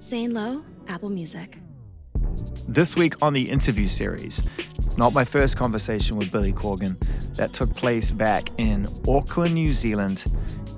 Zane 0.00 0.32
Lowe, 0.32 0.64
Apple 0.88 1.10
Music. 1.10 1.58
This 2.66 2.96
week 2.96 3.14
on 3.20 3.34
the 3.34 3.50
interview 3.50 3.86
series, 3.86 4.42
it's 4.78 4.96
not 4.96 5.12
my 5.12 5.24
first 5.24 5.58
conversation 5.58 6.16
with 6.16 6.32
Billy 6.32 6.54
Corgan. 6.54 6.96
That 7.36 7.52
took 7.52 7.74
place 7.74 8.10
back 8.10 8.48
in 8.56 8.88
Auckland, 9.06 9.54
New 9.54 9.74
Zealand 9.74 10.24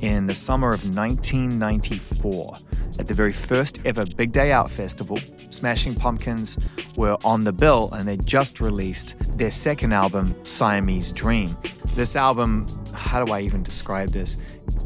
in 0.00 0.26
the 0.26 0.34
summer 0.34 0.72
of 0.72 0.82
1994 0.96 2.58
at 2.98 3.06
the 3.06 3.14
very 3.14 3.32
first 3.32 3.78
ever 3.84 4.04
Big 4.16 4.32
Day 4.32 4.50
Out 4.50 4.68
festival. 4.68 5.18
Smashing 5.50 5.94
Pumpkins 5.94 6.58
were 6.96 7.16
on 7.24 7.44
the 7.44 7.52
bill 7.52 7.90
and 7.92 8.08
they 8.08 8.16
just 8.16 8.60
released 8.60 9.14
their 9.38 9.52
second 9.52 9.92
album, 9.92 10.34
Siamese 10.42 11.12
Dream. 11.12 11.56
This 11.94 12.16
album, 12.16 12.66
how 12.92 13.24
do 13.24 13.32
I 13.32 13.40
even 13.42 13.62
describe 13.62 14.08
this? 14.10 14.36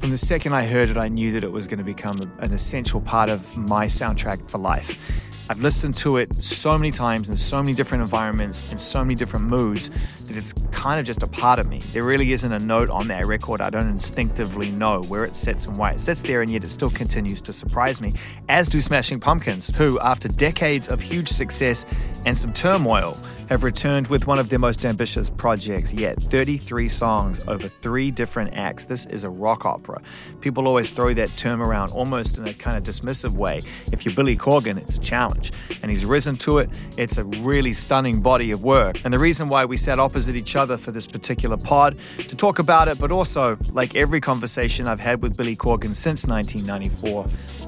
From 0.00 0.10
the 0.10 0.18
second 0.18 0.52
I 0.52 0.66
heard 0.66 0.90
it, 0.90 0.96
I 0.96 1.08
knew 1.08 1.32
that 1.32 1.42
it 1.42 1.50
was 1.50 1.66
going 1.66 1.78
to 1.78 1.84
become 1.84 2.20
an 2.38 2.52
essential 2.52 3.00
part 3.00 3.28
of 3.28 3.56
my 3.56 3.86
soundtrack 3.86 4.48
for 4.48 4.58
life. 4.58 5.00
I've 5.48 5.60
listened 5.60 5.96
to 5.98 6.16
it 6.16 6.42
so 6.42 6.76
many 6.76 6.90
times 6.90 7.30
in 7.30 7.36
so 7.36 7.62
many 7.62 7.72
different 7.72 8.02
environments 8.02 8.70
in 8.72 8.78
so 8.78 9.04
many 9.04 9.14
different 9.14 9.46
moods 9.46 9.90
that 10.24 10.36
it's 10.36 10.52
kind 10.72 10.98
of 10.98 11.06
just 11.06 11.22
a 11.22 11.26
part 11.28 11.60
of 11.60 11.68
me. 11.68 11.78
There 11.92 12.02
really 12.02 12.32
isn't 12.32 12.52
a 12.52 12.58
note 12.58 12.90
on 12.90 13.06
that 13.08 13.26
record 13.26 13.60
I 13.60 13.70
don't 13.70 13.88
instinctively 13.88 14.72
know 14.72 15.02
where 15.02 15.24
it 15.24 15.36
sits 15.36 15.66
and 15.66 15.76
why 15.78 15.92
it 15.92 16.00
sits 16.00 16.22
there, 16.22 16.42
and 16.42 16.50
yet 16.50 16.64
it 16.64 16.70
still 16.70 16.90
continues 16.90 17.40
to 17.42 17.52
surprise 17.52 18.00
me, 18.00 18.14
as 18.48 18.66
do 18.66 18.80
Smashing 18.80 19.20
Pumpkins, 19.20 19.68
who, 19.76 20.00
after 20.00 20.26
decades 20.28 20.88
of 20.88 21.00
huge 21.00 21.28
success 21.28 21.86
and 22.26 22.36
some 22.36 22.52
turmoil, 22.52 23.16
have 23.48 23.62
returned 23.62 24.08
with 24.08 24.26
one 24.26 24.38
of 24.38 24.48
their 24.48 24.58
most 24.58 24.84
ambitious 24.84 25.30
projects 25.30 25.92
yet 25.92 26.20
33 26.24 26.88
songs 26.88 27.40
over 27.46 27.68
three 27.68 28.10
different 28.10 28.54
acts. 28.54 28.84
This 28.84 29.06
is 29.06 29.24
a 29.24 29.30
rock 29.30 29.64
opera. 29.64 30.00
People 30.40 30.66
always 30.66 30.90
throw 30.90 31.14
that 31.14 31.30
term 31.36 31.62
around 31.62 31.92
almost 31.92 32.38
in 32.38 32.46
a 32.46 32.54
kind 32.54 32.76
of 32.76 32.82
dismissive 32.82 33.32
way. 33.32 33.62
If 33.92 34.04
you're 34.04 34.14
Billy 34.14 34.36
Corgan, 34.36 34.78
it's 34.78 34.96
a 34.96 35.00
challenge. 35.00 35.52
And 35.82 35.90
he's 35.90 36.04
risen 36.04 36.36
to 36.38 36.58
it. 36.58 36.70
It's 36.96 37.18
a 37.18 37.24
really 37.24 37.72
stunning 37.72 38.20
body 38.20 38.50
of 38.50 38.62
work. 38.62 39.04
And 39.04 39.12
the 39.12 39.18
reason 39.18 39.48
why 39.48 39.64
we 39.64 39.76
sat 39.76 39.98
opposite 39.98 40.36
each 40.36 40.56
other 40.56 40.76
for 40.76 40.90
this 40.90 41.06
particular 41.06 41.56
pod 41.56 41.96
to 42.18 42.36
talk 42.36 42.58
about 42.58 42.88
it, 42.88 42.98
but 42.98 43.12
also, 43.12 43.56
like 43.72 43.94
every 43.94 44.20
conversation 44.20 44.86
I've 44.88 45.00
had 45.00 45.22
with 45.22 45.36
Billy 45.36 45.56
Corgan 45.56 45.94
since 45.94 46.26
1994, 46.26 47.26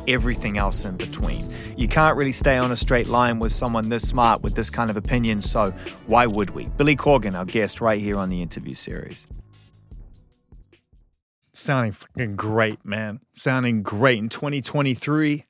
everything 0.08 0.58
else 0.58 0.84
in 0.84 0.96
between. 0.96 1.48
You 1.76 1.86
can't 1.86 2.16
really 2.16 2.32
stay 2.32 2.56
on 2.56 2.72
a 2.72 2.76
straight 2.76 3.06
line 3.06 3.38
with 3.38 3.52
someone 3.52 3.88
this 3.88 4.08
smart 4.08 4.42
with 4.42 4.54
this 4.54 4.70
kind 4.70 4.90
of 4.90 4.96
opinion, 4.96 5.40
so 5.40 5.70
why 6.06 6.26
would 6.26 6.50
we? 6.50 6.66
Billy 6.76 6.96
Corgan, 6.96 7.36
our 7.36 7.44
guest 7.44 7.80
right 7.80 8.00
here 8.00 8.16
on 8.16 8.30
the 8.30 8.42
interview 8.42 8.74
series. 8.74 9.26
Sounding 11.52 11.92
fucking 11.92 12.36
great, 12.36 12.84
man. 12.84 13.20
Sounding 13.34 13.82
great 13.82 14.18
in 14.18 14.28
2023. 14.28 15.44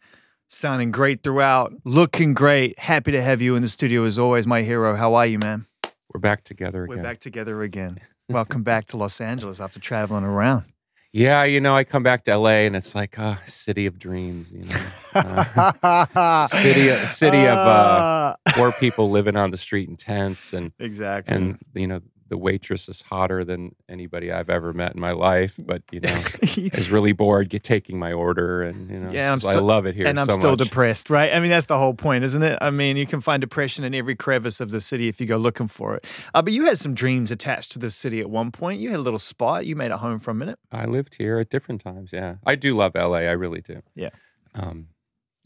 Sounding 0.49 0.91
great 0.91 1.23
throughout. 1.23 1.75
Looking 1.85 2.33
great. 2.33 2.79
Happy 2.79 3.13
to 3.13 3.23
have 3.23 3.43
you 3.43 3.55
in 3.55 3.63
the 3.63 3.69
studio 3.69 4.05
as 4.05 4.19
always, 4.19 4.47
my 4.47 4.63
hero. 4.63 4.97
How 4.97 5.15
are 5.15 5.27
you, 5.27 5.39
man? 5.39 5.67
We're 6.13 6.21
back 6.21 6.45
together 6.45 6.85
again. 6.85 6.97
We're 6.97 7.03
back 7.03 7.21
together 7.21 7.63
again. 7.63 8.01
Welcome 8.31 8.63
back 8.63 8.87
to 8.87 8.97
Los 8.97 9.21
Angeles 9.21 9.61
after 9.61 9.79
traveling 9.79 10.25
around. 10.25 10.65
Yeah, 11.13 11.45
you 11.45 11.61
know, 11.61 11.75
I 11.75 11.85
come 11.85 12.03
back 12.03 12.25
to 12.25 12.37
LA 12.37 12.67
and 12.67 12.77
it's 12.77 12.95
like 12.95 13.17
a 13.17 13.23
uh, 13.23 13.37
city 13.47 13.87
of 13.87 13.99
dreams, 13.99 14.53
you 14.53 14.65
know. 14.65 14.81
Uh, 15.15 16.47
city 16.49 16.91
city 17.07 17.47
of 17.47 17.57
uh, 17.57 18.37
poor 18.51 18.73
people 18.73 19.11
living 19.11 19.35
on 19.35 19.51
the 19.51 19.57
street 19.57 19.89
in 19.89 19.97
tents 19.97 20.53
and 20.53 20.73
exactly. 20.79 21.35
And 21.35 21.59
you 21.75 21.87
know, 21.87 22.01
the 22.29 22.37
waitress 22.37 22.89
is 22.89 23.03
hotter 23.03 23.45
than 23.45 23.75
anybody 23.89 24.31
I've 24.31 24.51
ever 24.51 24.73
met 24.73 24.95
in 24.95 25.01
my 25.01 25.13
life, 25.13 25.55
but 25.65 25.83
you 25.91 26.01
know, 26.01 26.23
is 26.43 26.91
really 26.91 27.13
bored 27.13 27.49
get 27.49 27.65
taking 27.65 27.99
my 27.99 28.13
order, 28.13 28.63
and 28.63 28.91
you 28.91 28.99
know, 28.99 29.11
yeah, 29.11 29.33
I'm 29.33 29.41
still, 29.41 29.57
I 29.57 29.61
love 29.61 29.87
it 29.87 29.95
here, 29.95 30.07
and 30.07 30.21
I'm 30.21 30.27
so 30.27 30.35
still 30.35 30.51
much. 30.51 30.61
depressed, 30.61 31.11
right? 31.11 31.33
I 31.33 31.41
mean, 31.41 31.51
that's 31.51 31.67
the 31.67 31.79
whole 31.79 31.95
point, 31.95 32.25
isn't 32.25 32.43
it? 32.43 32.59
I 32.61 32.71
mean, 32.71 32.97
you 32.97 33.07
can 33.07 33.21
find 33.21 33.41
depression 33.41 33.85
in 33.85 33.95
every 33.95 34.15
crevice 34.15 34.61
of 34.61 34.71
the 34.71 34.81
city 34.81 35.09
if 35.09 35.21
you 35.21 35.27
go 35.27 35.37
looking 35.37 35.69
for 35.69 35.97
it. 35.97 36.07
Uh, 36.35 36.43
but 36.43 36.53
you 36.53 36.67
had 36.67 36.79
some 36.79 36.95
dreams 36.95 37.31
attached 37.31 37.73
to 37.73 37.79
the 37.79 37.91
city 37.91 38.21
at 38.21 38.31
one 38.31 38.51
point. 38.51 38.81
You 38.81 38.91
had 38.91 38.99
a 38.99 39.03
little 39.03 39.19
spot. 39.19 39.67
You 39.67 39.75
made 39.75 39.91
it 39.91 39.99
home 39.99 40.19
for 40.19 40.31
a 40.31 40.35
minute. 40.35 40.59
I 40.71 40.85
lived 40.85 41.17
here 41.17 41.39
at 41.39 41.51
different 41.51 41.83
times. 41.83 42.11
Yeah, 42.13 42.37
I 42.47 42.55
do 42.55 42.77
love 42.77 42.93
LA. 42.95 43.19
I 43.19 43.33
really 43.33 43.63
do. 43.63 43.83
Yeah. 43.95 44.11
Um, 44.55 44.89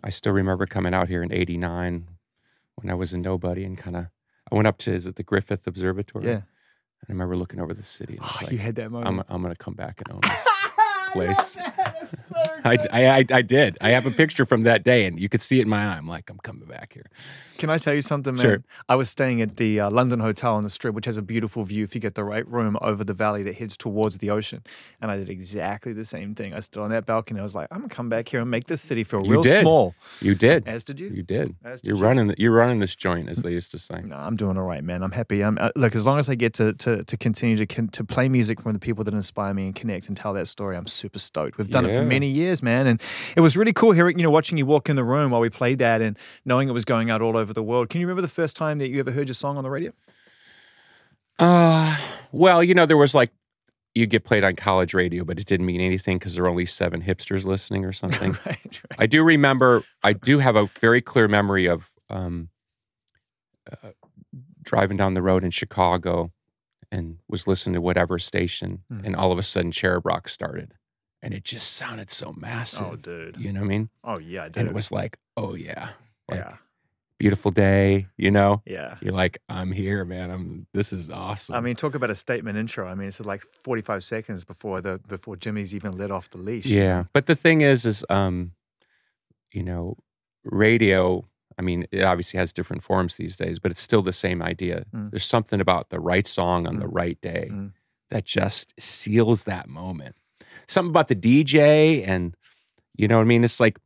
I 0.04 0.10
still 0.10 0.32
remember 0.32 0.66
coming 0.66 0.94
out 0.94 1.08
here 1.08 1.22
in 1.22 1.32
'89 1.32 2.08
when 2.76 2.90
I 2.90 2.94
was 2.94 3.12
a 3.12 3.18
nobody 3.18 3.64
and 3.64 3.78
kind 3.78 3.96
of. 3.96 4.06
I 4.50 4.54
went 4.54 4.66
up 4.66 4.76
to 4.78 4.92
is 4.92 5.06
it 5.06 5.16
the 5.16 5.22
Griffith 5.22 5.66
Observatory? 5.66 6.26
Yeah 6.26 6.40
I 7.08 7.12
remember 7.12 7.36
looking 7.36 7.60
over 7.60 7.74
the 7.74 7.82
city. 7.82 8.16
And 8.16 8.24
oh, 8.24 8.38
like, 8.42 8.52
you 8.52 8.58
had 8.58 8.76
that 8.76 8.90
moment. 8.90 9.08
I'm, 9.08 9.34
I'm 9.36 9.42
going 9.42 9.52
to 9.54 9.58
come 9.58 9.74
back 9.74 10.00
and 10.00 10.14
own 10.14 10.20
this 10.22 10.46
place. 11.12 11.52
so 11.52 12.34
I, 12.64 12.78
I, 12.92 13.24
I, 13.30 13.42
did. 13.42 13.78
I 13.80 13.90
have 13.90 14.06
a 14.06 14.10
picture 14.10 14.44
from 14.44 14.62
that 14.62 14.84
day, 14.84 15.06
and 15.06 15.18
you 15.18 15.28
could 15.28 15.40
see 15.40 15.58
it 15.58 15.62
in 15.62 15.68
my 15.68 15.84
eye. 15.84 15.96
I'm 15.96 16.08
like, 16.08 16.30
I'm 16.30 16.38
coming 16.38 16.66
back 16.66 16.92
here. 16.92 17.10
Can 17.58 17.70
I 17.70 17.78
tell 17.78 17.94
you 17.94 18.02
something, 18.02 18.34
man? 18.34 18.42
Sure. 18.42 18.64
I 18.88 18.96
was 18.96 19.08
staying 19.08 19.40
at 19.40 19.56
the 19.56 19.78
uh, 19.78 19.90
London 19.90 20.18
Hotel 20.18 20.54
on 20.54 20.62
the 20.62 20.70
Strip, 20.70 20.94
which 20.94 21.04
has 21.04 21.16
a 21.16 21.22
beautiful 21.22 21.62
view 21.64 21.84
if 21.84 21.94
you 21.94 22.00
get 22.00 22.14
the 22.16 22.24
right 22.24 22.46
room 22.48 22.76
over 22.80 23.04
the 23.04 23.14
valley 23.14 23.42
that 23.44 23.54
heads 23.54 23.76
towards 23.76 24.18
the 24.18 24.30
ocean. 24.30 24.64
And 25.00 25.10
I 25.10 25.16
did 25.16 25.28
exactly 25.28 25.92
the 25.92 26.04
same 26.04 26.34
thing. 26.34 26.54
I 26.54 26.60
stood 26.60 26.82
on 26.82 26.90
that 26.90 27.06
balcony. 27.06 27.38
I 27.38 27.44
was 27.44 27.54
like, 27.54 27.68
I'm 27.70 27.78
gonna 27.78 27.88
come 27.88 28.08
back 28.08 28.28
here 28.28 28.40
and 28.40 28.50
make 28.50 28.66
this 28.66 28.82
city 28.82 29.04
feel 29.04 29.24
you 29.24 29.30
real 29.30 29.42
did. 29.42 29.60
small. 29.60 29.94
You 30.20 30.34
did. 30.34 30.66
As 30.66 30.82
did 30.82 30.98
you. 30.98 31.08
You 31.08 31.22
did. 31.22 31.54
As 31.64 31.80
did 31.80 31.88
you're 31.88 31.98
you. 31.98 32.02
running. 32.02 32.34
You're 32.36 32.52
running 32.52 32.80
this 32.80 32.96
joint, 32.96 33.28
as 33.28 33.38
they 33.38 33.52
used 33.52 33.70
to 33.72 33.78
say. 33.78 34.02
No, 34.02 34.16
I'm 34.16 34.34
doing 34.34 34.58
all 34.58 34.64
right, 34.64 34.82
man. 34.82 35.02
I'm 35.04 35.12
happy. 35.12 35.42
I'm 35.42 35.56
uh, 35.58 35.70
look 35.76 35.94
as 35.94 36.04
long 36.04 36.18
as 36.18 36.28
I 36.28 36.34
get 36.34 36.54
to 36.54 36.72
to, 36.72 37.04
to 37.04 37.16
continue 37.16 37.56
to 37.56 37.66
con- 37.66 37.88
to 37.88 38.02
play 38.02 38.28
music 38.28 38.60
from 38.60 38.72
the 38.72 38.80
people 38.80 39.04
that 39.04 39.14
inspire 39.14 39.54
me 39.54 39.66
and 39.66 39.74
connect 39.74 40.08
and 40.08 40.16
tell 40.16 40.32
that 40.34 40.48
story. 40.48 40.76
I'm 40.76 40.86
super 41.02 41.18
stoked. 41.18 41.58
We've 41.58 41.68
done 41.68 41.84
yeah. 41.84 41.92
it 41.92 41.98
for 41.98 42.04
many 42.04 42.28
years, 42.28 42.62
man, 42.62 42.86
and 42.86 43.02
it 43.36 43.40
was 43.40 43.56
really 43.56 43.72
cool 43.72 43.92
hearing 43.92 44.18
you 44.18 44.22
know 44.22 44.30
watching 44.30 44.56
you 44.56 44.64
walk 44.64 44.88
in 44.88 44.96
the 44.96 45.04
room 45.04 45.32
while 45.32 45.40
we 45.40 45.50
played 45.50 45.78
that 45.80 46.00
and 46.00 46.16
knowing 46.44 46.68
it 46.68 46.72
was 46.72 46.84
going 46.84 47.10
out 47.10 47.20
all 47.20 47.36
over 47.36 47.52
the 47.52 47.62
world. 47.62 47.90
Can 47.90 48.00
you 48.00 48.06
remember 48.06 48.22
the 48.22 48.28
first 48.28 48.56
time 48.56 48.78
that 48.78 48.88
you 48.88 49.00
ever 49.00 49.10
heard 49.10 49.28
your 49.28 49.34
song 49.34 49.56
on 49.56 49.64
the 49.64 49.70
radio? 49.70 49.92
Uh, 51.38 51.96
well, 52.30 52.62
you 52.62 52.74
know, 52.74 52.86
there 52.86 52.96
was 52.96 53.14
like 53.14 53.30
you 53.94 54.06
get 54.06 54.24
played 54.24 54.44
on 54.44 54.56
college 54.56 54.94
radio, 54.94 55.24
but 55.24 55.38
it 55.38 55.46
didn't 55.46 55.66
mean 55.66 55.80
anything 55.80 56.18
because 56.18 56.34
there 56.34 56.44
were 56.44 56.50
only 56.50 56.66
seven 56.66 57.02
hipsters 57.02 57.44
listening 57.44 57.84
or 57.84 57.92
something. 58.02 58.32
right, 58.46 58.64
right. 58.64 58.80
I 58.98 59.06
do 59.06 59.24
remember. 59.24 59.84
I 60.02 60.12
do 60.12 60.38
have 60.38 60.56
a 60.56 60.66
very 60.80 61.00
clear 61.00 61.28
memory 61.28 61.66
of 61.66 61.90
um, 62.08 62.48
uh, 63.70 63.90
driving 64.62 64.96
down 64.96 65.14
the 65.14 65.22
road 65.22 65.44
in 65.44 65.50
Chicago 65.50 66.32
and 66.92 67.18
was 67.28 67.46
listening 67.46 67.74
to 67.74 67.80
whatever 67.80 68.18
station, 68.18 68.82
mm-hmm. 68.92 69.04
and 69.04 69.16
all 69.16 69.32
of 69.32 69.38
a 69.38 69.42
sudden 69.42 69.72
Cherub 69.72 70.06
Rock 70.06 70.28
started, 70.28 70.74
and 71.22 71.32
it 71.32 71.44
just 71.44 71.72
sounded 71.72 72.10
so 72.10 72.32
massive. 72.36 72.86
Oh, 72.86 72.96
dude, 72.96 73.36
you 73.38 73.52
know 73.52 73.60
what 73.60 73.66
I 73.66 73.68
mean? 73.68 73.90
Oh 74.04 74.18
yeah, 74.18 74.44
dude. 74.44 74.58
And 74.58 74.68
it 74.68 74.74
was 74.74 74.90
like, 74.92 75.18
oh 75.36 75.54
yeah, 75.54 75.90
like, 76.28 76.40
yeah 76.40 76.56
beautiful 77.22 77.52
day, 77.52 78.08
you 78.16 78.32
know? 78.32 78.60
Yeah. 78.66 78.96
You're 79.00 79.12
like, 79.12 79.38
I'm 79.48 79.70
here, 79.70 80.04
man. 80.04 80.28
I'm 80.28 80.66
this 80.74 80.92
is 80.92 81.08
awesome. 81.08 81.54
I 81.54 81.60
mean, 81.60 81.76
talk 81.76 81.94
about 81.94 82.10
a 82.10 82.16
statement 82.16 82.58
intro. 82.58 82.88
I 82.88 82.96
mean, 82.96 83.06
it's 83.06 83.20
like 83.20 83.42
45 83.62 84.02
seconds 84.02 84.44
before 84.44 84.80
the 84.80 84.98
before 85.06 85.36
Jimmy's 85.36 85.72
even 85.72 85.96
let 85.96 86.10
off 86.10 86.30
the 86.30 86.38
leash. 86.38 86.66
Yeah. 86.66 87.04
But 87.12 87.26
the 87.26 87.36
thing 87.36 87.60
is 87.60 87.86
is 87.86 88.04
um 88.10 88.52
you 89.52 89.62
know, 89.62 89.98
radio, 90.44 91.24
I 91.56 91.62
mean, 91.62 91.86
it 91.92 92.02
obviously 92.02 92.38
has 92.38 92.52
different 92.52 92.82
forms 92.82 93.16
these 93.16 93.36
days, 93.36 93.60
but 93.60 93.70
it's 93.70 93.82
still 93.82 94.02
the 94.02 94.12
same 94.12 94.42
idea. 94.42 94.84
Mm. 94.92 95.12
There's 95.12 95.26
something 95.26 95.60
about 95.60 95.90
the 95.90 96.00
right 96.00 96.26
song 96.26 96.66
on 96.66 96.76
mm. 96.76 96.80
the 96.80 96.88
right 96.88 97.20
day 97.20 97.50
mm. 97.52 97.70
that 98.10 98.24
just 98.24 98.74
seals 98.80 99.44
that 99.44 99.68
moment. 99.68 100.16
Something 100.66 100.90
about 100.90 101.08
the 101.08 101.16
DJ 101.16 102.06
and 102.06 102.34
you 102.96 103.08
know 103.08 103.16
what 103.16 103.22
I 103.22 103.26
mean? 103.26 103.44
It's 103.44 103.60
like 103.60 103.78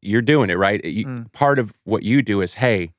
you're 0.00 0.22
doing 0.22 0.50
it 0.50 0.58
right. 0.58 0.84
You, 0.84 1.06
mm. 1.06 1.32
Part 1.32 1.58
of 1.58 1.78
what 1.84 2.02
you 2.02 2.22
do 2.22 2.40
is, 2.40 2.54
hey, 2.54 2.92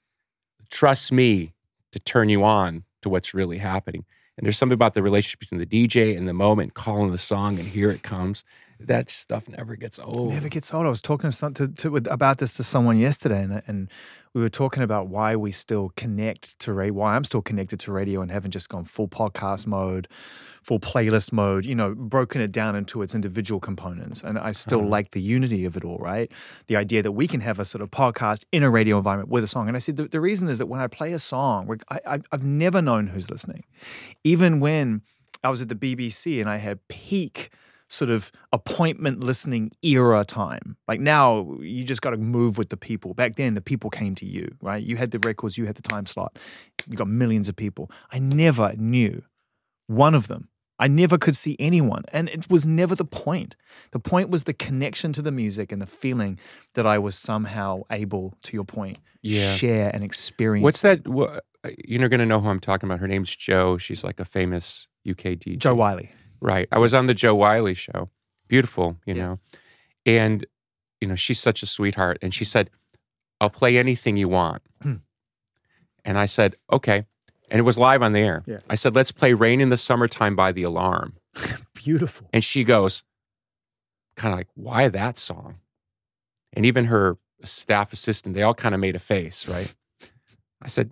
trust 0.70 1.12
me 1.12 1.54
to 1.92 2.00
turn 2.00 2.30
you 2.30 2.44
on 2.44 2.84
to 3.02 3.10
what's 3.10 3.34
really 3.34 3.58
happening. 3.58 4.06
And 4.38 4.46
there's 4.46 4.58
something 4.58 4.74
about 4.74 4.94
the 4.94 5.04
relationship 5.04 5.40
between 5.40 5.60
the 5.60 5.66
DJ 5.66 6.18
and 6.18 6.28
the 6.28 6.34
moment, 6.34 6.74
calling 6.74 7.12
the 7.12 7.18
song, 7.18 7.60
and 7.60 7.68
here 7.68 7.92
it 7.92 8.04
comes. 8.04 8.44
That 8.88 9.10
stuff 9.10 9.48
never 9.48 9.76
gets 9.76 10.00
old. 10.00 10.34
Never 10.34 10.50
gets 10.50 10.74
old. 10.74 10.86
I 10.86 10.90
was 10.90 11.02
talking 11.02 11.30
to, 11.32 11.52
to, 11.52 11.68
to, 11.68 11.96
about 11.96 12.38
this 12.40 12.56
to 12.56 12.64
someone 12.64 12.98
yesterday, 12.98 13.44
and, 13.44 13.62
and 13.68 13.92
we 14.34 14.42
were 14.42 14.50
talking 14.50 14.82
about 14.82 15.08
why 15.08 15.36
we 15.36 15.52
still 15.52 15.92
connect 15.96 16.58
to 16.60 16.74
radio, 16.74 16.94
why 16.94 17.16
I'm 17.16 17.24
still 17.24 17.42
connected 17.42 17.80
to 17.82 17.92
radio 17.92 18.22
and 18.22 18.32
haven't 18.32 18.52
just 18.52 18.70
gone 18.70 18.86
full 18.86 19.08
podcast 19.08 19.68
mode, 19.68 20.08
full 20.64 20.80
playlist 20.80 21.34
mode, 21.34 21.66
you 21.66 21.76
know, 21.76 21.94
broken 21.94 22.40
it 22.40 22.52
down 22.52 22.76
into 22.76 23.02
its 23.02 23.14
individual 23.14 23.60
components. 23.60 24.22
And 24.22 24.40
I 24.40 24.54
still 24.54 24.80
uh-huh. 24.80 24.88
like 24.88 25.12
the 25.12 25.22
unity 25.22 25.66
of 25.66 25.76
it 25.76 25.84
all, 25.84 25.98
right? 25.98 26.32
The 26.68 26.78
idea 26.78 27.02
that 27.04 27.12
we 27.12 27.28
can 27.28 27.42
have 27.42 27.60
a 27.60 27.66
sort 27.66 27.82
of 27.82 27.92
podcast 27.92 28.46
in 28.52 28.64
a 28.64 28.70
radio 28.70 28.98
environment 28.98 29.30
with 29.30 29.44
a 29.44 29.48
song. 29.48 29.68
And 29.68 29.76
I 29.76 29.80
said, 29.80 29.98
the, 29.98 30.08
the 30.08 30.22
reason 30.22 30.48
is 30.48 30.60
that 30.60 30.68
when 30.68 30.80
I 30.80 30.88
play 30.88 31.12
a 31.12 31.20
song, 31.20 31.80
I, 31.90 32.20
I've 32.32 32.46
never 32.46 32.82
known 32.82 33.08
who's 33.08 33.30
listening. 33.30 33.66
Even 34.24 34.60
when 34.60 35.02
I 35.44 35.50
was 35.50 35.62
at 35.62 35.70
the 35.70 35.76
BBC 35.76 36.40
and 36.40 36.50
I 36.50 36.58
had 36.58 36.88
peak 36.88 37.50
sort 37.92 38.10
of 38.10 38.32
appointment 38.54 39.20
listening 39.22 39.72
era 39.82 40.24
time. 40.24 40.78
Like 40.88 41.00
now, 41.02 41.58
you 41.60 41.84
just 41.84 42.02
got 42.02 42.12
to 42.12 42.18
move 42.18 42.58
with 42.58 42.70
the 42.70 42.78
people. 42.78 43.14
Back 43.14 43.36
then, 43.36 43.54
the 43.54 43.62
people 43.62 43.90
came 43.90 44.16
to 44.16 44.26
you, 44.26 44.48
right? 44.62 44.82
You 44.82 44.96
had 44.98 45.12
the 45.12 45.20
records, 45.20 45.58
you 45.58 45.66
had 45.66 45.76
the 45.76 45.82
time 45.82 46.06
slot. 46.06 46.38
You 46.90 46.96
got 46.98 47.08
millions 47.10 47.50
of 47.50 47.56
people. 47.56 47.92
I 48.12 48.20
never 48.20 48.74
knew 48.78 49.24
one 49.88 50.16
of 50.16 50.28
them 50.28 50.48
I 50.80 50.88
never 50.88 51.20
could 51.20 51.38
see 51.38 51.56
anyone. 51.60 52.06
And 52.12 52.28
it 52.30 52.50
was 52.50 52.66
never 52.66 52.96
the 52.96 53.06
point. 53.06 53.56
The 53.92 54.00
point 54.00 54.32
was 54.32 54.46
the 54.46 54.54
connection 54.54 55.14
to 55.14 55.22
the 55.22 55.32
music 55.32 55.72
and 55.72 55.80
the 55.80 55.86
feeling 55.86 56.40
that 56.74 56.88
I 56.88 56.98
was 56.98 57.16
somehow 57.16 57.82
able, 57.92 58.34
to 58.42 58.58
your 58.58 58.64
point, 58.64 58.98
Yeah. 59.22 59.54
share 59.54 59.92
and 59.94 60.04
experience. 60.04 60.64
What's 60.64 60.82
that? 60.82 61.08
wha- 61.08 61.38
uh, 61.64 61.70
You're 61.86 62.10
going 62.10 62.20
to 62.22 62.26
know 62.26 62.40
who 62.40 62.50
I'm 62.50 62.60
talking 62.60 62.88
about. 62.90 63.00
Her 63.00 63.08
name's 63.08 63.36
Jo. 63.36 63.78
She's 63.78 64.04
like 64.04 64.20
a 64.20 64.26
famous 64.26 64.88
UK 65.08 65.36
DJ. 65.36 65.60
Jo 65.60 65.76
Whiley. 65.76 66.10
Right. 66.42 66.68
I 66.72 66.80
was 66.80 66.94
on 66.94 67.06
the 67.06 67.14
Jo 67.14 67.36
Whiley 67.36 67.74
show. 67.74 68.10
Beautiful, 68.48 68.98
you 69.06 69.14
Yeah. 69.16 69.22
know. 69.24 69.40
And, 70.06 70.46
you 71.00 71.08
know, 71.08 71.16
she's 71.16 71.40
such 71.40 71.62
a 71.64 71.66
sweetheart. 71.68 72.18
And 72.22 72.34
she 72.34 72.44
said, 72.44 72.70
I'll 73.40 73.50
play 73.52 73.78
anything 73.78 74.18
you 74.18 74.28
want. 74.30 74.62
Hmm. 74.82 74.96
and 76.04 76.18
I 76.18 76.26
said, 76.26 76.56
okay. 76.72 77.06
And 77.52 77.60
it 77.60 77.64
was 77.64 77.78
live 77.78 78.02
on 78.02 78.12
the 78.14 78.20
air. 78.20 78.44
Yeah. 78.48 78.58
I 78.70 78.76
said, 78.76 78.96
let's 78.96 79.12
play 79.12 79.34
Rain 79.34 79.62
in 79.62 79.70
the 79.70 79.78
Summertime 79.78 80.36
by 80.36 80.52
The 80.52 80.64
Alarm. 80.64 81.14
Beautiful. 81.76 82.28
And 82.34 82.44
she 82.44 82.64
goes, 82.64 83.04
kind 84.16 84.34
of 84.34 84.40
like, 84.40 84.48
why 84.56 84.88
that 84.88 85.18
song? 85.18 85.58
And 86.54 86.66
even 86.66 86.86
her 86.86 87.18
staff 87.44 87.94
assistant, 87.94 88.34
they 88.36 88.42
all 88.42 88.54
kind 88.56 88.74
of 88.74 88.82
made 88.82 88.96
a 88.96 89.00
face, 89.00 89.48
right? 89.48 89.74
I 90.62 90.68
said, 90.68 90.92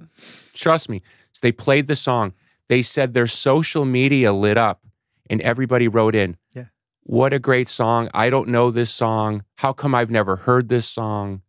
trust 0.54 0.90
me. 0.90 1.02
So 1.32 1.40
they 1.42 1.52
played 1.52 1.88
the 1.88 1.96
song. 1.96 2.34
They 2.68 2.82
said 2.84 3.14
their 3.14 3.28
social 3.28 3.86
media 3.86 4.32
lit 4.34 4.58
up 4.58 4.82
and 5.30 5.42
everybody 5.42 5.88
wrote 5.88 6.16
in, 6.16 6.38
Yeah. 6.56 6.66
what 7.04 7.34
a 7.34 7.40
great 7.40 7.70
song. 7.70 8.10
I 8.14 8.30
don't 8.30 8.50
know 8.50 8.72
this 8.72 8.92
song. 8.92 9.44
How 9.58 9.74
come 9.74 9.94
I've 9.96 10.10
never 10.12 10.36
heard 10.38 10.70
this 10.70 10.88
song? 10.88 11.42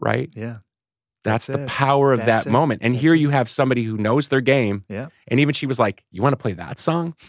Right? 0.00 0.30
Yeah. 0.36 0.58
That's, 1.24 1.46
That's 1.48 1.58
the 1.58 1.62
it. 1.64 1.68
power 1.68 2.12
of 2.12 2.18
That's 2.24 2.44
that 2.44 2.48
it. 2.48 2.52
moment. 2.52 2.82
And 2.82 2.94
That's 2.94 3.02
here 3.02 3.14
it. 3.14 3.18
you 3.18 3.30
have 3.30 3.48
somebody 3.48 3.82
who 3.82 3.96
knows 3.96 4.28
their 4.28 4.40
game. 4.40 4.84
Yeah. 4.88 5.08
And 5.26 5.40
even 5.40 5.52
she 5.52 5.66
was 5.66 5.78
like, 5.78 6.04
You 6.12 6.22
want 6.22 6.32
to 6.32 6.36
play 6.38 6.52
that 6.54 6.78
song? 6.78 7.14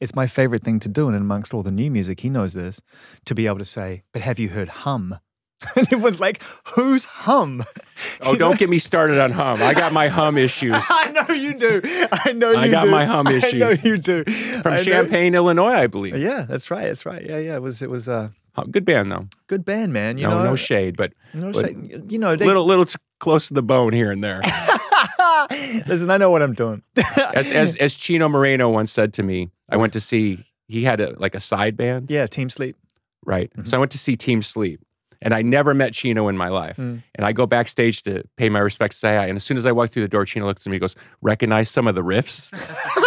It's 0.00 0.14
my 0.14 0.26
favorite 0.26 0.62
thing 0.64 0.80
to 0.80 0.88
do. 0.88 1.06
And 1.08 1.16
amongst 1.16 1.54
all 1.54 1.62
the 1.62 1.70
new 1.70 1.90
music, 1.90 2.20
he 2.20 2.28
knows 2.30 2.54
this, 2.54 2.80
to 3.26 3.34
be 3.34 3.46
able 3.46 3.58
to 3.58 3.64
say, 3.64 4.02
but 4.12 4.22
have 4.22 4.38
you 4.38 4.48
heard 4.48 4.68
hum? 4.68 5.18
And 5.76 5.86
everyone's 5.92 6.20
like, 6.20 6.42
who's 6.74 7.04
hum? 7.04 7.62
Oh, 8.22 8.34
don't 8.34 8.58
get 8.58 8.70
me 8.70 8.78
started 8.78 9.18
on 9.20 9.30
hum. 9.30 9.62
I 9.62 9.74
got 9.74 9.92
my 9.92 10.08
hum 10.08 10.38
issues. 10.48 10.74
I 10.88 11.10
know 11.12 11.34
you 11.34 11.52
do. 11.58 11.80
I 12.10 12.32
know 12.32 12.50
you 12.52 12.56
I 12.56 12.68
got 12.68 12.84
do. 12.84 12.90
my 12.90 13.04
hum 13.04 13.26
I 13.28 13.32
know 13.32 13.36
issues. 13.68 13.84
you 13.84 13.98
do. 13.98 14.24
From 14.24 14.72
I 14.72 14.76
know- 14.76 14.82
Champaign, 14.82 15.34
Illinois, 15.34 15.72
I 15.74 15.86
believe. 15.86 16.16
Yeah, 16.16 16.46
that's 16.48 16.70
right. 16.70 16.84
That's 16.86 17.04
right. 17.04 17.24
Yeah, 17.24 17.38
yeah. 17.38 17.56
It 17.56 17.62
was 17.62 17.82
it 17.82 17.90
was 17.90 18.08
a 18.08 18.32
Hum- 18.54 18.70
Good 18.70 18.84
band 18.84 19.12
though. 19.12 19.28
good 19.46 19.64
band, 19.64 19.92
man. 19.92 20.18
You 20.18 20.26
no, 20.26 20.38
know, 20.38 20.44
no 20.44 20.56
shade, 20.56 20.96
but 20.96 21.12
no 21.34 21.52
but 21.52 21.66
shade. 21.66 22.10
You 22.10 22.18
know, 22.18 22.34
they, 22.36 22.44
little 22.46 22.64
little 22.64 22.84
too 22.86 22.98
close 23.20 23.46
to 23.48 23.54
the 23.54 23.62
bone 23.62 23.92
here 23.92 24.10
and 24.10 24.24
there. 24.24 24.40
Listen, 25.86 26.10
I 26.10 26.16
know 26.16 26.30
what 26.30 26.42
I'm 26.42 26.54
doing. 26.54 26.82
As 27.34 27.52
as 27.52 27.76
as 27.76 27.96
Chino 27.96 28.28
Moreno 28.28 28.68
once 28.68 28.90
said 28.92 29.12
to 29.14 29.22
me, 29.22 29.50
I 29.68 29.76
went 29.76 29.92
to 29.92 30.00
see 30.00 30.44
he 30.68 30.84
had 30.84 31.00
a 31.00 31.14
like 31.18 31.34
a 31.34 31.40
side 31.40 31.76
band, 31.76 32.10
yeah, 32.10 32.26
Team 32.26 32.48
Sleep. 32.50 32.76
right? 33.24 33.50
Mm-hmm. 33.52 33.64
So 33.66 33.76
I 33.76 33.80
went 33.80 33.92
to 33.92 33.98
see 33.98 34.16
Team 34.16 34.42
Sleep. 34.42 34.80
And 35.22 35.34
I 35.34 35.42
never 35.42 35.74
met 35.74 35.92
Chino 35.92 36.28
in 36.28 36.36
my 36.36 36.48
life. 36.48 36.76
Mm. 36.76 37.02
And 37.14 37.26
I 37.26 37.32
go 37.32 37.46
backstage 37.46 38.02
to 38.04 38.24
pay 38.36 38.48
my 38.48 38.60
respects, 38.60 38.96
say 38.96 39.16
hi. 39.16 39.26
And 39.26 39.36
as 39.36 39.44
soon 39.44 39.56
as 39.56 39.66
I 39.66 39.72
walk 39.72 39.90
through 39.90 40.02
the 40.02 40.08
door, 40.08 40.24
Chino 40.24 40.46
looks 40.46 40.66
at 40.66 40.70
me 40.70 40.76
and 40.76 40.80
goes, 40.80 40.96
Recognize 41.20 41.68
some 41.68 41.86
of 41.86 41.94
the 41.94 42.02
riffs? 42.02 42.50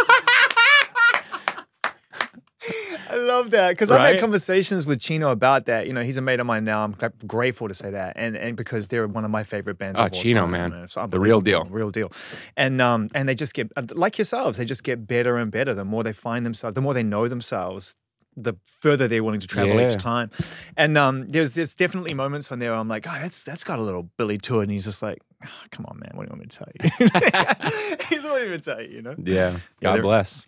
I 3.10 3.18
love 3.18 3.52
that 3.52 3.70
because 3.72 3.92
I've 3.92 4.02
had 4.14 4.20
conversations 4.20 4.88
with 4.88 5.00
Chino 5.00 5.30
about 5.30 5.66
that. 5.68 5.86
You 5.86 5.94
know, 5.94 6.02
he's 6.02 6.18
a 6.18 6.22
mate 6.22 6.40
of 6.40 6.48
mine 6.48 6.64
now. 6.64 6.84
I'm 6.84 6.96
grateful 7.28 7.68
to 7.68 7.74
say 7.74 7.92
that, 7.92 8.14
and 8.16 8.36
and 8.36 8.58
because 8.58 8.88
they're 8.88 9.08
one 9.08 9.24
of 9.24 9.30
my 9.30 9.44
favorite 9.44 9.78
bands. 9.78 10.00
Oh, 10.00 10.06
of 10.06 10.14
all 10.14 10.20
Chino, 10.20 10.42
time, 10.42 10.52
man. 10.52 10.74
It's 10.84 10.96
The 10.96 11.20
real 11.20 11.40
deal. 11.40 11.62
unbelievable, 11.62 11.78
real 11.78 11.92
deal. 11.92 12.12
And 12.58 12.82
um 12.82 13.10
and 13.14 13.30
they 13.30 13.36
just 13.36 13.54
get 13.54 13.70
like 13.96 14.18
yourselves. 14.18 14.58
They 14.58 14.66
just 14.66 14.84
get 14.84 15.06
better 15.06 15.38
and 15.38 15.52
better. 15.52 15.76
The 15.76 15.86
more 15.86 16.04
they 16.04 16.14
find 16.14 16.46
themselves, 16.46 16.74
the 16.74 16.82
more 16.82 16.94
they 16.94 17.04
know 17.04 17.28
themselves. 17.28 17.96
The 18.36 18.54
further 18.66 19.08
they're 19.08 19.24
willing 19.24 19.40
to 19.42 19.48
travel 19.48 19.76
Yeah. 19.76 19.88
each 19.88 19.98
time, 19.98 20.32
and 20.76 20.98
um, 20.98 21.28
there's 21.28 21.54
there's 21.56 21.76
definitely 21.76 22.14
moments 22.14 22.52
on 22.52 22.60
there. 22.60 22.74
I'm 22.74 22.88
like, 22.88 23.06
oh, 23.08 23.14
that's 23.14 23.44
that's 23.44 23.64
got 23.64 23.78
a 23.80 23.82
little 23.84 24.10
Billy 24.18 24.38
to 24.40 24.60
it, 24.60 24.64
and 24.64 24.72
he's 24.72 24.86
just 24.86 25.02
like, 25.04 25.20
"Ah, 25.44 25.50
come 25.72 25.86
on, 25.86 26.00
man, 26.00 26.12
what 26.16 26.28
do 26.28 26.34
you 26.34 26.40
want 26.40 26.42
me 26.42 26.48
to 26.48 26.58
tell 26.58 26.68
you? 26.74 28.00
he's 28.10 28.24
what 28.24 28.40
do 28.40 28.44
you 28.46 28.50
want 28.52 28.64
to 28.64 28.70
tell 28.72 28.82
you? 28.82 28.90
You 28.90 29.02
know? 29.04 29.16
Yeah. 29.18 29.34
Yeah, 29.36 29.60
God 29.82 29.94
they're- 29.96 30.02
bless. 30.02 30.46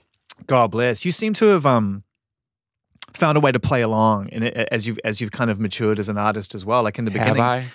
God 0.47 0.71
bless. 0.71 1.05
You 1.05 1.11
seem 1.11 1.33
to 1.35 1.45
have 1.47 1.65
um 1.65 2.03
found 3.13 3.37
a 3.37 3.39
way 3.39 3.51
to 3.51 3.59
play 3.59 3.81
along 3.81 4.27
in 4.29 4.43
it 4.43 4.67
as 4.71 4.85
you've 4.87 4.99
as 5.05 5.21
you've 5.21 5.31
kind 5.31 5.49
of 5.49 5.59
matured 5.59 5.99
as 5.99 6.09
an 6.09 6.17
artist 6.17 6.53
as 6.55 6.65
well. 6.65 6.83
Like 6.83 6.97
in 6.99 7.05
the 7.05 7.11
Have 7.11 7.21
beginning, 7.21 7.41
I? 7.43 7.65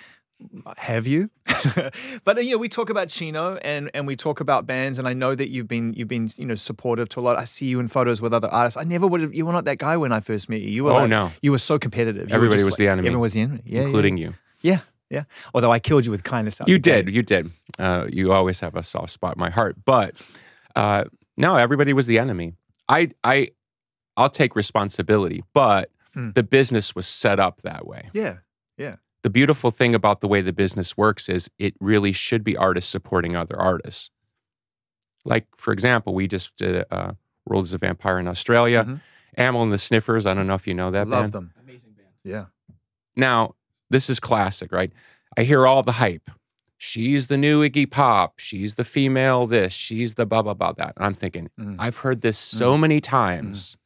Have 0.77 1.07
you? 1.07 1.29
but 2.23 2.43
you 2.43 2.51
know, 2.51 2.57
we 2.57 2.69
talk 2.69 2.89
about 2.89 3.09
Chino 3.09 3.55
and 3.57 3.89
and 3.93 4.07
we 4.07 4.15
talk 4.15 4.39
about 4.39 4.65
bands, 4.65 4.99
and 4.99 5.07
I 5.07 5.13
know 5.13 5.35
that 5.35 5.49
you've 5.49 5.67
been 5.67 5.93
you've 5.93 6.07
been 6.07 6.29
you 6.37 6.45
know 6.45 6.55
supportive 6.55 7.09
to 7.09 7.19
a 7.19 7.21
lot. 7.21 7.37
I 7.37 7.43
see 7.45 7.65
you 7.67 7.79
in 7.79 7.87
photos 7.87 8.21
with 8.21 8.33
other 8.33 8.47
artists. 8.49 8.77
I 8.77 8.83
never 8.83 9.07
would 9.07 9.21
have. 9.21 9.33
You 9.33 9.45
were 9.45 9.53
not 9.53 9.65
that 9.65 9.77
guy 9.77 9.97
when 9.97 10.11
I 10.11 10.19
first 10.19 10.49
met 10.49 10.61
you. 10.61 10.69
You 10.69 10.83
were 10.85 10.91
Oh, 10.91 10.95
like- 10.95 11.09
no. 11.09 11.31
you 11.41 11.51
were 11.51 11.57
so 11.59 11.77
competitive. 11.79 12.29
You 12.29 12.35
Everybody 12.35 12.63
was 12.63 12.71
like- 12.71 12.77
the 12.77 12.87
enemy. 12.87 13.07
Everyone 13.07 13.21
was 13.21 13.33
the 13.33 13.41
enemy. 13.41 13.61
Yeah, 13.65 13.79
yeah, 13.81 13.85
including 13.85 14.17
you. 14.17 14.33
Yeah, 14.61 14.79
yeah. 15.09 15.23
Although 15.53 15.71
I 15.71 15.79
killed 15.79 16.05
you 16.05 16.11
with 16.11 16.23
kindness. 16.23 16.61
You 16.67 16.79
did. 16.79 17.09
You 17.09 17.21
did. 17.23 17.51
Uh, 17.79 18.07
you 18.09 18.31
always 18.31 18.59
have 18.59 18.75
a 18.75 18.83
soft 18.83 19.11
spot 19.11 19.35
in 19.35 19.39
my 19.39 19.49
heart. 19.49 19.75
But 19.85 20.15
uh, 20.75 21.05
no, 21.37 21.55
everybody 21.57 21.93
was 21.93 22.07
the 22.07 22.19
enemy. 22.19 22.53
I, 22.89 23.11
I, 23.23 23.49
I'll 24.17 24.29
take 24.29 24.55
responsibility, 24.55 25.43
but 25.53 25.89
Mm. 26.13 26.33
the 26.33 26.43
business 26.43 26.93
was 26.93 27.07
set 27.07 27.39
up 27.39 27.61
that 27.61 27.87
way. 27.87 28.09
Yeah, 28.11 28.21
yeah. 28.23 28.35
The 29.23 29.29
beautiful 29.29 29.69
thing 29.71 29.93
about 29.93 30.21
the 30.21 30.27
way 30.27 30.41
the 30.41 30.53
business 30.53 30.97
works 30.97 31.29
is 31.29 31.49
it 31.59 31.75
really 31.79 32.11
should 32.11 32.43
be 32.43 32.57
artists 32.57 32.89
supporting 32.89 33.35
other 33.35 33.59
artists. 33.59 34.09
Like, 35.25 35.45
for 35.55 35.71
example, 35.71 36.13
we 36.15 36.27
just 36.27 36.55
did 36.57 36.83
uh, 36.89 37.11
World 37.45 37.65
is 37.65 37.73
a 37.73 37.77
Vampire 37.77 38.17
in 38.19 38.27
Australia. 38.27 38.83
Mhm. 38.85 39.01
Amyl 39.37 39.63
and 39.63 39.71
the 39.71 39.77
Sniffers. 39.77 40.25
I 40.25 40.33
don't 40.33 40.47
know 40.47 40.55
if 40.55 40.67
you 40.67 40.73
know 40.73 40.91
that 40.91 41.07
Love 41.07 41.23
band. 41.25 41.33
them. 41.33 41.53
Amazing 41.63 41.91
band. 41.93 42.09
Yeah. 42.23 42.45
Now, 43.15 43.55
this 43.89 44.09
is 44.09 44.19
classic, 44.19 44.71
right? 44.71 44.91
I 45.37 45.43
hear 45.43 45.65
all 45.67 45.83
the 45.83 45.93
hype. 45.93 46.29
She's 46.77 47.27
the 47.27 47.37
new 47.37 47.61
Iggy 47.67 47.89
Pop. 47.89 48.39
She's 48.39 48.75
the 48.75 48.83
female 48.83 49.45
this. 49.47 49.71
She's 49.71 50.15
the 50.15 50.25
blah, 50.25 50.41
blah, 50.41 50.55
blah, 50.55 50.73
that. 50.73 50.93
And 50.97 51.05
I'm 51.05 51.13
thinking, 51.13 51.49
Mm. 51.59 51.75
I've 51.77 51.97
heard 51.97 52.21
this 52.21 52.37
so 52.39 52.77
many 52.77 52.99
times. 52.99 53.77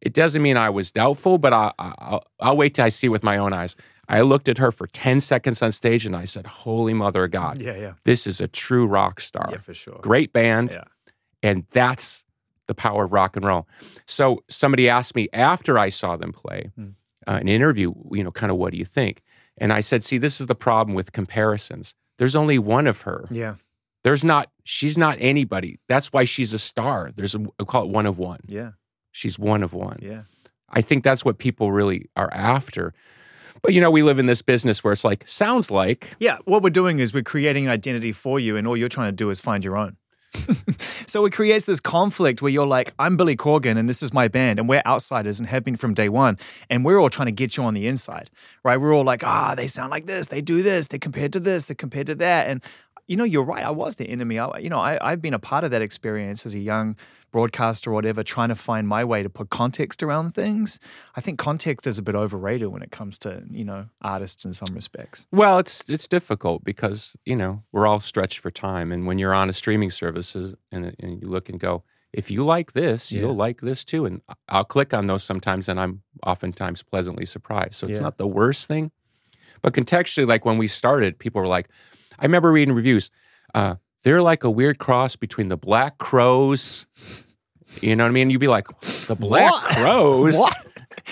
It 0.00 0.12
doesn't 0.12 0.42
mean 0.42 0.56
I 0.56 0.68
was 0.68 0.90
doubtful, 0.90 1.38
but 1.38 1.52
I, 1.52 1.72
I, 1.78 1.94
I'll, 1.98 2.24
I'll 2.40 2.56
wait 2.56 2.74
till 2.74 2.84
I 2.84 2.88
see 2.88 3.06
it 3.06 3.10
with 3.10 3.22
my 3.22 3.36
own 3.38 3.52
eyes. 3.52 3.76
I 4.12 4.20
looked 4.20 4.48
at 4.48 4.58
her 4.58 4.70
for 4.72 4.86
10 4.86 5.20
seconds 5.20 5.62
on 5.62 5.72
stage 5.72 6.06
and 6.06 6.14
I 6.14 6.24
said, 6.26 6.46
Holy 6.46 6.92
Mother 6.94 7.24
of 7.24 7.30
God, 7.30 7.60
Yeah, 7.60 7.76
yeah. 7.76 7.92
this 8.04 8.26
is 8.26 8.40
a 8.40 8.48
true 8.48 8.86
rock 8.86 9.20
star. 9.20 9.48
Yeah, 9.50 9.58
for 9.58 9.74
sure. 9.74 9.98
Great 10.02 10.32
band. 10.32 10.70
Yeah. 10.72 10.84
And 11.42 11.66
that's 11.70 12.24
the 12.68 12.74
power 12.74 13.04
of 13.04 13.12
rock 13.12 13.36
and 13.36 13.44
roll. 13.44 13.66
So 14.06 14.44
somebody 14.48 14.88
asked 14.88 15.14
me 15.16 15.28
after 15.32 15.78
I 15.78 15.88
saw 15.88 16.16
them 16.16 16.32
play, 16.32 16.70
Mm. 16.78 16.94
uh, 17.26 17.38
an 17.40 17.48
interview, 17.48 17.92
you 18.12 18.22
know, 18.22 18.30
kind 18.30 18.50
of 18.52 18.58
what 18.58 18.72
do 18.72 18.78
you 18.78 18.84
think? 18.84 19.22
And 19.58 19.72
I 19.72 19.80
said, 19.80 20.04
see, 20.04 20.18
this 20.18 20.40
is 20.40 20.46
the 20.46 20.54
problem 20.54 20.94
with 20.94 21.12
comparisons. 21.12 21.94
There's 22.18 22.36
only 22.36 22.58
one 22.58 22.86
of 22.86 23.00
her. 23.02 23.26
Yeah, 23.30 23.54
There's 24.04 24.24
not, 24.24 24.50
she's 24.64 24.96
not 24.98 25.16
anybody. 25.20 25.78
That's 25.88 26.12
why 26.12 26.24
she's 26.24 26.52
a 26.52 26.58
star. 26.58 27.10
There's 27.14 27.34
a, 27.34 27.44
I 27.60 27.64
call 27.64 27.84
it 27.84 27.90
one 27.90 28.06
of 28.06 28.18
one. 28.18 28.40
yeah, 28.46 28.72
She's 29.10 29.38
one 29.38 29.62
of 29.62 29.72
one. 29.74 29.98
yeah. 30.02 30.22
I 30.74 30.80
think 30.80 31.04
that's 31.04 31.24
what 31.24 31.36
people 31.38 31.70
really 31.72 32.08
are 32.16 32.32
after. 32.32 32.94
But 33.60 33.74
you 33.74 33.80
know, 33.80 33.90
we 33.90 34.02
live 34.02 34.18
in 34.18 34.26
this 34.26 34.42
business 34.42 34.82
where 34.82 34.92
it's 34.92 35.04
like, 35.04 35.26
sounds 35.26 35.70
like, 35.70 36.14
Yeah, 36.18 36.38
what 36.44 36.62
we're 36.62 36.70
doing 36.70 36.98
is 36.98 37.12
we're 37.12 37.22
creating 37.22 37.66
an 37.66 37.72
identity 37.72 38.12
for 38.12 38.40
you, 38.40 38.56
and 38.56 38.66
all 38.66 38.76
you're 38.76 38.88
trying 38.88 39.08
to 39.08 39.16
do 39.16 39.30
is 39.30 39.40
find 39.40 39.64
your 39.64 39.76
own. 39.76 39.96
so 40.78 41.24
it 41.26 41.32
creates 41.32 41.64
this 41.64 41.80
conflict 41.80 42.42
where 42.42 42.50
you're 42.50 42.66
like, 42.66 42.94
I'm 42.98 43.16
Billy 43.16 43.36
Corgan 43.36 43.76
and 43.76 43.88
this 43.88 44.02
is 44.02 44.12
my 44.12 44.28
band, 44.28 44.58
and 44.58 44.68
we're 44.68 44.82
outsiders 44.86 45.38
and 45.38 45.48
have 45.48 45.64
been 45.64 45.76
from 45.76 45.94
day 45.94 46.08
one. 46.08 46.38
And 46.70 46.84
we're 46.84 46.98
all 46.98 47.10
trying 47.10 47.26
to 47.26 47.32
get 47.32 47.56
you 47.56 47.64
on 47.64 47.74
the 47.74 47.86
inside, 47.86 48.30
right? 48.64 48.78
We're 48.78 48.94
all 48.94 49.04
like, 49.04 49.24
ah, 49.24 49.54
they 49.54 49.66
sound 49.66 49.90
like 49.90 50.06
this, 50.06 50.28
they 50.28 50.40
do 50.40 50.62
this, 50.62 50.86
they're 50.86 50.98
compared 50.98 51.32
to 51.34 51.40
this, 51.40 51.66
they're 51.66 51.74
compared 51.74 52.06
to 52.06 52.14
that. 52.16 52.48
And 52.48 52.62
you 53.08 53.16
know, 53.16 53.24
you're 53.24 53.44
right. 53.44 53.64
I 53.64 53.70
was 53.70 53.96
the 53.96 54.08
enemy. 54.08 54.38
I, 54.38 54.58
you 54.58 54.70
know, 54.70 54.78
I, 54.78 54.98
I've 55.00 55.20
been 55.20 55.34
a 55.34 55.38
part 55.38 55.64
of 55.64 55.70
that 55.72 55.82
experience 55.82 56.46
as 56.46 56.54
a 56.54 56.58
young 56.58 56.96
broadcaster 57.32 57.90
or 57.90 57.94
whatever, 57.94 58.22
trying 58.22 58.50
to 58.50 58.54
find 58.54 58.86
my 58.86 59.04
way 59.04 59.22
to 59.22 59.28
put 59.30 59.50
context 59.50 60.02
around 60.02 60.34
things. 60.34 60.78
I 61.16 61.20
think 61.20 61.38
context 61.38 61.86
is 61.86 61.98
a 61.98 62.02
bit 62.02 62.14
overrated 62.14 62.68
when 62.68 62.82
it 62.82 62.90
comes 62.90 63.18
to, 63.18 63.42
you 63.50 63.64
know, 63.64 63.86
artists 64.02 64.44
in 64.44 64.52
some 64.52 64.74
respects. 64.74 65.26
Well, 65.32 65.58
it's 65.58 65.88
it's 65.88 66.06
difficult 66.06 66.64
because 66.64 67.16
you 67.24 67.36
know 67.36 67.62
we're 67.72 67.86
all 67.86 68.00
stretched 68.00 68.38
for 68.38 68.50
time, 68.50 68.92
and 68.92 69.06
when 69.06 69.18
you're 69.18 69.34
on 69.34 69.48
a 69.48 69.52
streaming 69.52 69.90
services 69.90 70.54
and, 70.70 70.94
and 71.00 71.20
you 71.20 71.28
look 71.28 71.48
and 71.48 71.58
go, 71.58 71.82
if 72.12 72.30
you 72.30 72.44
like 72.44 72.72
this, 72.72 73.10
Yeah. 73.10 73.22
you'll 73.22 73.34
like 73.36 73.62
this 73.62 73.84
too, 73.84 74.04
and 74.06 74.20
I'll 74.48 74.64
click 74.64 74.92
on 74.94 75.06
those 75.06 75.24
sometimes, 75.24 75.68
and 75.68 75.80
I'm 75.80 76.02
oftentimes 76.26 76.82
pleasantly 76.82 77.26
surprised. 77.26 77.74
So 77.74 77.86
it's 77.88 77.96
Yeah. 77.98 78.02
not 78.04 78.18
the 78.18 78.26
worst 78.26 78.68
thing, 78.68 78.90
but 79.62 79.72
contextually, 79.72 80.26
like 80.26 80.44
when 80.44 80.58
we 80.58 80.68
started, 80.68 81.18
people 81.18 81.40
were 81.40 81.48
like, 81.48 81.68
I 82.22 82.26
remember 82.26 82.50
reading 82.52 82.74
reviews. 82.74 83.10
Uh, 83.54 83.74
they're 84.04 84.22
like 84.22 84.44
a 84.44 84.50
weird 84.50 84.78
cross 84.78 85.16
between 85.16 85.48
the 85.48 85.56
Black 85.56 85.98
Crowes. 85.98 86.86
You 87.80 87.96
know 87.96 88.04
what 88.04 88.10
I 88.10 88.12
mean? 88.12 88.30
You'd 88.30 88.38
be 88.40 88.48
like, 88.48 88.66
the 89.06 89.16
Black 89.16 89.50
What? 89.50 89.62
Crowes, 89.64 90.36
What? 90.36 90.56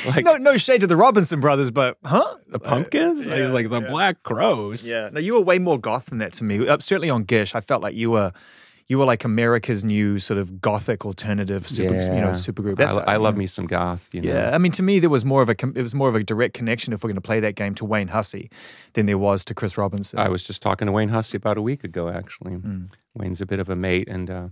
like 0.06 0.24
no, 0.24 0.36
no 0.36 0.56
shade 0.56 0.82
to 0.82 0.86
the 0.86 0.96
Robinson 0.96 1.40
brothers, 1.40 1.70
but 1.70 1.96
huh? 2.04 2.36
the 2.48 2.58
pumpkins. 2.60 3.26
yeah, 3.26 3.34
I 3.34 3.38
like 3.46 3.70
the 3.70 3.80
yeah. 3.80 3.88
Black 3.88 4.22
Crowes. 4.22 4.86
Yeah, 4.88 5.08
no, 5.12 5.18
you 5.20 5.34
were 5.34 5.40
way 5.40 5.58
more 5.58 5.78
goth 5.78 6.06
than 6.06 6.18
that 6.18 6.32
to 6.34 6.44
me. 6.44 6.66
Uh, 6.68 6.78
certainly 6.78 7.10
on 7.10 7.24
Gish, 7.24 7.54
I 7.54 7.60
felt 7.60 7.82
like 7.82 7.94
you 7.94 8.10
were, 8.12 8.32
you 8.90 8.99
were 8.99 9.04
like 9.04 9.25
America's 9.25 9.85
new 9.85 10.18
sort 10.18 10.37
of 10.38 10.61
gothic 10.61 11.06
alternative 11.06 11.66
super, 11.68 11.94
you 11.94 12.00
know, 12.09 12.32
Yeah. 12.32 12.32
supergroup. 12.32 12.73
I, 12.73 12.75
That's, 12.85 12.97
I 12.97 13.16
love 13.16 13.35
you 13.35 13.38
know. 13.38 13.38
me 13.38 13.47
some 13.47 13.66
goth. 13.66 14.11
You 14.12 14.20
know? 14.23 14.32
Yeah, 14.32 14.50
I 14.54 14.59
mean, 14.59 14.73
to 14.73 14.82
me, 14.82 14.99
there 14.99 15.09
was 15.09 15.25
more 15.25 15.42
of 15.42 15.49
a 15.49 15.52
it 15.52 15.80
was 15.80 15.94
more 15.94 16.09
of 16.09 16.16
a 16.16 16.25
direct 16.25 16.54
connection 16.54 16.92
if 16.92 17.02
we're 17.04 17.09
going 17.09 17.14
to 17.14 17.20
play 17.23 17.38
that 17.40 17.54
game 17.54 17.75
to 17.76 17.85
Wayne 17.85 18.09
Hussey 18.09 18.50
than 18.94 19.06
there 19.06 19.16
was 19.16 19.44
to 19.44 19.54
Chris 19.54 19.78
Robinson. 19.78 20.18
I 20.18 20.28
was 20.28 20.42
just 20.42 20.61
talking 20.61 20.87
to 20.87 20.92
Wayne 20.92 21.09
Hussey 21.11 21.37
about 21.37 21.56
a 21.56 21.62
week 21.62 21.85
ago. 21.85 22.09
Actually, 22.09 22.54
Hmm. 22.54 22.85
Wayne's 23.14 23.40
a 23.40 23.47
bit 23.47 23.61
of 23.61 23.68
a 23.70 23.76
mate, 23.76 24.09
and 24.09 24.28
uh, 24.28 24.49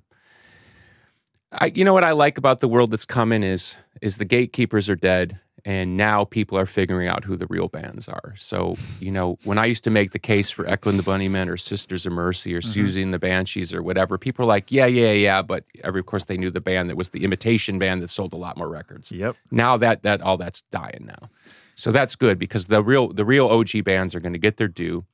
I, 1.53 1.73
you 1.75 1.85
know 1.85 1.93
what 1.95 2.05
I 2.05 2.13
like 2.13 2.39
about 2.39 2.61
the 2.61 2.69
world 2.69 2.91
that's 2.91 3.07
coming 3.07 3.43
is 3.43 3.77
is 4.01 4.19
the 4.19 4.25
gatekeepers 4.25 4.89
are 4.89 4.97
dead, 4.97 5.41
and 5.65 5.97
now 5.97 6.25
people 6.25 6.57
are 6.57 6.67
figuring 6.67 7.09
out 7.09 7.25
who 7.25 7.37
the 7.37 7.47
real 7.49 7.69
bands 7.69 8.09
are. 8.09 8.35
So 8.37 8.77
you 9.01 9.11
know, 9.11 9.39
when 9.45 9.59
I 9.59 9.67
used 9.67 9.85
to 9.85 9.91
make 9.91 10.13
the 10.13 10.19
case 10.19 10.51
for 10.51 10.67
Echo 10.69 10.91
and 10.91 10.99
the 10.99 11.03
Bunnymen 11.03 11.49
or 11.49 11.57
Sisters 11.57 12.07
of 12.07 12.13
Mercy 12.13 12.55
or 12.55 12.61
Siouxsie 12.61 13.03
and 13.03 13.13
the 13.13 13.19
Banshees 13.19 13.75
or 13.75 13.83
whatever, 13.83 14.19
people 14.19 14.45
are 14.45 14.49
like, 14.49 14.71
yeah, 14.71 14.87
yeah, 14.87 15.13
yeah, 15.13 15.43
but 15.43 15.65
every, 15.83 16.01
of 16.01 16.07
course 16.07 16.25
they 16.25 16.37
knew 16.37 16.51
the 16.51 16.61
band 16.61 16.91
that 16.91 16.97
was 16.97 17.11
the 17.11 17.25
imitation 17.25 17.79
band 17.79 18.03
that 18.03 18.09
sold 18.09 18.33
a 18.33 18.37
lot 18.37 18.57
more 18.57 18.69
records. 18.69 19.13
Yep. 19.13 19.37
Now 19.51 19.77
that 19.77 20.03
that 20.03 20.21
all 20.21 20.37
that's 20.37 20.63
dying 20.63 21.05
now, 21.07 21.29
so 21.75 21.93
that's 21.93 22.17
good 22.17 22.39
because 22.39 22.67
the 22.67 22.83
real 22.83 23.13
the 23.13 23.25
real 23.25 23.47
OG 23.47 23.85
bands 23.85 24.15
are 24.15 24.21
going 24.21 24.33
to 24.33 24.39
get 24.39 24.57
their 24.57 24.69
due. 24.69 25.05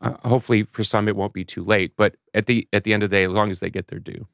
Uh, 0.00 0.14
hopefully, 0.24 0.64
for 0.72 0.82
some, 0.82 1.06
it 1.06 1.14
won't 1.14 1.34
be 1.34 1.44
too 1.44 1.62
late. 1.62 1.92
But 1.96 2.16
at 2.34 2.46
the 2.46 2.66
at 2.72 2.84
the 2.84 2.92
end 2.92 3.02
of 3.02 3.10
the 3.10 3.16
day, 3.16 3.24
as 3.24 3.30
long 3.30 3.50
as 3.50 3.60
they 3.60 3.70
get 3.70 3.88
their 3.88 3.98
due, 3.98 4.26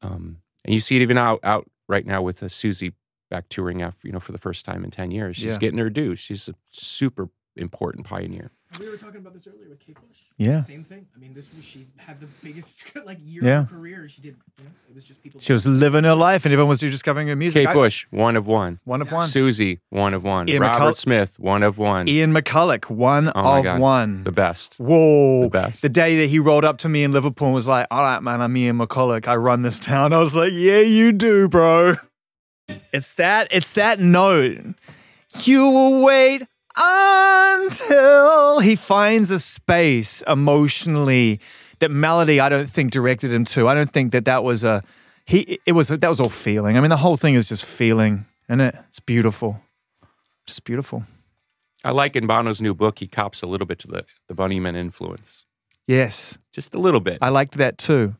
um, 0.00 0.38
and 0.64 0.72
you 0.72 0.80
see 0.80 0.96
it 0.96 1.02
even 1.02 1.18
out 1.18 1.40
out 1.42 1.70
right 1.86 2.06
now 2.06 2.22
with 2.22 2.42
uh, 2.42 2.46
Siouxsie 2.46 2.94
back 3.32 3.48
touring 3.48 3.80
after 3.80 4.06
you 4.06 4.12
know 4.12 4.20
for 4.20 4.32
the 4.32 4.38
first 4.38 4.64
time 4.66 4.84
in 4.84 4.90
ten 4.90 5.10
years, 5.10 5.36
she's 5.36 5.52
Yeah. 5.52 5.58
getting 5.58 5.78
her 5.78 5.88
due. 5.90 6.14
She's 6.16 6.48
a 6.48 6.54
super 6.70 7.28
important 7.56 8.06
pioneer. 8.06 8.50
We 8.80 8.88
were 8.88 8.96
talking 8.96 9.18
about 9.20 9.34
this 9.34 9.46
earlier 9.46 9.68
with 9.68 9.80
Kate 9.80 9.94
Bush. 9.96 10.16
Yeah. 10.38 10.62
Same 10.62 10.82
thing. 10.82 11.06
I 11.14 11.18
mean, 11.18 11.34
this 11.34 11.46
was 11.54 11.62
she 11.62 11.86
had 11.98 12.18
the 12.20 12.26
biggest 12.42 12.80
like 13.04 13.18
year 13.22 13.42
Yeah. 13.44 13.60
of 13.60 13.70
her 13.70 13.76
career. 13.76 14.08
She 14.08 14.22
did. 14.22 14.36
You 14.58 14.64
know, 14.64 14.70
it 14.88 14.94
was 14.94 15.04
just 15.04 15.22
people. 15.22 15.40
She 15.40 15.52
was 15.52 15.66
living 15.66 16.04
her 16.04 16.14
life, 16.14 16.44
and 16.46 16.52
everyone 16.54 16.70
was 16.70 16.80
discovering 16.80 17.28
her 17.28 17.36
music. 17.36 17.66
Kate 17.66 17.70
I- 17.70 17.74
Bush, 17.74 18.06
one 18.10 18.36
of 18.36 18.46
one. 18.46 18.80
one 18.84 19.02
of 19.02 19.12
one. 19.12 19.28
Siouxsie, 19.28 19.80
one 19.90 20.14
of 20.14 20.24
one. 20.24 20.48
Ian 20.48 20.62
Robert 20.62 20.78
McCull- 20.92 20.96
Smith, 20.96 21.38
one 21.38 21.62
of 21.62 21.76
one. 21.78 22.08
Ian 22.08 22.32
McCulloch, 22.32 22.88
one 22.90 23.30
Oh 23.34 23.58
of 23.58 23.64
God. 23.64 23.80
one. 23.80 24.24
the 24.24 24.32
best. 24.32 24.76
Whoa. 24.78 25.42
The 25.42 25.48
best. 25.50 25.82
The 25.82 25.88
day 25.90 26.16
that 26.20 26.28
he 26.30 26.38
rolled 26.38 26.64
up 26.64 26.78
to 26.78 26.88
me 26.88 27.04
in 27.04 27.12
Liverpool 27.12 27.48
and 27.48 27.54
was 27.54 27.66
like, 27.66 27.86
all 27.90 28.02
right, 28.02 28.22
man, 28.22 28.40
I'm 28.40 28.56
Ian 28.56 28.78
McCulloch. 28.78 29.28
I 29.28 29.36
run 29.36 29.60
this 29.62 29.78
town. 29.78 30.12
I 30.14 30.18
was 30.18 30.34
like, 30.34 30.52
yeah, 30.54 30.80
you 30.80 31.12
do, 31.12 31.48
bro. 31.48 31.96
It's 32.92 33.14
that, 33.14 33.48
it's 33.50 33.72
that 33.72 34.00
note. 34.00 34.74
You 35.44 35.64
will 35.68 36.02
wait 36.02 36.42
until 36.76 38.60
he 38.60 38.76
finds 38.76 39.30
a 39.30 39.38
space 39.38 40.22
emotionally 40.28 41.40
that 41.78 41.90
melody 41.90 42.38
I 42.38 42.48
don't 42.48 42.70
think 42.70 42.90
directed 42.92 43.32
him 43.32 43.44
to. 43.46 43.66
I 43.68 43.74
don't 43.74 43.90
think 43.90 44.12
that 44.12 44.24
that 44.26 44.44
was 44.44 44.62
a, 44.62 44.82
he, 45.24 45.58
it 45.66 45.72
was, 45.72 45.88
that 45.88 46.08
was 46.08 46.20
all 46.20 46.28
feeling. 46.28 46.76
I 46.76 46.80
mean, 46.80 46.90
the 46.90 46.98
whole 46.98 47.16
thing 47.16 47.34
is 47.34 47.48
just 47.48 47.64
feeling, 47.64 48.26
isn't 48.48 48.60
it? 48.60 48.74
It's 48.88 49.00
beautiful. 49.00 49.60
Just 50.46 50.64
beautiful. 50.64 51.04
I 51.84 51.90
like 51.90 52.14
in 52.14 52.26
Bono's 52.26 52.60
new 52.60 52.74
book, 52.74 52.98
he 52.98 53.06
cops 53.06 53.42
a 53.42 53.46
little 53.46 53.66
bit 53.66 53.78
to 53.80 53.88
the, 53.88 54.04
the 54.28 54.34
Bunnymen 54.34 54.76
influence. 54.76 55.44
Yes. 55.86 56.38
Just 56.52 56.74
a 56.74 56.78
little 56.78 57.00
bit. 57.00 57.18
I 57.20 57.30
liked 57.30 57.56
that 57.56 57.78
too. 57.78 58.16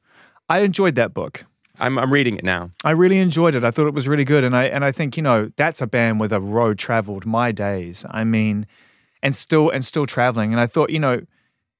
I 0.48 0.60
enjoyed 0.60 0.96
that 0.96 1.14
book. 1.14 1.44
I'm, 1.82 1.98
I'm 1.98 2.12
reading 2.12 2.36
it 2.36 2.44
now. 2.44 2.70
I 2.84 2.92
really 2.92 3.18
enjoyed 3.18 3.54
it. 3.54 3.64
I 3.64 3.70
thought 3.70 3.86
it 3.86 3.94
was 3.94 4.08
really 4.08 4.24
good, 4.24 4.44
and 4.44 4.56
I 4.56 4.64
and 4.64 4.84
I 4.84 4.92
think 4.92 5.16
you 5.16 5.22
know 5.22 5.50
that's 5.56 5.80
a 5.82 5.86
band 5.86 6.20
with 6.20 6.32
a 6.32 6.40
road 6.40 6.78
traveled. 6.78 7.26
My 7.26 7.52
days. 7.52 8.04
I 8.10 8.24
mean, 8.24 8.66
and 9.22 9.34
still 9.36 9.68
and 9.70 9.84
still 9.84 10.06
traveling. 10.06 10.52
And 10.52 10.60
I 10.60 10.66
thought 10.66 10.90
you 10.90 10.98
know 10.98 11.22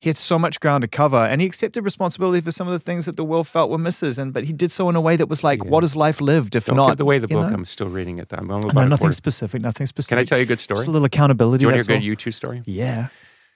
he 0.01 0.09
had 0.09 0.17
so 0.17 0.37
much 0.39 0.59
ground 0.59 0.83
to 0.83 0.89
cover, 0.89 1.17
and 1.17 1.41
he 1.41 1.47
accepted 1.47 1.85
responsibility 1.85 2.41
for 2.41 2.51
some 2.51 2.67
of 2.67 2.73
the 2.73 2.81
things 2.81 3.07
that 3.07 3.17
the 3.17 3.25
world 3.25 3.47
felt 3.47 3.71
were 3.71 3.79
misses. 3.79 4.19
And 4.19 4.33
but 4.33 4.45
he 4.45 4.53
did 4.53 4.73
so 4.73 4.89
in 4.89 4.97
a 4.97 5.01
way 5.01 5.15
that 5.17 5.29
was 5.29 5.45
like, 5.45 5.63
Yeah. 5.63 5.71
what 5.71 5.85
is 5.85 5.95
life 5.95 6.21
lived 6.21 6.57
if 6.57 6.67
Don't 6.67 6.77
not? 6.77 6.89
give 6.91 7.01
away 7.01 7.19
the 7.21 7.29
book. 7.29 7.49
know? 7.49 7.55
I'm 7.55 7.65
still 7.65 7.89
reading 7.89 8.19
it. 8.19 8.33
I'm 8.33 8.49
no, 8.49 8.55
only 8.55 8.71
about 8.71 8.89
nothing 8.89 9.13
specific. 9.13 9.63
Nothing 9.63 9.87
specific. 9.87 10.17
Can 10.17 10.19
I 10.19 10.25
tell 10.25 10.39
you 10.39 10.43
a 10.43 10.47
good 10.47 10.61
story? 10.61 10.79
Just 10.79 10.89
a 10.89 10.91
little 10.91 11.07
accountability. 11.07 11.59
Do 11.61 11.67
you 11.67 11.73
want 11.73 11.85
to 11.85 11.93
hear 11.93 11.97
a 11.97 12.03
all. 12.03 12.17
good 12.17 12.19
YouTube 12.19 12.35
story? 12.35 12.63
Yeah. 12.67 13.09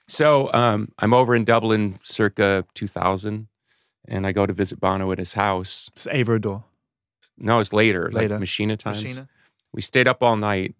So 0.07 0.51
um, 0.53 0.89
I'm 0.99 1.13
over 1.13 1.35
in 1.35 1.43
Dublin 1.43 1.99
circa 2.01 2.63
2000, 2.75 3.47
and 4.07 4.25
I 4.25 4.31
go 4.31 4.45
to 4.45 4.53
visit 4.53 4.79
Bono 4.79 5.11
at 5.11 5.17
his 5.19 5.33
house. 5.33 5.89
It's 5.93 6.07
Avrodor. 6.07 6.63
No, 7.37 7.59
it's 7.59 7.73
later, 7.73 8.09
Later. 8.11 8.35
like 8.35 8.39
Machina 8.39 8.77
times. 8.77 9.03
Machina. 9.03 9.27
We 9.73 9.81
stayed 9.81 10.07
up 10.07 10.23
all 10.23 10.37
night, 10.37 10.75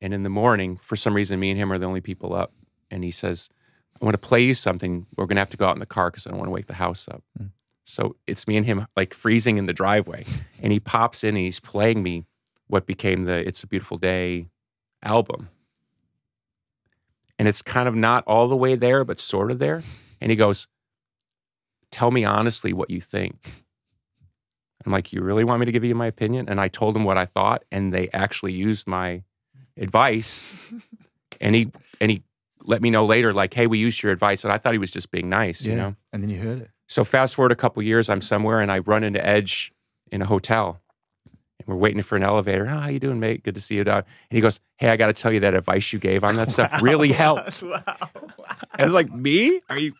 and 0.00 0.14
in 0.14 0.22
the 0.22 0.30
morning, 0.30 0.78
for 0.82 0.96
some 0.96 1.14
reason, 1.14 1.38
me 1.38 1.50
and 1.50 1.58
him 1.58 1.72
are 1.72 1.78
the 1.78 1.86
only 1.86 2.00
people 2.00 2.34
up. 2.34 2.52
And 2.90 3.04
he 3.04 3.10
says, 3.10 3.48
"I 4.00 4.04
want 4.04 4.14
to 4.14 4.18
play 4.18 4.40
you 4.42 4.54
something. 4.54 5.06
We're 5.16 5.26
gonna 5.26 5.40
have 5.40 5.50
to 5.50 5.56
go 5.56 5.66
out 5.66 5.74
in 5.76 5.80
the 5.80 5.86
car 5.86 6.10
because 6.10 6.26
I 6.26 6.30
don't 6.30 6.38
want 6.38 6.48
to 6.48 6.52
wake 6.52 6.66
the 6.66 6.74
house 6.74 7.08
up." 7.08 7.22
Mm. 7.38 7.50
So 7.84 8.16
it's 8.26 8.46
me 8.46 8.56
and 8.56 8.64
him 8.64 8.86
like 8.96 9.12
freezing 9.12 9.58
in 9.58 9.66
the 9.66 9.72
driveway, 9.72 10.24
and 10.62 10.72
he 10.72 10.80
pops 10.80 11.24
in 11.24 11.30
and 11.30 11.38
he's 11.38 11.60
playing 11.60 12.02
me 12.02 12.26
what 12.68 12.86
became 12.86 13.24
the 13.24 13.46
"It's 13.46 13.62
a 13.62 13.66
Beautiful 13.66 13.98
Day" 13.98 14.48
album. 15.02 15.48
And 17.38 17.48
it's 17.48 17.60
kind 17.60 17.88
of 17.88 17.94
not 17.94 18.24
all 18.26 18.46
the 18.46 18.56
way 18.56 18.76
there, 18.76 19.04
but 19.04 19.18
sort 19.18 19.50
of 19.50 19.58
there. 19.58 19.82
And 20.20 20.30
he 20.30 20.36
goes, 20.36 20.68
Tell 21.92 22.10
me 22.10 22.24
honestly 22.24 22.72
what 22.72 22.90
you 22.90 23.00
think. 23.00 23.36
I'm 24.84 24.90
like, 24.90 25.12
You 25.12 25.22
really 25.22 25.44
want 25.44 25.60
me 25.60 25.66
to 25.66 25.72
give 25.72 25.84
you 25.84 25.94
my 25.94 26.06
opinion? 26.06 26.48
And 26.48 26.60
I 26.60 26.66
told 26.66 26.96
him 26.96 27.04
what 27.04 27.16
I 27.16 27.24
thought, 27.26 27.64
and 27.70 27.94
they 27.94 28.08
actually 28.12 28.52
used 28.52 28.88
my 28.88 29.22
advice. 29.76 30.56
and 31.40 31.54
he 31.54 31.70
and 32.00 32.10
he 32.10 32.24
let 32.64 32.82
me 32.82 32.90
know 32.90 33.04
later, 33.04 33.32
like, 33.32 33.54
hey, 33.54 33.66
we 33.66 33.78
used 33.78 34.02
your 34.02 34.12
advice. 34.12 34.44
And 34.44 34.52
I 34.52 34.58
thought 34.58 34.72
he 34.72 34.78
was 34.78 34.90
just 34.90 35.10
being 35.10 35.28
nice, 35.28 35.64
you 35.64 35.74
know? 35.74 35.96
And 36.12 36.22
then 36.22 36.30
you 36.30 36.40
heard 36.40 36.60
it. 36.62 36.70
So 36.88 37.04
fast 37.04 37.34
forward 37.34 37.52
a 37.52 37.56
couple 37.56 37.82
years, 37.82 38.08
I'm 38.08 38.20
somewhere 38.20 38.60
and 38.60 38.70
I 38.70 38.78
run 38.78 39.02
into 39.02 39.24
Edge 39.24 39.72
in 40.10 40.22
a 40.22 40.26
hotel. 40.26 40.80
And 41.58 41.66
we're 41.66 41.76
waiting 41.76 42.02
for 42.02 42.16
an 42.16 42.22
elevator. 42.22 42.66
Oh, 42.68 42.78
how 42.78 42.88
you 42.88 42.98
doing, 43.00 43.18
mate? 43.18 43.42
Good 43.42 43.54
to 43.54 43.60
see 43.60 43.76
you. 43.76 43.84
Dog. 43.84 44.04
And 44.30 44.36
he 44.36 44.40
goes, 44.40 44.60
Hey, 44.76 44.90
I 44.90 44.96
got 44.96 45.06
to 45.08 45.12
tell 45.12 45.32
you 45.32 45.40
that 45.40 45.54
advice 45.54 45.92
you 45.92 45.98
gave 45.98 46.22
on 46.24 46.36
that 46.36 46.50
stuff 46.50 46.82
really 46.82 47.12
helped. 47.12 47.62
Wow. 47.62 47.82
I 48.72 48.84
was 48.84 48.94
like, 48.94 49.12
Me? 49.12 49.60
Are 49.68 49.78
you 49.78 49.94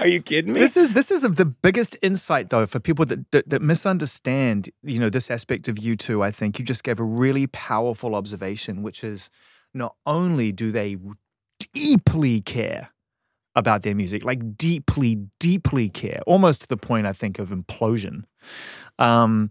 are 0.00 0.06
you 0.06 0.20
kidding 0.20 0.52
me? 0.52 0.60
This 0.60 0.76
is 0.76 0.90
this 0.90 1.10
is 1.10 1.22
the 1.22 1.44
biggest 1.44 1.96
insight 2.02 2.50
though 2.50 2.66
for 2.66 2.80
people 2.80 3.04
that, 3.06 3.30
that 3.30 3.48
that 3.48 3.62
misunderstand 3.62 4.70
you 4.82 4.98
know 4.98 5.10
this 5.10 5.30
aspect 5.30 5.68
of 5.68 5.78
you 5.78 5.96
too. 5.96 6.22
I 6.22 6.30
think 6.30 6.58
you 6.58 6.64
just 6.64 6.84
gave 6.84 6.98
a 6.98 7.04
really 7.04 7.46
powerful 7.46 8.14
observation, 8.14 8.82
which 8.82 9.04
is 9.04 9.30
not 9.74 9.94
only 10.06 10.52
do 10.52 10.72
they 10.72 10.96
deeply 11.72 12.40
care 12.40 12.90
about 13.54 13.82
their 13.82 13.94
music, 13.94 14.24
like 14.24 14.56
deeply, 14.56 15.26
deeply 15.40 15.88
care, 15.88 16.20
almost 16.26 16.62
to 16.62 16.68
the 16.68 16.76
point 16.76 17.06
I 17.06 17.12
think 17.12 17.38
of 17.38 17.50
implosion, 17.50 18.22
um, 18.98 19.50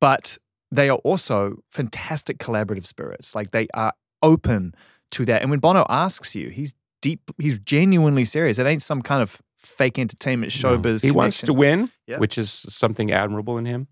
but 0.00 0.38
they 0.70 0.88
are 0.88 0.98
also 0.98 1.62
fantastic 1.70 2.38
collaborative 2.38 2.86
spirits. 2.86 3.34
Like 3.34 3.50
they 3.50 3.68
are 3.74 3.92
open 4.22 4.74
to 5.12 5.24
that. 5.26 5.42
And 5.42 5.50
when 5.50 5.60
Bono 5.60 5.86
asks 5.88 6.34
you, 6.34 6.48
he's 6.48 6.74
deep, 7.08 7.20
he's 7.38 7.58
genuinely 7.60 8.24
serious. 8.24 8.58
It 8.58 8.66
ain't 8.66 8.82
some 8.82 9.00
kind 9.02 9.22
of 9.22 9.40
fake 9.56 9.98
entertainment 9.98 10.52
No. 10.62 10.76
showbiz. 10.78 11.02
He 11.02 11.10
wants 11.10 11.40
to 11.42 11.52
win, 11.52 11.90
Yeah. 12.06 12.18
which 12.18 12.36
is 12.38 12.50
something 12.82 13.12
admirable 13.12 13.58
in 13.58 13.64
him. 13.66 13.86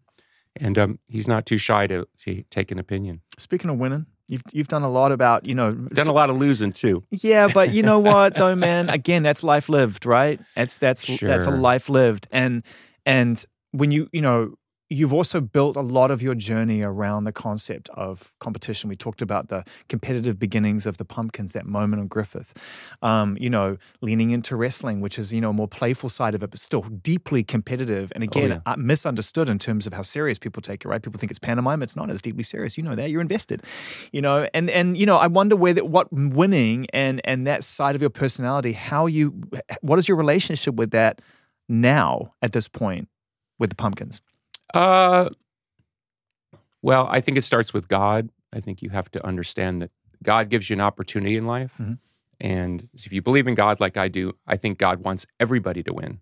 And 0.56 0.78
um, 0.78 0.98
he's 1.08 1.28
not 1.28 1.46
too 1.46 1.58
shy 1.58 1.86
to, 1.88 2.06
to 2.24 2.42
take 2.50 2.70
an 2.72 2.78
opinion. 2.78 3.20
Speaking 3.38 3.70
of 3.70 3.78
winning, 3.78 4.06
you've 4.28 4.42
you've 4.52 4.68
done 4.68 4.84
a 4.84 4.90
lot 4.90 5.10
about 5.12 5.44
you 5.44 5.54
know. 5.54 5.72
Done 5.72 6.06
a 6.08 6.12
lot 6.12 6.30
of 6.30 6.36
losing 6.36 6.72
too. 6.72 7.02
Yeah, 7.10 7.48
but 7.52 7.66
you 7.74 7.82
know 7.82 7.98
what 7.98 8.34
though, 8.40 8.54
man? 8.56 8.88
Again, 8.88 9.22
that's 9.24 9.42
life 9.42 9.68
lived, 9.68 10.06
right? 10.06 10.38
That's 10.56 10.78
that's 10.78 11.18
that's 11.20 11.46
a 11.46 11.50
life 11.50 11.88
lived, 11.88 12.28
and 12.30 12.62
and 13.04 13.44
when 13.72 13.90
you 13.90 14.08
you 14.12 14.20
know 14.22 14.54
you've 14.90 15.12
also 15.12 15.40
built 15.40 15.76
a 15.76 15.80
lot 15.80 16.10
of 16.10 16.22
your 16.22 16.34
journey 16.34 16.82
around 16.82 17.24
the 17.24 17.32
concept 17.32 17.88
of 17.90 18.32
competition. 18.38 18.88
We 18.88 18.96
talked 18.96 19.22
about 19.22 19.48
the 19.48 19.64
competitive 19.88 20.38
beginnings 20.38 20.86
of 20.86 20.98
the 20.98 21.04
Pumpkins, 21.04 21.52
that 21.52 21.66
moment 21.66 22.00
on 22.00 22.06
Griffith. 22.06 22.52
Um, 23.02 23.36
you 23.40 23.48
know, 23.48 23.78
leaning 24.02 24.30
into 24.30 24.56
wrestling, 24.56 25.00
which 25.00 25.18
is 25.18 25.32
you 25.32 25.40
know 25.40 25.50
a 25.50 25.52
more 25.52 25.68
playful 25.68 26.08
side 26.08 26.34
of 26.34 26.42
it, 26.42 26.50
but 26.50 26.58
still 26.58 26.82
deeply 26.82 27.42
competitive. 27.42 28.12
And 28.14 28.22
again, 28.22 28.50
yeah. 28.50 28.60
uh, 28.66 28.76
misunderstood 28.76 29.48
in 29.48 29.58
terms 29.58 29.86
of 29.86 29.92
how 29.92 30.02
serious 30.02 30.38
people 30.38 30.60
take 30.60 30.84
it. 30.84 30.88
Right? 30.88 31.02
People 31.02 31.18
think 31.18 31.30
it's 31.30 31.38
pantomime. 31.38 31.82
It's 31.82 31.96
not. 31.96 32.10
It's 32.10 32.22
deeply 32.22 32.42
serious. 32.42 32.76
You 32.76 32.84
know 32.84 32.94
that. 32.94 33.10
You're 33.10 33.22
invested. 33.22 33.62
You 34.12 34.22
know, 34.22 34.48
and 34.54 34.68
and 34.70 34.98
you 34.98 35.06
know, 35.06 35.16
I 35.16 35.26
wonder 35.26 35.56
where 35.56 35.72
that 35.72 35.88
what 35.88 36.12
winning 36.12 36.86
and 36.92 37.20
and 37.24 37.46
that 37.46 37.64
side 37.64 37.94
of 37.94 38.00
your 38.00 38.10
personality, 38.10 38.72
how 38.72 39.06
you, 39.06 39.42
what 39.80 39.98
is 39.98 40.08
your 40.08 40.16
relationship 40.16 40.74
with 40.74 40.90
that 40.90 41.20
now 41.68 42.34
at 42.42 42.52
this 42.52 42.68
point 42.68 43.08
with 43.58 43.70
the 43.70 43.76
Pumpkins? 43.76 44.20
Uh, 44.74 45.30
well, 46.82 47.06
I 47.10 47.20
think 47.20 47.38
it 47.38 47.42
starts 47.42 47.72
with 47.72 47.88
God. 47.88 48.28
I 48.52 48.60
think 48.60 48.82
you 48.82 48.90
have 48.90 49.10
to 49.12 49.26
understand 49.26 49.80
that 49.80 49.90
God 50.22 50.48
gives 50.50 50.68
you 50.68 50.74
an 50.74 50.80
opportunity 50.80 51.36
in 51.36 51.46
life. 51.46 51.74
Mhm. 51.78 51.98
And 52.40 52.88
if 52.92 53.12
you 53.12 53.22
believe 53.22 53.46
in 53.46 53.54
God 53.54 53.80
like 53.80 53.96
I 53.96 54.08
do, 54.08 54.36
I 54.46 54.56
think 54.56 54.78
God 54.78 55.00
wants 55.00 55.26
everybody 55.40 55.82
to 55.84 55.92
win, 55.94 56.20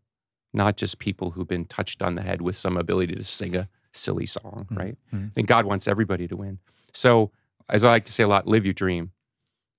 not 0.53 0.77
just 0.77 0.99
people 0.99 1.33
who've 1.33 1.49
been 1.49 1.65
touched 1.65 2.03
on 2.03 2.15
the 2.15 2.23
head 2.23 2.43
with 2.43 2.57
some 2.57 2.77
ability 2.77 3.15
to 3.17 3.25
sing 3.25 3.57
a 3.57 3.69
silly 3.93 4.27
song, 4.27 4.67
right? 4.71 4.97
Mhm. 5.13 5.27
I 5.31 5.33
think 5.33 5.49
God 5.49 5.67
wants 5.67 5.89
everybody 5.89 6.29
to 6.29 6.37
win. 6.37 6.59
So, 6.93 7.33
as 7.69 7.85
I 7.85 7.91
like 7.91 8.05
to 8.05 8.13
say 8.13 8.23
a 8.23 8.29
lot, 8.29 8.47
live 8.47 8.65
your 8.65 8.75
dream. 8.75 9.13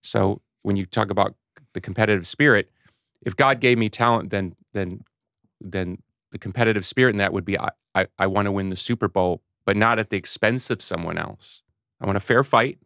So, 0.02 0.42
when 0.64 0.76
you 0.76 0.86
talk 0.86 1.10
about 1.12 1.36
the 1.74 1.82
competitive 1.82 2.28
spirit, 2.28 2.72
if 3.22 3.36
God 3.36 3.60
gave 3.60 3.78
me 3.78 3.90
talent, 3.90 4.32
then 4.32 4.56
then 4.74 5.04
then 5.62 6.02
the 6.34 6.40
competitive 6.40 6.84
spirit 6.84 7.12
in 7.12 7.18
that 7.20 7.32
would 7.32 7.46
be 7.46 7.58
I, 7.58 7.70
I, 7.94 8.08
I 8.18 8.28
want 8.28 8.48
to 8.48 8.52
win 8.52 8.72
the 8.72 8.76
Super 8.76 9.08
Bowl, 9.08 9.44
but 9.66 9.78
not 9.78 10.00
at 10.00 10.10
the 10.10 10.18
expense 10.18 10.72
of 10.72 10.82
someone 10.82 11.18
else. 11.18 11.62
I 12.02 12.08
want 12.08 12.18
a 12.18 12.20
fair 12.20 12.44
fight. 12.44 12.80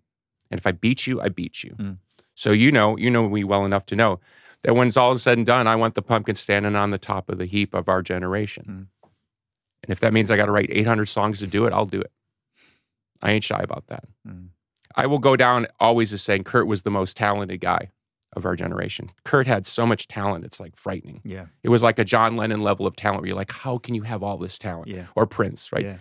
And 0.51 0.59
if 0.59 0.67
I 0.67 0.73
beat 0.73 1.07
you, 1.07 1.21
I 1.21 1.29
beat 1.29 1.63
you. 1.63 1.71
Mm. 1.79 1.97
So 2.35 2.51
you 2.51 2.71
know, 2.71 2.97
you 2.97 3.09
know 3.09 3.27
me 3.29 3.45
well 3.45 3.65
enough 3.65 3.85
to 3.87 3.95
know 3.95 4.19
that 4.63 4.75
when 4.75 4.89
it's 4.89 4.97
all 4.97 5.17
said 5.17 5.37
and 5.37 5.45
done, 5.45 5.65
I 5.65 5.77
want 5.77 5.95
the 5.95 6.01
pumpkin 6.01 6.35
standing 6.35 6.75
on 6.75 6.91
the 6.91 6.97
top 6.97 7.29
of 7.29 7.37
the 7.37 7.45
heap 7.45 7.73
of 7.73 7.87
our 7.87 8.01
generation. 8.01 8.63
Mm. 9.03 9.09
And 9.83 9.91
if 9.91 10.01
that 10.01 10.11
means 10.11 10.29
I 10.29 10.35
got 10.35 10.47
to 10.47 10.51
write 10.51 10.69
800 10.69 11.05
songs 11.05 11.39
to 11.39 11.47
do 11.47 11.65
it, 11.65 11.73
I'll 11.73 11.85
do 11.85 12.01
it. 12.01 12.11
I 13.21 13.31
ain't 13.31 13.45
shy 13.45 13.61
about 13.61 13.87
that. 13.87 14.03
Mm. 14.27 14.49
I 14.93 15.07
will 15.07 15.19
go 15.19 15.37
down 15.37 15.67
always 15.79 16.11
as 16.11 16.21
saying 16.21 16.43
Kurt 16.43 16.67
was 16.67 16.81
the 16.81 16.91
most 16.91 17.15
talented 17.15 17.61
guy 17.61 17.91
of 18.35 18.45
our 18.45 18.55
generation. 18.55 19.11
Kurt 19.23 19.47
had 19.47 19.65
so 19.65 19.85
much 19.85 20.07
talent, 20.07 20.45
it's 20.45 20.59
like 20.59 20.75
frightening. 20.75 21.21
Yeah. 21.23 21.45
It 21.63 21.69
was 21.69 21.81
like 21.81 21.97
a 21.97 22.03
John 22.03 22.35
Lennon 22.35 22.61
level 22.61 22.85
of 22.85 22.95
talent 22.95 23.21
where 23.21 23.27
you're 23.27 23.37
like, 23.37 23.51
how 23.51 23.77
can 23.77 23.95
you 23.95 24.03
have 24.03 24.21
all 24.23 24.37
this 24.37 24.57
talent? 24.57 24.87
Yeah. 24.87 25.07
Or 25.15 25.25
Prince, 25.25 25.71
right? 25.71 25.83
Yeah. 25.83 25.97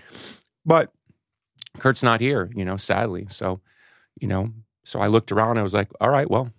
But 0.65 0.93
Kurt's 1.79 2.03
not 2.03 2.21
here, 2.21 2.51
you 2.55 2.65
know, 2.65 2.77
sadly. 2.77 3.27
So, 3.31 3.61
you 4.21 4.29
know, 4.29 4.51
so 4.85 5.01
I 5.01 5.07
looked 5.07 5.33
around 5.33 5.59
I 5.59 5.63
was 5.63 5.75
like, 5.75 5.91
all 6.01 6.11
right, 6.11 6.31
well, 6.31 6.51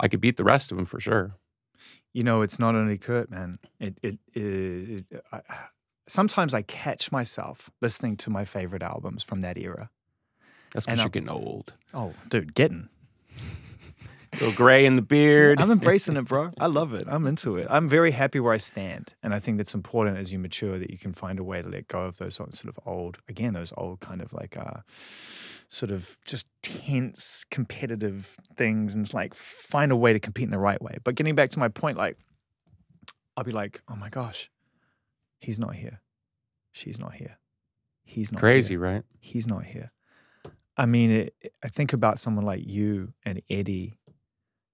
I 0.00 0.08
could 0.08 0.20
beat 0.20 0.36
the 0.36 0.44
rest 0.44 0.70
of 0.70 0.76
them 0.76 0.86
for 0.86 1.00
sure. 1.00 1.36
You 2.12 2.24
know, 2.24 2.42
it's 2.42 2.58
not 2.58 2.74
only 2.74 2.98
Kurt, 2.98 3.30
man. 3.30 3.58
It, 3.80 3.98
it, 4.02 4.18
it, 4.34 5.04
it 5.10 5.24
I, 5.32 5.40
sometimes 6.06 6.54
I 6.54 6.62
catch 6.62 7.10
myself 7.10 7.70
listening 7.80 8.16
to 8.18 8.30
my 8.30 8.44
favorite 8.44 8.82
albums 8.82 9.22
from 9.22 9.40
that 9.40 9.56
era. 9.56 9.90
That's 10.72 10.86
because 10.86 11.00
you're 11.00 11.10
getting 11.10 11.28
old. 11.28 11.72
Oh, 11.92 12.14
dude, 12.28 12.54
getting. 12.54 12.88
A 14.34 14.44
little 14.44 14.52
gray 14.52 14.84
in 14.84 14.96
the 14.96 15.02
beard. 15.02 15.60
I'm 15.60 15.70
embracing 15.70 16.16
it, 16.16 16.22
bro. 16.22 16.50
I 16.58 16.66
love 16.66 16.92
it. 16.92 17.04
I'm 17.06 17.26
into 17.26 17.56
it. 17.56 17.66
I'm 17.70 17.88
very 17.88 18.10
happy 18.10 18.40
where 18.40 18.52
I 18.52 18.56
stand. 18.56 19.14
And 19.22 19.32
I 19.32 19.38
think 19.38 19.58
that's 19.58 19.74
important 19.74 20.18
as 20.18 20.32
you 20.32 20.38
mature 20.38 20.78
that 20.78 20.90
you 20.90 20.98
can 20.98 21.12
find 21.12 21.38
a 21.38 21.44
way 21.44 21.62
to 21.62 21.68
let 21.68 21.86
go 21.88 22.00
of 22.02 22.16
those 22.16 22.34
sort 22.34 22.64
of 22.64 22.78
old, 22.84 23.18
again, 23.28 23.54
those 23.54 23.72
old 23.76 24.00
kind 24.00 24.20
of 24.20 24.32
like 24.32 24.56
uh 24.56 24.80
sort 25.68 25.90
of 25.90 26.18
just 26.26 26.46
tense 26.62 27.44
competitive 27.50 28.36
things 28.56 28.94
and 28.94 29.04
it's 29.04 29.14
like 29.14 29.34
find 29.34 29.90
a 29.92 29.96
way 29.96 30.12
to 30.12 30.20
compete 30.20 30.44
in 30.44 30.50
the 30.50 30.58
right 30.58 30.80
way. 30.82 30.98
But 31.04 31.14
getting 31.14 31.34
back 31.34 31.50
to 31.50 31.58
my 31.58 31.68
point, 31.68 31.96
like 31.96 32.18
I'll 33.36 33.44
be 33.44 33.52
like, 33.52 33.82
oh 33.88 33.96
my 33.96 34.08
gosh, 34.08 34.50
he's 35.38 35.58
not 35.58 35.74
here. 35.76 36.00
She's 36.72 36.98
not 36.98 37.14
here. 37.14 37.38
He's 38.04 38.32
not 38.32 38.40
Crazy, 38.40 38.74
here 38.74 38.80
right? 38.80 39.02
he's 39.20 39.46
not 39.46 39.64
here. 39.64 39.92
I 40.76 40.86
mean, 40.86 41.10
it, 41.10 41.34
I 41.62 41.68
think 41.68 41.92
about 41.92 42.18
someone 42.18 42.44
like 42.44 42.66
you 42.66 43.12
and 43.24 43.40
Eddie 43.48 43.94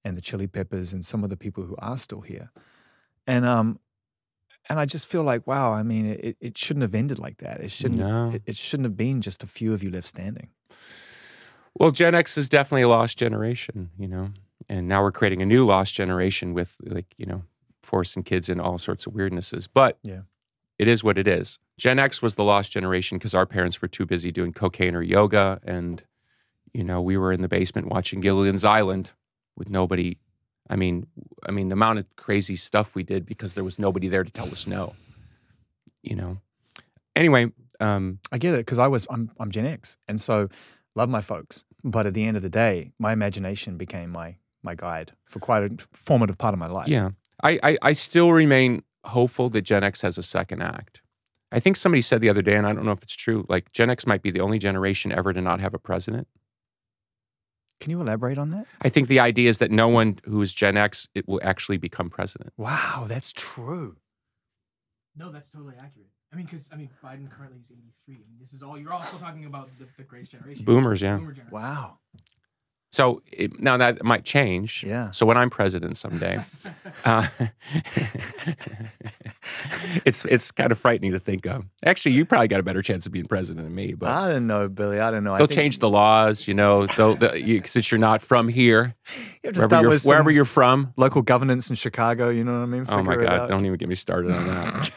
and 0.04 0.16
the 0.16 0.20
Chili 0.22 0.46
Peppers 0.46 0.92
and 0.92 1.04
some 1.04 1.24
of 1.24 1.30
the 1.30 1.36
people 1.36 1.64
who 1.64 1.76
are 1.78 1.98
still 1.98 2.20
here, 2.22 2.50
and 3.26 3.44
um, 3.44 3.78
and 4.68 4.78
I 4.78 4.84
just 4.86 5.08
feel 5.08 5.22
like, 5.22 5.46
wow. 5.46 5.72
I 5.72 5.82
mean, 5.82 6.06
it, 6.06 6.36
it 6.40 6.58
shouldn't 6.58 6.82
have 6.82 6.94
ended 6.94 7.18
like 7.18 7.38
that. 7.38 7.60
It 7.60 7.70
shouldn't. 7.70 8.00
No. 8.00 8.30
It, 8.30 8.42
it 8.46 8.56
shouldn't 8.56 8.84
have 8.86 8.96
been 8.96 9.20
just 9.20 9.42
a 9.42 9.46
few 9.46 9.72
of 9.74 9.82
you 9.82 9.90
left 9.90 10.08
standing. 10.08 10.48
Well, 11.78 11.90
Gen 11.90 12.14
X 12.14 12.36
is 12.36 12.48
definitely 12.48 12.82
a 12.82 12.88
lost 12.88 13.18
generation, 13.18 13.90
you 13.98 14.08
know, 14.08 14.30
and 14.68 14.88
now 14.88 15.02
we're 15.02 15.12
creating 15.12 15.40
a 15.40 15.46
new 15.46 15.64
lost 15.64 15.94
generation 15.94 16.52
with 16.52 16.76
like, 16.84 17.06
you 17.16 17.26
know, 17.26 17.44
forcing 17.82 18.22
kids 18.22 18.48
in 18.48 18.60
all 18.60 18.76
sorts 18.78 19.06
of 19.06 19.12
weirdnesses. 19.14 19.68
But 19.72 19.98
Yeah. 20.02 20.22
it 20.78 20.88
is 20.88 21.02
what 21.04 21.16
it 21.16 21.28
is. 21.28 21.58
Gen 21.78 21.98
X 21.98 22.20
was 22.20 22.34
the 22.34 22.44
lost 22.44 22.72
generation 22.72 23.18
because 23.18 23.34
our 23.34 23.46
parents 23.46 23.80
were 23.80 23.88
too 23.88 24.04
busy 24.04 24.30
doing 24.32 24.52
cocaine 24.52 24.96
or 24.96 25.02
yoga. 25.02 25.60
And, 25.64 26.02
you 26.74 26.84
know, 26.84 27.00
we 27.00 27.16
were 27.16 27.32
in 27.32 27.40
the 27.40 27.48
basement 27.48 27.88
watching 27.88 28.20
Gilligan's 28.20 28.64
Island 28.64 29.12
with 29.60 29.70
nobody. 29.70 30.18
I 30.68 30.74
mean, 30.74 31.06
I 31.46 31.52
mean, 31.52 31.68
the 31.68 31.74
amount 31.74 32.00
of 32.00 32.16
crazy 32.16 32.56
stuff 32.56 32.96
we 32.96 33.04
did 33.04 33.24
because 33.24 33.54
there 33.54 33.64
was 33.64 33.78
nobody 33.78 34.08
there 34.08 34.24
to 34.24 34.32
tell 34.32 34.46
us 34.46 34.66
no, 34.66 34.94
you 36.02 36.16
know. 36.16 36.38
Anyway, 37.14 37.52
um, 37.78 38.18
I 38.32 38.38
get 38.38 38.54
it 38.54 38.66
because 38.66 38.80
I 38.80 38.88
was 38.88 39.06
I'm 39.08 39.30
I'm 39.38 39.52
Gen 39.52 39.66
X, 39.66 39.96
and 40.08 40.20
so 40.20 40.48
love 40.96 41.08
my 41.08 41.20
folks. 41.20 41.62
But 41.84 42.06
at 42.06 42.14
the 42.14 42.24
end 42.24 42.36
of 42.36 42.42
the 42.42 42.50
day, 42.50 42.90
my 42.98 43.12
imagination 43.12 43.76
became 43.76 44.10
my 44.10 44.36
my 44.62 44.74
guide 44.74 45.12
for 45.24 45.38
quite 45.38 45.62
a 45.62 45.76
formative 45.92 46.38
part 46.38 46.54
of 46.54 46.58
my 46.58 46.66
life. 46.66 46.88
Yeah. 46.88 47.10
I, 47.42 47.58
I, 47.62 47.78
I 47.82 47.92
still 47.94 48.32
remain 48.32 48.82
hopeful 49.04 49.48
that 49.50 49.62
Gen 49.62 49.82
X 49.84 50.02
has 50.02 50.18
a 50.18 50.22
second 50.22 50.62
act. 50.62 51.00
I 51.52 51.58
think 51.58 51.76
somebody 51.76 52.02
said 52.02 52.20
the 52.20 52.28
other 52.28 52.42
day, 52.42 52.54
and 52.54 52.66
I 52.66 52.72
don't 52.72 52.84
know 52.84 52.92
if 52.92 53.02
it's 53.02 53.16
true, 53.16 53.44
like 53.48 53.72
Gen 53.72 53.90
X 53.90 54.06
might 54.06 54.22
be 54.22 54.30
the 54.30 54.40
only 54.40 54.58
generation 54.58 55.10
ever 55.10 55.32
to 55.32 55.40
not 55.40 55.60
have 55.60 55.74
a 55.74 55.78
president. 55.78 56.28
Can 57.80 57.90
you 57.90 58.00
elaborate 58.00 58.38
on 58.38 58.50
that? 58.50 58.66
I 58.82 58.90
think 58.90 59.08
the 59.08 59.20
idea 59.20 59.48
is 59.48 59.58
that 59.58 59.70
no 59.70 59.88
one 59.88 60.20
who 60.24 60.40
is 60.42 60.52
Gen 60.52 60.76
X 60.76 61.08
it 61.14 61.26
will 61.26 61.40
actually 61.42 61.78
become 61.78 62.10
president. 62.10 62.52
Wow, 62.56 63.06
that's 63.08 63.32
true. 63.32 63.96
No, 65.16 65.32
that's 65.32 65.50
totally 65.50 65.74
accurate. 65.76 66.08
I 66.32 66.36
mean, 66.36 66.46
because 66.46 66.68
I 66.72 66.76
mean, 66.76 66.90
Biden 67.02 67.28
currently 67.30 67.58
is 67.58 67.72
83. 67.72 68.14
I 68.14 68.18
mean, 68.18 68.38
this 68.38 68.52
is 68.52 68.62
all 68.62 68.78
you're 68.78 68.92
also 68.92 69.16
talking 69.16 69.46
about 69.46 69.70
the, 69.78 69.86
the 69.96 70.04
greatest 70.04 70.32
generation. 70.32 70.64
Boomers, 70.64 71.02
yeah. 71.02 71.16
Boomer 71.16 71.32
generation. 71.32 71.52
Wow. 71.52 71.98
So 72.92 73.22
it, 73.30 73.60
now 73.60 73.76
that 73.76 74.02
might 74.04 74.24
change. 74.24 74.82
Yeah. 74.84 75.12
So 75.12 75.24
when 75.24 75.36
I'm 75.36 75.48
president 75.48 75.96
someday, 75.96 76.44
uh, 77.04 77.28
it's 80.04 80.24
it's 80.24 80.50
kind 80.50 80.72
of 80.72 80.78
frightening 80.78 81.12
to 81.12 81.20
think 81.20 81.46
of. 81.46 81.64
Actually, 81.84 82.12
you 82.12 82.24
probably 82.24 82.48
got 82.48 82.58
a 82.58 82.64
better 82.64 82.82
chance 82.82 83.06
of 83.06 83.12
being 83.12 83.26
president 83.26 83.64
than 83.64 83.74
me, 83.74 83.94
but 83.94 84.10
I 84.10 84.32
don't 84.32 84.48
know, 84.48 84.68
Billy. 84.68 84.98
I 84.98 85.12
don't 85.12 85.22
know. 85.22 85.36
They'll 85.36 85.46
think 85.46 85.60
change 85.60 85.78
the 85.78 85.88
laws. 85.88 86.48
You 86.48 86.54
know, 86.54 86.86
they'll, 86.86 87.14
the 87.14 87.40
you, 87.40 87.62
since 87.64 87.92
you're 87.92 88.00
not 88.00 88.22
from 88.22 88.48
here, 88.48 88.96
You 89.44 89.52
wherever 89.52 89.80
you're, 89.82 89.98
wherever 90.00 90.30
you're 90.30 90.44
from. 90.44 90.92
local 90.96 91.22
governance 91.22 91.70
in 91.70 91.76
Chicago. 91.76 92.28
You 92.28 92.42
know 92.42 92.52
what 92.54 92.62
I 92.62 92.66
mean? 92.66 92.86
Oh 92.88 93.02
my 93.02 93.16
God! 93.16 93.48
Don't 93.48 93.64
even 93.64 93.78
get 93.78 93.88
me 93.88 93.94
started 93.94 94.32
on 94.32 94.46
that. 94.48 94.90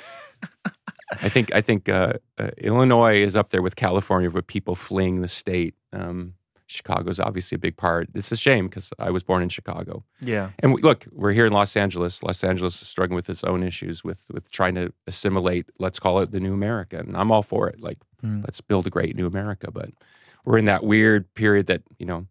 I 1.11 1.29
think 1.29 1.53
I 1.53 1.61
think 1.61 1.89
uh, 1.89 2.13
uh, 2.39 2.49
Illinois 2.57 3.17
is 3.17 3.35
up 3.37 3.51
there 3.51 3.61
with 3.61 3.75
California 3.75 4.31
with 4.31 4.47
people 4.47 4.75
fleeing 4.75 5.21
the 5.21 5.27
state. 5.27 5.75
Um, 5.91 6.33
Chicago's 6.73 7.19
obviously 7.19 7.55
a 7.55 7.59
big 7.59 7.77
part. 7.77 8.09
It's 8.15 8.31
a 8.31 8.35
shame 8.37 8.67
because 8.67 8.91
I 8.99 9.09
was 9.11 9.21
born 9.23 9.43
in 9.43 9.49
Chicago, 9.49 10.03
Yeah. 10.19 10.49
and 10.59 10.73
we, 10.73 10.81
look, 10.81 11.05
we're 11.11 11.31
here 11.31 11.45
in 11.45 11.53
Los 11.53 11.77
Angeles. 11.77 12.23
Los 12.23 12.43
Angeles 12.43 12.81
is 12.81 12.87
struggling 12.87 13.15
with 13.15 13.29
its 13.29 13.43
own 13.43 13.61
issues 13.63 14.03
with 14.03 14.25
with 14.31 14.49
trying 14.51 14.75
to 14.75 14.91
assimilate. 15.07 15.65
Let's 15.79 15.99
call 15.99 16.19
it 16.19 16.31
the 16.31 16.39
new 16.39 16.53
America, 16.53 16.97
and 16.99 17.15
I'm 17.15 17.31
all 17.31 17.43
for 17.43 17.69
it. 17.69 17.79
Like, 17.79 17.99
Mm. 18.23 18.41
let's 18.43 18.61
build 18.61 18.87
a 18.87 18.89
great 18.89 19.15
new 19.15 19.27
America. 19.27 19.69
But 19.71 19.89
we're 20.45 20.57
in 20.57 20.65
that 20.65 20.83
weird 20.83 21.33
period 21.35 21.67
that 21.67 21.83
you 21.99 22.05
know, 22.05 22.25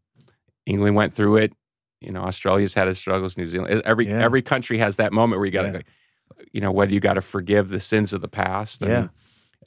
England 0.67 0.97
went 0.97 1.15
through 1.15 1.37
it. 1.37 1.53
You 2.01 2.11
know, 2.13 2.23
Australia's 2.23 2.75
had 2.75 2.89
its 2.89 2.99
struggles. 2.99 3.37
New 3.37 3.47
Zealand, 3.47 3.83
every 3.85 4.09
Yeah. 4.09 4.25
every 4.25 4.43
country 4.43 4.79
has 4.79 4.97
that 4.97 5.13
moment 5.13 5.39
where 5.39 5.47
you 5.47 5.53
got 5.53 5.63
to, 5.73 5.73
Yeah. 5.73 6.45
you 6.53 6.61
know, 6.61 6.73
whether 6.73 6.93
you 6.93 6.99
got 7.01 7.15
to 7.15 7.21
forgive 7.23 7.69
the 7.69 7.79
sins 7.81 8.13
of 8.13 8.21
the 8.23 8.29
past. 8.29 8.83
I 8.83 8.89
Yeah. 8.89 9.09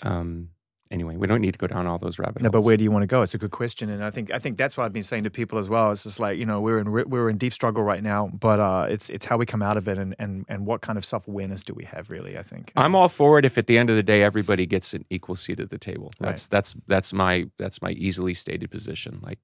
um. 0.01 0.49
Anyway, 0.95 1.17
we 1.17 1.27
don't 1.27 1.41
need 1.41 1.51
to 1.51 1.57
go 1.57 1.67
down 1.67 1.87
all 1.87 1.97
those 1.97 2.17
rabbit 2.17 2.41
No, 2.41 2.47
holes. 2.47 2.51
but 2.53 2.61
where 2.61 2.77
do 2.77 2.85
you 2.85 2.89
want 2.89 3.03
to 3.03 3.07
go? 3.07 3.21
It's 3.21 3.33
a 3.33 3.37
good 3.37 3.51
question, 3.51 3.89
and 3.89 4.01
I 4.01 4.09
think 4.11 4.31
I 4.31 4.39
think 4.39 4.57
that's 4.57 4.77
what 4.77 4.85
I've 4.85 4.93
been 4.93 5.03
saying 5.03 5.23
to 5.25 5.29
people 5.29 5.59
as 5.59 5.67
well. 5.67 5.91
It's 5.91 6.03
just 6.03 6.21
like 6.21 6.37
you 6.37 6.45
know 6.45 6.61
we're 6.61 6.79
in 6.79 6.89
we're 6.89 7.29
in 7.29 7.37
deep 7.37 7.51
struggle 7.51 7.83
right 7.83 8.01
now, 8.01 8.29
but 8.31 8.61
uh, 8.61 8.87
it's 8.89 9.09
it's 9.09 9.25
how 9.25 9.35
we 9.35 9.45
come 9.45 9.61
out 9.61 9.75
of 9.75 9.89
it, 9.89 9.97
and 9.97 10.15
and 10.19 10.45
and 10.47 10.65
what 10.65 10.79
kind 10.79 10.97
of 10.97 11.05
self 11.05 11.27
awareness 11.27 11.63
do 11.63 11.73
we 11.73 11.83
have 11.83 12.09
really? 12.09 12.37
I 12.37 12.43
think 12.43 12.71
I'm 12.77 12.95
all 12.95 13.09
for 13.09 13.37
it 13.37 13.43
if 13.43 13.57
at 13.57 13.67
the 13.67 13.77
end 13.77 13.89
of 13.89 13.97
the 13.97 14.03
day 14.03 14.23
everybody 14.23 14.65
gets 14.65 14.93
an 14.93 15.03
equal 15.09 15.35
seat 15.35 15.59
at 15.59 15.69
the 15.69 15.77
table. 15.77 16.13
Right. 16.21 16.29
That's 16.29 16.47
that's 16.47 16.75
that's 16.87 17.11
my 17.11 17.49
that's 17.57 17.81
my 17.81 17.91
easily 17.91 18.33
stated 18.33 18.71
position. 18.71 19.19
Like 19.21 19.39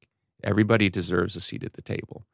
everybody 0.45 0.89
deserves 0.89 1.35
a 1.35 1.41
seat 1.41 1.65
at 1.65 1.73
the 1.73 1.81
table. 1.81 2.25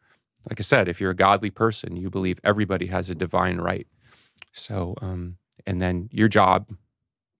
Like 0.47 0.59
I 0.59 0.63
said, 0.63 0.87
if 0.87 1.01
you're 1.01 1.09
a 1.09 1.15
godly 1.15 1.49
person, 1.49 1.95
you 1.97 2.11
believe 2.11 2.39
everybody 2.43 2.85
has 2.85 3.09
a 3.09 3.15
divine 3.15 3.57
right. 3.57 3.87
So, 4.53 4.93
um, 5.01 5.37
and 5.65 5.81
then 5.81 6.07
your 6.11 6.27
job 6.27 6.69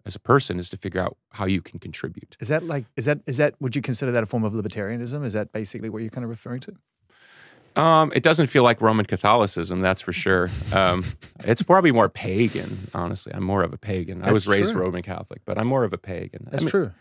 as 0.08 0.15
a 0.15 0.20
person 0.20 0.58
is 0.58 0.70
to 0.70 0.78
figure 0.78 1.02
out 1.02 1.17
how 1.32 1.46
you 1.46 1.62
can 1.62 1.78
contribute. 1.80 2.38
Is 2.39 2.48
that 2.48 2.63
like 2.63 2.86
is 2.96 3.06
that 3.06 3.20
is 3.28 3.38
that 3.38 3.54
would 3.60 3.76
you 3.76 3.82
consider 3.82 4.12
that 4.13 4.24
a 4.24 4.26
form 4.26 4.46
of 4.46 4.54
libertarianism? 4.54 5.24
Is 5.26 5.34
that 5.34 5.52
basically 5.52 5.89
what 5.89 6.02
you're 6.02 6.10
kind 6.10 6.24
of 6.24 6.30
referring 6.30 6.62
to? 6.62 6.76
Um, 7.76 8.12
it 8.15 8.24
doesn't 8.24 8.48
feel 8.48 8.63
like 8.63 8.82
Roman 8.82 9.06
Catholicism, 9.06 9.82
that's 9.82 10.02
for 10.02 10.13
sure. 10.24 10.50
Um, 10.74 11.04
it's 11.41 11.62
probably 11.62 11.91
more 11.91 12.10
pagan, 12.10 12.89
honestly. 12.96 13.32
I'm 13.36 13.43
more 13.43 13.62
of 13.62 13.72
a 13.72 13.78
pagan. 13.78 14.24
I 14.24 14.32
was 14.32 14.48
raised 14.48 14.72
true. 14.72 14.82
Roman 14.82 15.04
Catholic, 15.04 15.41
but 15.46 15.60
I'm 15.60 15.67
more 15.67 15.84
of 15.84 15.93
a 15.93 15.98
pagan. 16.00 16.46
I 16.48 16.52
That's 16.52 16.63
mean, 16.63 16.72
true. 16.72 16.91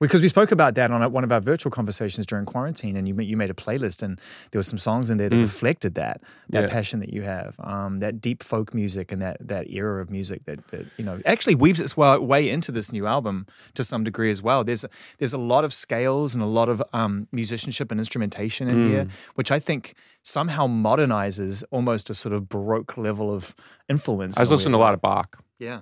Because 0.00 0.22
we 0.22 0.28
spoke 0.28 0.50
about 0.50 0.76
that 0.76 0.90
on 0.90 1.12
one 1.12 1.24
of 1.24 1.30
our 1.30 1.40
virtual 1.40 1.70
conversations 1.70 2.24
during 2.24 2.46
quarantine, 2.46 2.96
and 2.96 3.06
you 3.06 3.14
you 3.20 3.36
made 3.36 3.50
a 3.50 3.54
playlist, 3.54 4.02
and 4.02 4.18
there 4.50 4.58
were 4.58 4.62
some 4.62 4.78
songs 4.78 5.10
in 5.10 5.18
there 5.18 5.28
that 5.28 5.36
Mm. 5.36 5.42
reflected 5.42 5.94
that 5.96 6.22
that 6.48 6.62
Yeah. 6.62 6.68
passion 6.70 7.00
that 7.00 7.12
you 7.12 7.20
have, 7.22 7.54
um, 7.60 7.98
that 8.00 8.18
deep 8.18 8.42
folk 8.42 8.72
music, 8.72 9.12
and 9.12 9.20
that 9.20 9.36
that 9.46 9.68
era 9.70 10.00
of 10.00 10.08
music 10.10 10.44
that, 10.46 10.66
that 10.68 10.86
you 10.96 11.04
know 11.04 11.20
actually 11.26 11.54
weaves 11.54 11.80
its 11.82 11.98
way 11.98 12.48
into 12.48 12.72
this 12.72 12.90
new 12.92 13.06
album 13.06 13.46
to 13.74 13.84
some 13.84 14.02
degree 14.02 14.30
as 14.30 14.40
well. 14.42 14.64
There's 14.64 14.84
a, 14.84 14.88
there's 15.18 15.34
a 15.34 15.38
lot 15.38 15.64
of 15.66 15.72
scales 15.74 16.34
and 16.34 16.42
a 16.42 16.46
lot 16.46 16.70
of 16.70 16.82
um, 16.94 17.28
musicianship 17.30 17.90
and 17.90 18.00
instrumentation 18.00 18.68
in 18.68 18.88
here, 18.88 19.04
Mm. 19.04 19.10
which 19.34 19.50
I 19.52 19.58
think 19.58 19.94
somehow 20.22 20.66
modernizes 20.66 21.62
almost 21.70 22.08
a 22.08 22.14
sort 22.14 22.32
of 22.32 22.48
baroque 22.48 22.96
level 22.96 23.30
of 23.34 23.54
influence. 23.86 24.38
I 24.38 24.42
was 24.42 24.50
listening 24.50 24.72
to 24.72 24.78
a 24.78 24.86
lot 24.88 24.94
of 24.94 25.02
Bach. 25.02 25.42
yeah. 25.58 25.80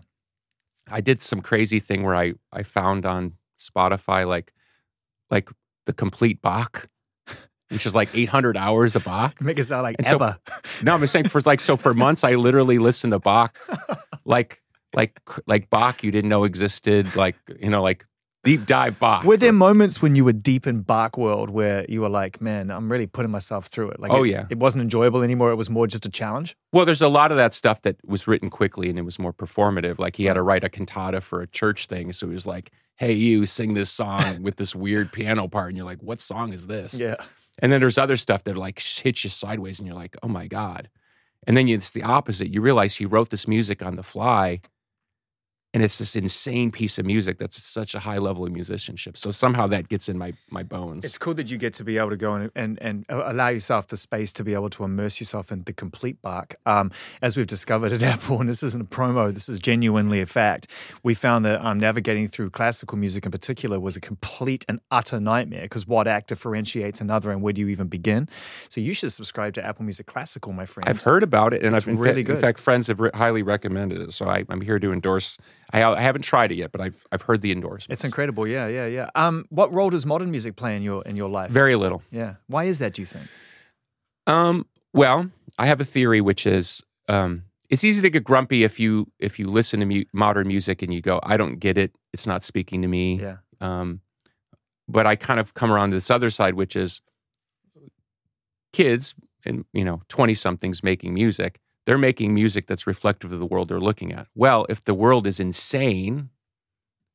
I 0.90 1.00
did 1.02 1.22
some 1.22 1.40
crazy 1.40 1.78
thing 1.78 2.02
where 2.02 2.16
I 2.16 2.34
I 2.52 2.64
found 2.64 3.06
on 3.06 3.34
Spotify 3.60 4.26
like 4.26 4.52
like 5.30 5.50
the 5.86 5.92
complete 5.92 6.40
Bach, 6.42 6.88
which 7.70 7.86
is 7.86 7.94
like 7.94 8.08
800 8.14 8.56
hours 8.56 8.96
of 8.96 9.04
Bach. 9.04 9.38
Make 9.40 9.58
it 9.58 9.64
sound 9.64 9.82
like 9.82 9.96
And 9.98 10.06
so- 10.06 10.18
No, 10.82 10.94
I'm 10.94 11.00
just 11.00 11.12
saying 11.12 11.28
for 11.28 11.40
like 11.42 11.60
so 11.60 11.76
for 11.76 11.94
months 11.94 12.24
I 12.24 12.34
literally 12.34 12.78
listened 12.78 13.12
to 13.12 13.18
Bach 13.18 13.56
like 14.24 14.62
like 14.94 15.20
like 15.46 15.68
Bach 15.70 16.02
you 16.02 16.10
didn't 16.10 16.30
know 16.30 16.44
existed, 16.44 17.14
like 17.14 17.36
you 17.60 17.68
know, 17.70 17.82
like 17.82 18.06
deep 18.44 18.66
dive 18.66 18.98
Bach. 18.98 19.24
Were 19.24 19.36
there 19.36 19.52
moments 19.52 20.00
when 20.00 20.14
you 20.16 20.24
were 20.24 20.32
deep 20.32 20.66
in 20.66 20.80
Bach 20.80 21.18
world 21.18 21.50
where 21.50 21.84
you 21.88 22.00
were 22.00 22.08
like, 22.08 22.40
man, 22.40 22.70
I'm 22.70 22.90
really 22.90 23.06
putting 23.06 23.30
myself 23.30 23.66
through 23.66 23.90
it? 23.90 24.00
Like, 24.00 24.10
Oh, 24.10 24.24
it, 24.24 24.30
yeah. 24.30 24.46
it 24.50 24.58
wasn't 24.58 24.82
enjoyable 24.82 25.22
anymore. 25.22 25.50
It 25.50 25.56
was 25.56 25.68
more 25.70 25.86
just 25.86 26.06
a 26.06 26.08
challenge. 26.10 26.56
Well, 26.72 26.84
there's 26.86 27.02
a 27.02 27.08
lot 27.08 27.30
of 27.30 27.36
that 27.38 27.52
stuff 27.54 27.82
that 27.82 27.96
was 28.06 28.26
written 28.26 28.48
quickly 28.50 28.88
and 28.88 28.98
it 28.98 29.02
was 29.02 29.18
more 29.18 29.32
performative. 29.32 29.98
Like 29.98 30.16
he 30.16 30.24
had 30.24 30.34
to 30.34 30.42
write 30.42 30.64
a 30.64 30.68
cantata 30.68 31.20
for 31.20 31.42
a 31.42 31.46
church 31.46 31.86
thing, 31.86 32.12
so 32.12 32.26
he 32.28 32.32
was 32.34 32.46
like, 32.46 32.70
"Hey, 32.96 33.12
you 33.12 33.44
sing 33.46 33.74
this 33.74 33.90
song 33.90 34.42
with 34.42 34.56
this 34.56 34.74
weird 34.74 35.12
piano 35.12 35.48
part," 35.48 35.68
and 35.68 35.76
you're 35.76 35.86
like, 35.86 36.02
"What 36.02 36.20
song 36.20 36.52
is 36.52 36.66
this?" 36.66 37.00
Yeah. 37.00 37.16
And 37.60 37.72
then 37.72 37.80
there's 37.80 37.98
other 37.98 38.16
stuff 38.16 38.44
that 38.44 38.56
like 38.56 38.78
hits 38.80 39.24
you 39.24 39.30
sideways, 39.30 39.78
and 39.78 39.86
you're 39.86 39.96
like, 39.96 40.16
"Oh 40.22 40.28
my 40.28 40.46
god!" 40.46 40.88
And 41.46 41.56
then 41.56 41.68
it's 41.68 41.90
the 41.90 42.02
opposite. 42.02 42.52
You 42.52 42.60
realize 42.60 42.94
he 42.96 43.06
wrote 43.06 43.30
this 43.30 43.48
music 43.48 43.82
on 43.82 43.96
the 43.96 44.02
fly, 44.02 44.60
and 45.74 45.82
it's 45.82 45.98
this 45.98 46.16
insane 46.16 46.70
piece 46.70 46.98
of 46.98 47.04
music 47.04 47.38
that's 47.38 47.62
such 47.62 47.94
a 47.94 47.98
high 47.98 48.16
level 48.18 48.44
of 48.46 48.52
musicianship. 48.52 49.16
So 49.18 49.30
somehow 49.30 49.66
that 49.68 49.88
gets 49.88 50.08
in 50.08 50.16
my 50.16 50.32
my 50.50 50.62
bones. 50.62 51.04
It's 51.04 51.18
cool 51.18 51.34
that 51.34 51.50
you 51.50 51.58
get 51.58 51.74
to 51.74 51.84
be 51.84 51.98
able 51.98 52.10
to 52.10 52.16
go 52.16 52.34
and, 52.34 52.50
and, 52.54 52.78
and 52.80 53.04
allow 53.08 53.48
yourself 53.48 53.88
the 53.88 53.96
space 53.98 54.32
to 54.34 54.44
be 54.44 54.54
able 54.54 54.70
to 54.70 54.84
immerse 54.84 55.20
yourself 55.20 55.52
in 55.52 55.64
the 55.64 55.72
complete 55.74 56.22
Bach. 56.22 56.54
Um, 56.64 56.90
as 57.20 57.36
we've 57.36 57.46
discovered 57.46 57.92
at 57.92 58.02
Apple, 58.02 58.40
and 58.40 58.48
this 58.48 58.62
isn't 58.62 58.80
a 58.80 58.84
promo, 58.86 59.32
this 59.32 59.48
is 59.48 59.58
genuinely 59.58 60.20
a 60.22 60.26
fact, 60.26 60.68
we 61.02 61.14
found 61.14 61.44
that 61.44 61.62
um, 61.64 61.78
navigating 61.78 62.28
through 62.28 62.50
classical 62.50 62.96
music 62.96 63.26
in 63.26 63.30
particular 63.30 63.78
was 63.78 63.94
a 63.96 64.00
complete 64.00 64.64
and 64.68 64.80
utter 64.90 65.20
nightmare 65.20 65.62
because 65.62 65.86
what 65.86 66.06
act 66.08 66.28
differentiates 66.28 67.00
another 67.00 67.30
and 67.30 67.42
where 67.42 67.52
do 67.52 67.60
you 67.60 67.68
even 67.68 67.88
begin? 67.88 68.26
So 68.70 68.80
you 68.80 68.94
should 68.94 69.12
subscribe 69.12 69.52
to 69.54 69.64
Apple 69.64 69.84
Music 69.84 70.06
Classical, 70.06 70.52
my 70.52 70.64
friend. 70.64 70.88
I've 70.88 71.02
heard 71.02 71.22
about 71.22 71.52
it, 71.52 71.62
and 71.62 71.74
It's 71.74 71.84
I've 71.84 71.88
in, 71.90 71.98
really 71.98 72.22
fa- 72.22 72.28
good. 72.28 72.34
in 72.36 72.40
fact, 72.40 72.58
friends 72.58 72.86
have 72.86 73.00
re- 73.00 73.10
highly 73.14 73.42
recommended 73.42 74.00
it. 74.00 74.12
So 74.14 74.26
I, 74.28 74.44
I'm 74.48 74.62
here 74.62 74.78
to 74.78 74.92
endorse. 74.92 75.38
I, 75.72 75.82
I 75.84 76.00
haven't 76.00 76.22
tried 76.22 76.50
it 76.52 76.56
yet, 76.56 76.72
but 76.72 76.80
I've 76.80 76.96
I've 77.12 77.22
heard 77.22 77.42
the 77.42 77.52
endorsements. 77.52 77.88
It's 78.00 78.04
incredible, 78.04 78.46
yeah, 78.46 78.68
yeah, 78.68 78.86
yeah. 78.86 79.10
Um, 79.14 79.44
what 79.50 79.72
role 79.72 79.90
does 79.90 80.06
modern 80.06 80.30
music 80.30 80.56
play 80.56 80.76
in 80.76 80.82
your 80.82 81.02
in 81.02 81.16
your 81.16 81.28
life? 81.28 81.50
Very 81.50 81.76
little. 81.76 82.02
yeah. 82.10 82.34
Why 82.46 82.64
is 82.64 82.78
that? 82.78 82.94
Do 82.94 83.02
you 83.02 83.06
think? 83.06 83.26
Um, 84.26 84.66
well, 84.92 85.30
I 85.58 85.66
have 85.66 85.80
a 85.80 85.84
theory, 85.84 86.20
which 86.20 86.46
is 86.46 86.82
um, 87.08 87.44
it's 87.68 87.84
easy 87.84 88.00
to 88.02 88.10
get 88.10 88.24
grumpy 88.24 88.64
if 88.64 88.80
you 88.80 89.10
if 89.18 89.38
you 89.38 89.48
listen 89.50 89.80
to 89.80 89.86
mu- 89.86 90.04
modern 90.12 90.48
music 90.48 90.82
and 90.82 90.92
you 90.92 91.00
go, 91.02 91.20
I 91.22 91.36
don't 91.36 91.56
get 91.58 91.76
it. 91.76 91.92
It's 92.12 92.26
not 92.26 92.42
speaking 92.42 92.82
to 92.82 92.88
me. 92.88 93.20
Yeah. 93.20 93.36
Um, 93.60 94.00
but 94.88 95.06
I 95.06 95.16
kind 95.16 95.38
of 95.38 95.52
come 95.52 95.70
around 95.70 95.90
to 95.90 95.96
this 95.96 96.10
other 96.10 96.30
side, 96.30 96.54
which 96.54 96.74
is 96.76 97.02
kids 98.72 99.14
and 99.44 99.64
you 99.72 99.84
know 99.84 100.02
twenty 100.08 100.34
somethings 100.34 100.82
making 100.82 101.14
music. 101.14 101.60
They're 101.88 101.96
making 101.96 102.34
music 102.34 102.66
that's 102.66 102.86
reflective 102.86 103.32
of 103.32 103.40
the 103.40 103.46
world 103.46 103.68
they're 103.68 103.80
looking 103.80 104.12
at. 104.12 104.26
Well, 104.34 104.66
if 104.68 104.84
the 104.84 104.92
world 104.92 105.26
is 105.26 105.40
insane 105.40 106.28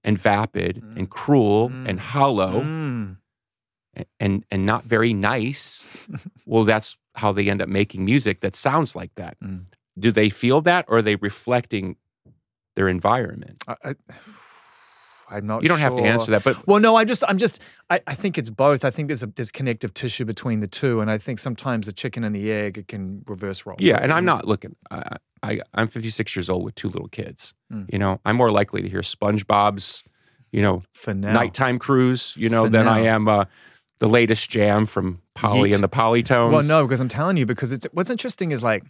and 0.04 0.18
vapid 0.18 0.82
Mm. 0.82 0.98
and 0.98 1.10
cruel 1.12 1.70
Mm. 1.70 1.90
and 1.90 2.00
hollow 2.00 2.62
Mm. 2.64 3.18
and 4.20 4.44
and 4.50 4.66
not 4.66 4.86
very 4.86 5.14
nice, 5.14 5.86
well, 6.48 6.64
that's 6.64 6.98
how 7.14 7.32
they 7.32 7.50
end 7.52 7.62
up 7.62 7.70
making 7.70 8.04
music 8.04 8.40
that 8.42 8.56
sounds 8.56 8.96
like 8.96 9.14
that. 9.14 9.38
Mm. 9.44 9.66
Do 10.00 10.12
they 10.12 10.32
feel 10.32 10.60
that, 10.62 10.86
or 10.88 10.98
are 10.98 11.02
they 11.04 11.18
reflecting 11.18 11.98
their 12.76 12.88
environment? 12.88 13.64
I, 13.68 13.76
I, 13.84 13.94
I'm 15.34 15.48
not. 15.48 15.63
You 15.63 15.69
don't 15.69 15.80
have 15.80 15.96
to 15.96 16.04
answer 16.04 16.32
that, 16.32 16.43
but 16.43 16.67
Well, 16.67 16.80
no, 16.80 16.96
I 16.96 17.06
just, 17.06 17.24
I'm 17.28 17.38
just, 17.38 17.60
I, 17.89 18.02
I 18.06 18.13
think 18.13 18.38
it's 18.38 18.50
both. 18.50 18.86
I 18.86 18.91
think 18.91 19.08
there's 19.08 19.24
a 19.24 19.28
there's 19.28 19.52
connective 19.52 19.93
tissue 19.93 20.26
between 20.26 20.60
the 20.60 20.67
two, 20.67 21.02
and 21.02 21.10
I 21.10 21.17
think 21.17 21.39
sometimes 21.39 21.88
the 21.88 21.93
chicken 21.93 22.24
and 22.24 22.36
the 22.36 22.52
egg 22.52 22.78
it 22.78 22.88
can 22.88 23.24
reverse 23.28 23.65
roles. 23.65 23.80
yeah. 23.82 23.98
And 24.02 24.13
I'm 24.13 24.26
not 24.26 24.46
looking. 24.48 24.76
I, 24.91 25.17
I 25.41 25.62
I'm 25.74 25.88
56 25.88 26.36
years 26.36 26.50
old 26.50 26.63
with 26.63 26.76
two 26.76 26.89
little 26.89 27.10
kids. 27.10 27.54
Mm. 27.72 27.91
You 27.91 28.00
know, 28.00 28.22
I'm 28.26 28.36
more 28.36 28.52
likely 28.52 28.82
to 28.82 28.89
hear 28.89 29.02
SpongeBob's, 29.02 30.04
you 30.52 30.62
know, 30.62 30.82
for 30.93 31.13
now. 31.13 31.34
nighttime 31.34 31.80
cruise. 31.80 32.36
You 32.38 32.50
know, 32.50 32.65
For 32.65 32.69
than 32.69 32.88
I 32.88 33.02
am 33.02 33.28
uh, 33.28 33.46
the 34.00 34.08
latest 34.08 34.50
jam 34.50 34.86
from 34.86 35.22
Polly 35.34 35.72
and 35.74 35.84
the 35.84 35.89
Polytones. 35.89 36.52
Well, 36.52 36.63
no, 36.63 36.84
because 36.86 37.02
I'm 37.02 37.08
telling 37.08 37.38
you, 37.38 37.46
because 37.46 37.72
it's 37.72 37.88
what's 37.91 38.10
interesting 38.10 38.52
is 38.52 38.62
like 38.62 38.84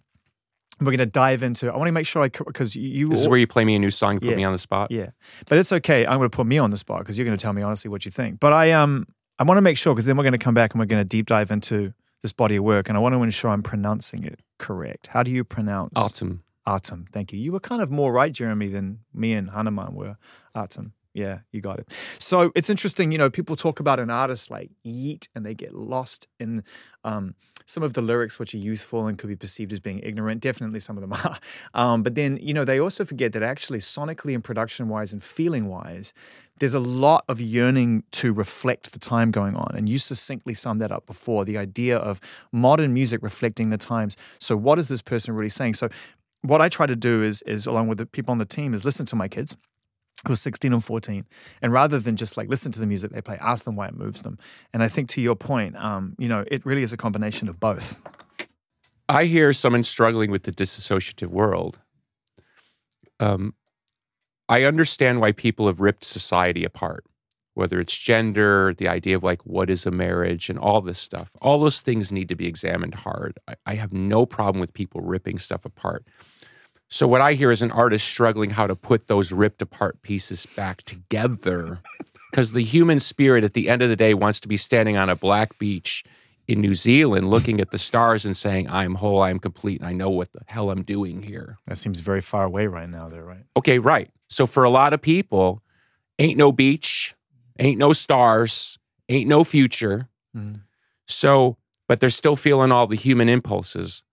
we're 0.86 0.92
going 0.92 1.00
to 1.00 1.06
dive 1.06 1.44
into. 1.44 1.68
it. 1.68 1.72
I 1.72 1.78
want 1.78 1.88
to 1.88 1.92
make 1.92 2.06
sure 2.06 2.24
I 2.24 2.30
because 2.30 2.76
you. 2.76 3.10
This 3.10 3.22
is 3.22 3.28
where 3.30 3.40
you 3.40 3.48
play 3.48 3.66
me 3.66 3.76
a 3.76 3.80
new 3.80 3.92
song, 3.92 4.20
put 4.20 4.30
Yeah. 4.30 4.36
me 4.36 4.44
on 4.44 4.52
the 4.54 4.58
spot. 4.60 4.92
Yeah, 4.92 5.10
but 5.48 5.58
it's 5.58 5.72
okay. 5.72 6.06
I'm 6.06 6.18
going 6.20 6.30
to 6.30 6.36
put 6.36 6.46
me 6.48 6.58
on 6.58 6.70
the 6.72 6.78
spot 6.78 7.00
because 7.00 7.18
you're 7.18 7.26
going 7.26 7.38
to 7.38 7.42
tell 7.42 7.54
me 7.54 7.62
honestly 7.62 7.90
what 7.90 8.06
you 8.06 8.12
think. 8.12 8.40
But 8.40 8.54
I 8.54 8.72
um 8.72 9.08
I 9.40 9.44
want 9.44 9.58
to 9.58 9.62
make 9.62 9.78
sure 9.78 9.94
because 9.94 10.06
then 10.06 10.18
we're 10.18 10.24
going 10.24 10.34
to 10.34 10.38
come 10.38 10.54
back 10.54 10.74
and 10.74 10.80
we're 10.80 10.86
going 10.86 11.02
to 11.02 11.06
deep 11.08 11.26
dive 11.26 11.52
into 11.52 11.94
this 12.22 12.32
body 12.32 12.56
of 12.56 12.64
work, 12.64 12.88
and 12.88 12.98
I 12.98 13.02
want 13.02 13.14
to 13.14 13.24
ensure 13.24 13.52
I'm 13.52 13.64
pronouncing 13.64 14.24
it 14.24 14.40
correct. 14.60 15.08
How 15.08 15.24
do 15.24 15.32
you 15.32 15.44
pronounce 15.44 15.94
Autumn. 15.98 16.44
Artem? 16.66 17.08
Thank 17.12 17.34
you. 17.34 17.40
You 17.40 17.52
were 17.52 17.60
kind 17.60 17.82
of 17.82 17.92
more 17.92 18.14
right, 18.14 18.32
Jeremy, 18.32 18.68
than 18.70 19.00
me 19.14 19.34
and 19.34 19.50
Hanuman 19.50 19.94
were. 19.94 20.16
Artem. 20.56 20.94
Yeah, 21.14 21.40
you 21.52 21.62
got 21.62 21.78
it. 21.80 21.88
So 22.18 22.52
it's 22.56 22.70
interesting, 22.72 23.12
you 23.12 23.18
know, 23.20 23.30
people 23.30 23.56
talk 23.56 23.80
about 23.80 24.00
an 24.00 24.10
artist 24.10 24.50
like 24.50 24.72
Yeat 24.84 25.28
and 25.36 25.46
they 25.46 25.54
get 25.54 25.76
lost 25.76 26.28
in 26.40 26.64
um, 27.04 27.36
some 27.66 27.84
of 27.84 27.94
the 27.94 28.02
lyrics 28.02 28.40
which 28.40 28.54
are 28.54 28.60
youthful 28.60 29.08
and 29.08 29.18
could 29.18 29.30
be 29.30 29.36
perceived 29.36 29.72
as 29.74 29.80
being 29.80 30.00
ignorant. 30.00 30.42
Definitely 30.42 30.80
some 30.80 30.98
of 30.98 31.02
them 31.02 31.14
are. 31.26 31.40
Um, 31.74 32.04
but 32.04 32.16
then, 32.16 32.38
you 32.42 32.54
know, 32.54 32.66
they 32.66 32.80
also 32.80 33.06
forget 33.06 33.34
that 33.34 33.44
actually 33.44 33.80
sonically 33.80 34.34
and 34.34 34.44
production 34.44 34.90
wise 34.90 35.14
and 35.14 35.24
feeling 35.24 35.68
wise, 35.68 36.14
there's 36.60 36.74
a 36.74 36.80
lot 36.80 37.26
of 37.28 37.42
yearning 37.42 38.04
to 38.12 38.32
reflect 38.34 38.92
the 38.92 39.00
time 39.00 39.32
going 39.32 39.56
on. 39.56 39.74
And 39.76 39.90
you 39.90 40.00
succinctly 40.00 40.54
summed 40.54 40.82
that 40.82 40.92
up 40.92 41.06
before 41.06 41.46
the 41.46 41.58
idea 41.58 41.98
of 41.98 42.20
modern 42.52 42.94
music 42.94 43.22
reflecting 43.24 43.70
the 43.70 43.78
times. 43.78 44.16
So, 44.40 44.56
what 44.56 44.80
is 44.80 44.88
this 44.88 45.02
person 45.02 45.34
really 45.34 45.50
saying? 45.50 45.74
So, 45.74 45.90
what 46.42 46.62
I 46.62 46.70
try 46.70 46.86
to 46.86 46.96
do 46.96 47.24
is, 47.24 47.42
is 47.44 47.66
along 47.66 47.88
with 47.88 47.98
the 47.98 48.06
people 48.06 48.32
on 48.32 48.38
the 48.38 48.46
team, 48.46 48.74
is 48.74 48.86
listen 48.86 49.06
to 49.08 49.16
my 49.16 49.28
kids 49.28 49.56
who 50.26 50.34
are 50.34 50.38
16 50.38 50.74
and 50.74 50.84
14 50.84 51.26
and 51.62 51.74
rather 51.74 52.00
than 52.00 52.16
just 52.16 52.38
like 52.38 52.50
listen 52.50 52.72
to 52.72 52.80
the 52.80 52.86
music 52.86 53.12
they 53.12 53.22
play 53.22 53.38
ask 53.42 53.66
them 53.66 53.76
why 53.76 53.88
it 53.88 53.96
moves 53.96 54.22
them 54.22 54.38
and 54.74 54.82
i 54.82 54.88
think 54.88 55.10
to 55.10 55.22
your 55.22 55.36
point 55.36 55.76
um, 55.76 56.16
you 56.18 56.28
know 56.28 56.44
it 56.50 56.66
really 56.66 56.84
is 56.84 56.94
a 56.94 56.98
combination 56.98 57.50
of 57.50 57.60
both 57.60 57.98
I 59.10 59.26
hear 59.26 59.54
someone 59.54 59.84
struggling 59.84 60.32
with 60.32 60.44
the 60.44 60.52
disassociative 60.52 61.28
world. 61.28 61.80
Um, 63.20 63.54
I 64.48 64.64
understand 64.64 65.20
why 65.20 65.34
people 65.34 65.68
have 65.68 65.80
ripped 65.80 66.04
society 66.04 66.64
apart, 66.64 67.06
whether 67.54 67.80
it's 67.80 67.96
gender, 67.96 68.74
the 68.74 68.88
idea 68.88 69.16
of 69.16 69.24
like 69.24 69.46
what 69.46 69.70
is 69.70 69.86
a 69.86 69.92
marriage, 69.92 70.50
and 70.50 70.58
all 70.58 70.82
this 70.82 71.00
stuff. 71.00 71.32
All 71.42 71.60
those 71.60 71.82
things 71.82 72.12
need 72.12 72.30
to 72.30 72.36
be 72.36 72.48
examined 72.48 72.96
hard. 72.96 73.38
I, 73.48 73.56
I 73.66 73.76
have 73.76 73.94
no 73.94 74.26
problem 74.26 74.60
with 74.60 74.74
people 74.74 75.02
ripping 75.02 75.38
stuff 75.38 75.66
apart. 75.66 76.06
So, 76.94 77.08
what 77.08 77.22
I 77.22 77.34
hear 77.34 77.50
is 77.50 77.64
an 77.64 77.72
artist 77.72 78.06
struggling 78.08 78.52
how 78.52 78.68
to 78.68 78.76
put 78.76 79.08
those 79.08 79.32
ripped 79.32 79.64
apart 79.64 80.04
pieces 80.04 80.46
back 80.46 80.84
together. 80.84 81.80
Because 82.30 82.52
the 82.52 82.62
human 82.62 83.00
spirit 83.00 83.44
at 83.44 83.56
the 83.56 83.68
end 83.68 83.82
of 83.82 83.90
the 83.90 83.96
day 83.96 84.14
wants 84.14 84.40
to 84.42 84.48
be 84.48 84.58
standing 84.58 84.96
on 84.96 85.10
a 85.10 85.16
black 85.16 85.58
beach 85.58 86.04
in 86.48 86.62
New 86.62 86.76
Zealand 86.76 87.32
looking 87.32 87.60
at 87.60 87.72
the 87.72 87.80
stars 87.80 88.28
and 88.28 88.38
saying, 88.38 88.70
I'm 88.70 88.94
whole, 88.94 89.24
I'm 89.24 89.40
complete, 89.40 89.80
and 89.80 89.90
I 89.90 89.94
know 89.94 90.12
what 90.12 90.34
the 90.34 90.42
hell 90.46 90.70
I'm 90.70 90.84
doing 90.84 91.24
here. 91.24 91.58
that 91.66 91.80
seems 91.80 92.00
very 92.00 92.22
far 92.22 92.44
away 92.44 92.68
right 92.68 92.88
now 92.88 93.10
there 93.10 93.24
right 93.24 93.46
Okay, 93.58 93.80
right. 93.80 94.12
So 94.30 94.46
for 94.46 94.64
a 94.64 94.70
lot 94.70 94.94
of 94.94 95.02
people, 95.02 95.64
ain't 96.20 96.38
no 96.38 96.52
beach, 96.52 97.16
ain't 97.58 97.80
no 97.80 97.94
stars, 97.94 98.78
ain't 99.10 99.28
no 99.28 99.44
future. 99.44 100.10
Mm. 100.38 100.62
So, 101.08 101.58
but 101.88 102.00
they're 102.00 102.12
still 102.12 102.36
feeling 102.36 102.72
all 102.72 102.86
the 102.86 102.96
human 102.96 103.30
impulses. 103.30 104.04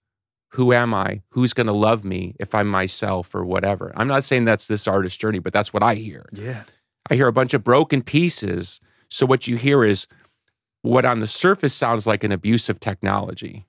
Who 0.55 0.73
am 0.73 0.93
I? 0.95 1.23
Who's 1.31 1.53
going 1.53 1.69
to 1.69 1.73
love 1.73 2.05
me 2.05 2.35
if 2.41 2.55
I'm 2.55 2.69
myself 2.69 3.35
or 3.35 3.45
whatever? 3.45 3.93
I'm 3.97 4.09
not 4.09 4.25
saying 4.25 4.45
that's 4.45 4.67
this 4.67 4.89
artist's 4.89 5.17
journey, 5.17 5.39
but 5.39 5.53
that's 5.53 5.73
what 5.73 5.83
I 5.83 5.95
hear. 5.95 6.27
yeah 6.33 6.65
I 7.11 7.15
hear 7.15 7.27
a 7.29 7.33
bunch 7.33 7.55
of 7.55 7.65
broken 7.65 8.03
pieces. 8.03 8.81
So 9.09 9.27
what 9.27 9.47
you 9.49 9.57
hear 9.57 9.85
is 9.85 10.07
what 10.83 11.05
on 11.05 11.21
the 11.21 11.27
surface 11.27 11.75
sounds 11.75 12.07
like 12.07 12.23
an 12.25 12.31
abuse 12.33 12.69
of 12.69 12.79
technology, 12.81 13.67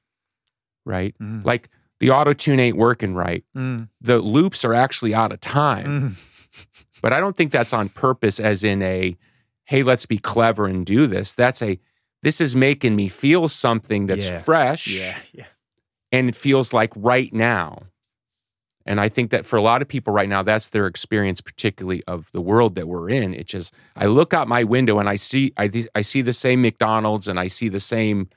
right? 0.86 1.15
Mm. 1.22 1.44
Like 1.46 1.70
the 2.00 2.12
auto 2.12 2.34
tune 2.34 2.60
ain't 2.60 2.78
working 2.78 3.13
right. 3.15 3.44
Mm. 3.56 3.89
The 4.02 4.20
loops 4.20 4.63
are 4.65 4.74
actually 4.74 5.13
out 5.13 5.32
of 5.32 5.39
time. 5.41 6.15
Mm. 6.15 6.28
But 7.02 7.13
I 7.13 7.20
don't 7.20 7.36
think 7.36 7.52
that's 7.52 7.74
on 7.74 7.89
purpose, 7.89 8.39
as 8.39 8.63
in 8.63 8.84
a, 8.84 9.17
hey, 9.63 9.82
let's 9.82 10.06
be 10.06 10.20
clever 10.20 10.67
and 10.67 10.86
do 10.86 11.08
this. 11.08 11.32
That's 11.34 11.60
a, 11.63 11.80
this 12.22 12.39
is 12.39 12.56
making 12.56 12.96
me 12.96 13.08
feel 13.08 13.48
something 13.48 14.06
that's 14.06 14.26
Yeah. 14.26 14.41
fresh 14.44 14.86
yeah 14.86 15.17
yeah 15.34 15.46
and 16.12 16.30
it 16.30 16.36
feels 16.36 16.74
like 16.74 16.91
right 16.95 17.34
now. 17.34 17.84
And 18.86 19.00
I 19.00 19.10
think 19.10 19.32
that 19.32 19.45
for 19.45 19.58
a 19.58 19.62
lot 19.62 19.82
of 19.82 19.88
people 19.88 20.12
right 20.13 20.28
now, 20.28 20.41
that's 20.41 20.69
their 20.69 20.88
experience, 20.88 21.39
particularly 21.39 22.04
of 22.08 22.32
the 22.32 22.41
world 22.41 22.76
that 22.76 22.88
we're 22.88 23.10
in. 23.10 23.34
It's 23.34 23.52
just 23.52 23.74
I 23.95 24.08
look 24.08 24.34
out 24.34 24.47
my 24.47 24.63
window 24.63 25.00
and 25.00 25.08
I 25.08 25.15
see 25.15 25.54
I, 25.58 25.69
I 25.93 26.02
see 26.02 26.21
the 26.21 26.34
same 26.34 26.62
McDonald's 26.62 27.28
and 27.28 27.39
I 27.39 27.47
see 27.47 27.69
the 27.69 27.80
same 27.80 28.30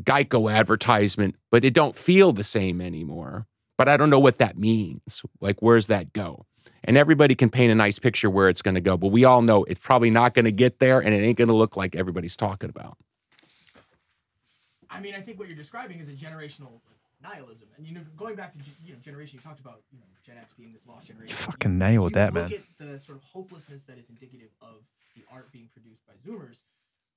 Geico 0.00 0.50
advertisement, 0.52 1.36
but 1.50 1.64
it 1.64 1.74
don't 1.74 1.96
feel 1.96 2.32
the 2.32 2.44
same 2.44 2.80
anymore. 2.80 3.46
But 3.76 3.88
I 3.88 3.96
don't 3.96 4.10
know 4.10 4.20
what 4.20 4.38
that 4.38 4.58
means. 4.58 5.22
Like, 5.40 5.60
where's 5.60 5.86
that 5.86 6.12
go? 6.12 6.46
And 6.84 6.96
everybody 6.96 7.34
can 7.34 7.50
paint 7.50 7.72
a 7.72 7.74
nice 7.74 7.98
picture 7.98 8.30
where 8.30 8.48
it's 8.48 8.62
going 8.62 8.74
to 8.74 8.80
go, 8.80 8.96
but 8.96 9.08
we 9.08 9.24
all 9.24 9.42
know 9.42 9.64
it's 9.64 9.80
probably 9.80 10.10
not 10.10 10.34
going 10.34 10.44
to 10.44 10.52
get 10.52 10.78
there, 10.78 11.00
and 11.00 11.14
it 11.14 11.18
ain't 11.18 11.38
going 11.38 11.48
to 11.48 11.54
look 11.54 11.76
like 11.76 11.94
everybody's 11.94 12.36
talking 12.36 12.70
about. 12.70 12.96
I 14.90 15.00
mean, 15.00 15.14
I 15.14 15.20
think 15.20 15.38
what 15.38 15.48
you're 15.48 15.56
describing 15.56 16.00
is 16.00 16.08
a 16.08 16.12
generational 16.12 16.80
nihilism. 17.22 17.68
And 17.76 17.86
you 17.86 17.94
know, 17.94 18.00
going 18.16 18.34
back 18.36 18.52
to 18.54 18.58
you 18.84 18.92
know 18.94 18.98
generation, 19.00 19.38
you 19.38 19.42
talked 19.42 19.60
about 19.60 19.82
you 19.92 19.98
know 19.98 20.06
Gen 20.24 20.36
X 20.38 20.52
being 20.52 20.72
this 20.72 20.86
lost 20.86 21.06
generation. 21.06 21.30
You 21.38 21.44
fucking 21.52 21.78
nailed 21.78 22.10
you 22.12 22.14
that, 22.16 22.34
look 22.34 22.50
man. 22.50 22.58
at 22.58 22.86
the 22.86 22.98
sort 23.00 23.18
of 23.18 23.24
hopelessness 23.24 23.84
that 23.84 23.98
is 23.98 24.08
indicative 24.08 24.50
of 24.60 24.82
the 25.14 25.22
art 25.32 25.50
being 25.52 25.68
produced 25.72 26.02
by 26.06 26.14
Zoomers. 26.26 26.62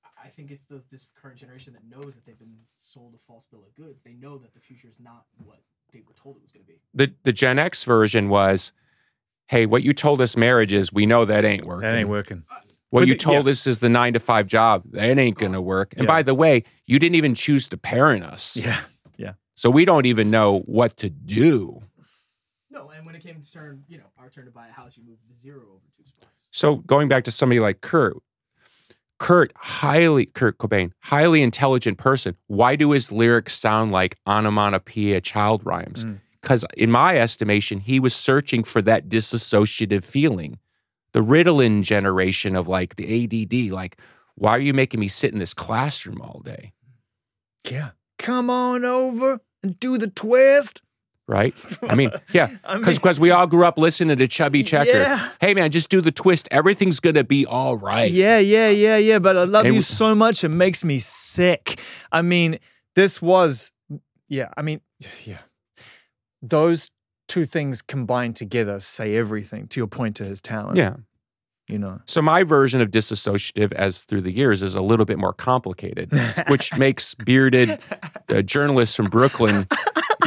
I- 0.04 0.26
I 0.26 0.28
think 0.28 0.50
it's 0.50 0.64
the 0.64 0.82
this 0.90 1.06
current 1.20 1.38
generation 1.38 1.72
that 1.72 1.84
knows 1.84 2.14
that 2.14 2.24
they've 2.24 2.38
been 2.38 2.56
sold 2.76 3.14
a 3.14 3.18
false 3.26 3.46
bill 3.50 3.64
of 3.66 3.74
goods. 3.74 4.00
They 4.04 4.12
know 4.14 4.38
that 4.38 4.54
the 4.54 4.60
future 4.60 4.88
is 4.88 4.98
not 5.00 5.24
what 5.44 5.60
they 5.92 6.00
were 6.06 6.14
told 6.14 6.36
it 6.36 6.42
was 6.42 6.50
going 6.52 6.64
to 6.66 6.72
be. 6.72 6.78
The 6.94 7.12
the 7.24 7.32
Gen 7.32 7.58
X 7.58 7.84
version 7.84 8.28
was, 8.28 8.72
hey, 9.46 9.66
what 9.66 9.82
you 9.82 9.92
told 9.92 10.20
us 10.20 10.36
marriage 10.36 10.72
is, 10.72 10.92
we 10.92 11.06
know 11.06 11.24
that 11.24 11.44
ain't 11.44 11.64
working. 11.64 11.88
That 11.88 11.96
ain't 11.96 12.08
working. 12.08 12.44
What 12.94 13.00
But 13.00 13.08
you 13.08 13.16
told 13.16 13.46
yeah. 13.46 13.50
us 13.50 13.66
is 13.66 13.80
the 13.80 13.88
nine 13.88 14.12
to 14.12 14.20
five 14.20 14.46
job. 14.46 14.84
That 14.92 15.18
ain't 15.18 15.36
gonna 15.36 15.60
work. 15.60 15.94
And 15.96 16.04
Yeah. 16.04 16.14
by 16.14 16.22
the 16.22 16.32
way, 16.32 16.62
you 16.86 17.00
didn't 17.00 17.16
even 17.16 17.34
choose 17.34 17.68
to 17.70 17.76
parent 17.76 18.22
us. 18.22 18.56
Yeah. 18.56 18.80
Yeah. 19.16 19.32
So 19.56 19.68
we 19.68 19.84
don't 19.84 20.06
even 20.06 20.30
know 20.30 20.60
what 20.66 20.96
to 20.98 21.10
do. 21.10 21.82
No, 22.70 22.90
and 22.90 23.04
when 23.04 23.16
it 23.16 23.22
came 23.24 23.42
to 23.42 23.52
turn, 23.52 23.82
you 23.88 23.98
know, 23.98 24.04
our 24.16 24.30
turn 24.30 24.44
to 24.44 24.52
buy 24.52 24.68
a 24.68 24.70
house, 24.70 24.96
you 24.96 25.02
moved 25.02 25.22
the 25.28 25.34
zero 25.40 25.62
over 25.72 25.82
two 25.96 26.04
spots. 26.04 26.46
So 26.52 26.76
going 26.76 27.08
back 27.08 27.24
to 27.24 27.32
somebody 27.32 27.58
like 27.58 27.80
Kurt, 27.80 28.16
Kurt, 29.18 29.52
highly 29.56 30.26
Kurt 30.26 30.58
Cobain, 30.58 30.92
highly 31.00 31.42
intelligent 31.42 31.98
person. 31.98 32.36
Why 32.46 32.76
do 32.76 32.92
his 32.92 33.10
lyrics 33.10 33.58
sound 33.58 33.90
like 33.90 34.18
onomatopoeia 34.24 35.20
child 35.20 35.62
rhymes? 35.66 36.04
Mm. 36.04 36.20
Because 36.40 36.64
in 36.76 36.92
my 36.92 37.18
estimation, 37.18 37.80
he 37.80 37.98
was 37.98 38.14
searching 38.14 38.62
for 38.62 38.80
that 38.82 39.08
disassociative 39.08 40.04
feeling. 40.04 40.60
The 41.14 41.20
Ritalin 41.20 41.82
generation 41.82 42.54
of 42.56 42.68
like 42.68 42.96
the 42.96 43.24
ADD, 43.24 43.72
like, 43.72 43.98
why 44.34 44.50
are 44.50 44.60
you 44.60 44.74
making 44.74 45.00
me 45.00 45.08
sit 45.08 45.32
in 45.32 45.38
this 45.38 45.54
classroom 45.54 46.20
all 46.20 46.42
day? 46.44 46.72
Yeah. 47.70 47.90
Come 48.18 48.50
on 48.50 48.84
over 48.84 49.40
and 49.62 49.78
do 49.80 49.96
the 49.96 50.10
twist. 50.10 50.82
Right? 51.26 51.54
I 51.82 51.94
mean, 51.94 52.10
yeah. 52.32 52.50
I 52.64 52.74
mean- 52.78 52.84
Because 52.84 53.18
we 53.18 53.30
all 53.30 53.46
grew 53.46 53.64
up 53.64 53.78
listening 53.78 54.18
to 54.18 54.28
Chubby 54.28 54.62
Checker. 54.62 54.90
Yeah. 54.90 55.30
Hey 55.40 55.54
man, 55.54 55.70
just 55.70 55.88
do 55.88 56.00
the 56.02 56.12
twist. 56.12 56.48
Everything's 56.50 57.00
gonna 57.00 57.24
be 57.24 57.46
all 57.46 57.76
right. 57.76 58.10
Yeah, 58.10 58.38
yeah, 58.40 58.68
yeah, 58.68 58.98
yeah. 58.98 59.18
But 59.20 59.36
I 59.36 59.44
love 59.44 59.64
And 59.64 59.74
you 59.74 59.80
so 59.80 60.14
much. 60.14 60.44
It 60.44 60.50
makes 60.50 60.84
me 60.84 60.98
sick. 60.98 61.80
I 62.12 62.20
mean, 62.22 62.58
this 62.94 63.22
was, 63.22 63.70
yeah, 64.28 64.48
I 64.56 64.62
mean, 64.62 64.80
yeah. 65.24 65.38
Those 66.42 66.90
two 67.34 67.44
things 67.46 67.82
combined 67.82 68.36
together 68.36 68.78
say 68.78 69.16
everything 69.16 69.66
to 69.66 69.80
your 69.80 69.88
point 69.88 70.14
to 70.14 70.24
his 70.24 70.40
talent. 70.40 70.76
Yeah. 70.76 70.94
You 71.66 71.80
know. 71.80 72.00
So 72.04 72.22
my 72.22 72.44
version 72.44 72.80
of 72.80 72.92
disassociative, 72.92 73.72
as 73.72 74.02
through 74.02 74.20
the 74.20 74.30
years, 74.30 74.62
is 74.62 74.76
a 74.76 74.80
little 74.80 75.04
bit 75.04 75.18
more 75.18 75.32
complicated, 75.32 76.12
which 76.46 76.72
makes 76.78 77.16
bearded 77.16 77.80
uh, 78.28 78.42
journalists 78.42 78.94
from 78.94 79.06
Brooklyn, 79.06 79.66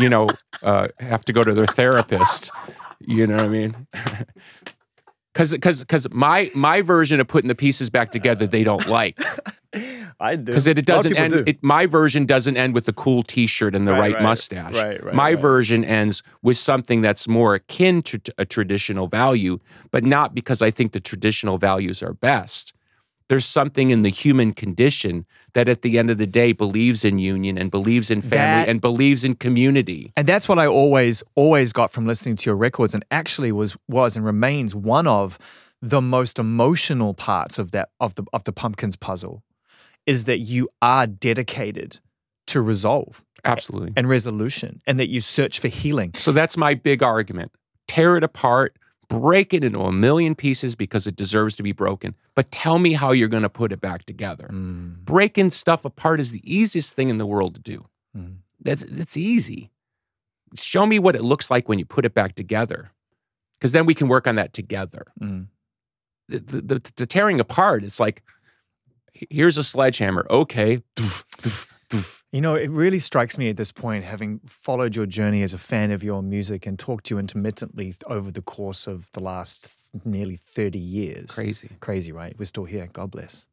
you 0.01 0.09
know, 0.09 0.27
uh, 0.63 0.89
have 0.99 1.23
to 1.25 1.31
go 1.31 1.45
to 1.45 1.53
their 1.53 1.67
therapist. 1.67 2.51
You 2.99 3.25
know 3.25 3.35
what 3.35 3.45
I 3.45 3.47
mean? 3.47 3.87
Because 5.33 5.51
because 5.83 6.07
my 6.09 6.49
my 6.55 6.81
version 6.81 7.19
of 7.19 7.27
putting 7.27 7.47
the 7.47 7.53
pieces 7.53 7.91
back 7.91 8.11
together, 8.11 8.47
they 8.47 8.63
don't 8.63 8.87
like 8.87 9.19
I 10.19 10.35
do. 10.35 10.43
because 10.45 10.67
it, 10.67 10.77
it 10.77 10.89
A 10.89 10.93
lot 10.93 11.05
of 11.05 11.11
doesn't 11.11 11.17
end. 11.17 11.33
do. 11.33 11.43
It, 11.45 11.61
my 11.63 11.85
version 11.85 12.25
doesn't 12.25 12.57
end 12.57 12.73
with 12.73 12.85
the 12.85 12.93
cool 12.93 13.23
T-shirt 13.23 13.75
and 13.75 13.87
the 13.87 13.91
Right, 13.91 13.99
right, 13.99 14.13
right, 14.15 14.23
mustache. 14.23 14.73
right, 14.75 15.03
right, 15.03 15.13
my 15.15 15.31
right. 15.31 15.39
version 15.39 15.83
ends 15.85 16.23
with 16.41 16.57
something 16.57 17.01
that's 17.01 17.27
more 17.27 17.55
akin 17.55 18.01
to 18.03 18.19
a 18.37 18.45
traditional 18.45 19.07
value, 19.07 19.59
but 19.91 20.03
not 20.03 20.33
because 20.33 20.61
I 20.61 20.71
think 20.71 20.91
the 20.93 20.99
traditional 20.99 21.57
values 21.57 22.01
are 22.01 22.13
best. 22.13 22.73
There's 23.29 23.45
something 23.45 23.89
in 23.91 24.03
the 24.03 24.09
human 24.09 24.53
condition 24.53 25.25
that, 25.51 25.67
at 25.67 25.81
the 25.81 25.99
end 25.99 26.09
of 26.09 26.17
the 26.17 26.25
day, 26.27 26.53
believes 26.53 27.03
in 27.03 27.19
union 27.19 27.57
and 27.57 27.69
believes 27.69 28.09
in 28.09 28.21
family 28.21 28.37
That- 28.63 28.69
and 28.69 28.79
believes 28.79 29.25
in 29.25 29.35
community. 29.35 30.13
And 30.15 30.25
that's 30.25 30.47
what 30.47 30.57
I 30.57 30.65
always, 30.65 31.23
always 31.35 31.73
got 31.73 31.91
from 31.91 32.07
listening 32.07 32.37
to 32.37 32.49
your 32.49 32.55
records, 32.55 32.93
and 32.93 33.03
actually 33.11 33.51
was 33.51 33.75
was 33.89 34.15
and 34.15 34.23
remains 34.25 34.73
one 34.73 35.07
of 35.07 35.37
the 35.81 35.99
most 36.01 36.39
emotional 36.39 37.13
parts 37.13 37.59
of 37.59 37.71
that 37.71 37.89
of 37.99 38.15
the 38.15 38.23
of 38.31 38.45
the 38.45 38.53
pumpkins 38.53 38.95
puzzle, 38.95 39.43
is 40.07 40.23
that 40.23 40.39
you 40.39 40.67
are 40.81 41.05
dedicated 41.05 41.99
to 42.47 42.61
resolve 42.61 43.23
Absolutely. 43.45 43.93
and 43.95 44.09
resolution, 44.09 44.81
and 44.87 44.99
that 44.99 45.09
you 45.09 45.21
search 45.21 45.59
for 45.59 45.67
healing. 45.67 46.13
So 46.15 46.31
that's 46.31 46.57
my 46.57 46.73
big 46.73 47.03
argument. 47.03 47.51
Tear 47.87 48.17
it 48.17 48.23
apart, 48.23 48.77
break 49.09 49.53
it 49.53 49.63
into 49.63 49.81
a 49.81 49.91
million 49.91 50.33
pieces 50.33 50.75
because 50.75 51.07
it 51.07 51.15
deserves 51.15 51.55
to 51.57 51.63
be 51.63 51.71
broken. 51.71 52.15
But 52.35 52.51
tell 52.51 52.79
me 52.79 52.93
how 52.93 53.11
you're 53.11 53.27
going 53.27 53.43
to 53.43 53.49
put 53.49 53.71
it 53.71 53.79
back 53.79 54.05
together. 54.05 54.49
Mm. 54.51 55.05
Breaking 55.05 55.51
stuff 55.51 55.85
apart 55.85 56.19
is 56.19 56.31
the 56.31 56.41
easiest 56.43 56.93
thing 56.93 57.09
in 57.09 57.17
the 57.17 57.25
world 57.25 57.55
to 57.55 57.61
do. 57.61 57.85
Mm. 58.17 58.37
That's 58.59 58.83
that's 58.87 59.17
easy. 59.17 59.71
Show 60.55 60.85
me 60.85 60.99
what 60.99 61.15
it 61.15 61.23
looks 61.23 61.51
like 61.51 61.69
when 61.69 61.79
you 61.79 61.85
put 61.85 62.05
it 62.05 62.13
back 62.13 62.35
together. 62.35 62.91
Because 63.53 63.71
then 63.71 63.85
we 63.85 63.93
can 63.93 64.07
work 64.07 64.27
on 64.27 64.35
that 64.35 64.53
together. 64.53 65.07
Mm. 65.21 65.47
The, 66.29 66.39
the, 66.39 66.61
the, 66.61 66.91
the 66.97 67.05
tearing 67.05 67.39
apart, 67.39 67.83
it's 67.83 67.99
like, 67.99 68.23
here's 69.29 69.57
a 69.57 69.63
sledgehammer. 69.63 70.25
Okay. 70.29 70.81
You 72.31 72.41
know, 72.41 72.55
it 72.55 72.69
really 72.69 72.99
strikes 72.99 73.37
me 73.37 73.49
at 73.49 73.55
this 73.55 73.71
point, 73.71 74.03
having 74.03 74.41
followed 74.45 74.95
your 74.95 75.05
journey 75.05 75.41
as 75.43 75.53
a 75.53 75.57
fan 75.57 75.91
of 75.91 76.03
your 76.03 76.21
music 76.21 76.65
and 76.65 76.77
talked 76.77 77.05
to 77.05 77.15
you 77.15 77.19
intermittently 77.19 77.93
over 78.07 78.29
the 78.29 78.41
course 78.41 78.87
of 78.87 79.09
the 79.13 79.21
last 79.21 79.69
nearly 80.03 80.35
30 80.35 80.77
years. 80.77 81.31
Crazy. 81.31 81.69
Crazy, 81.79 82.11
right? 82.11 82.35
We're 82.37 82.45
still 82.45 82.65
here. 82.65 82.89
God 82.91 83.11
bless. 83.11 83.45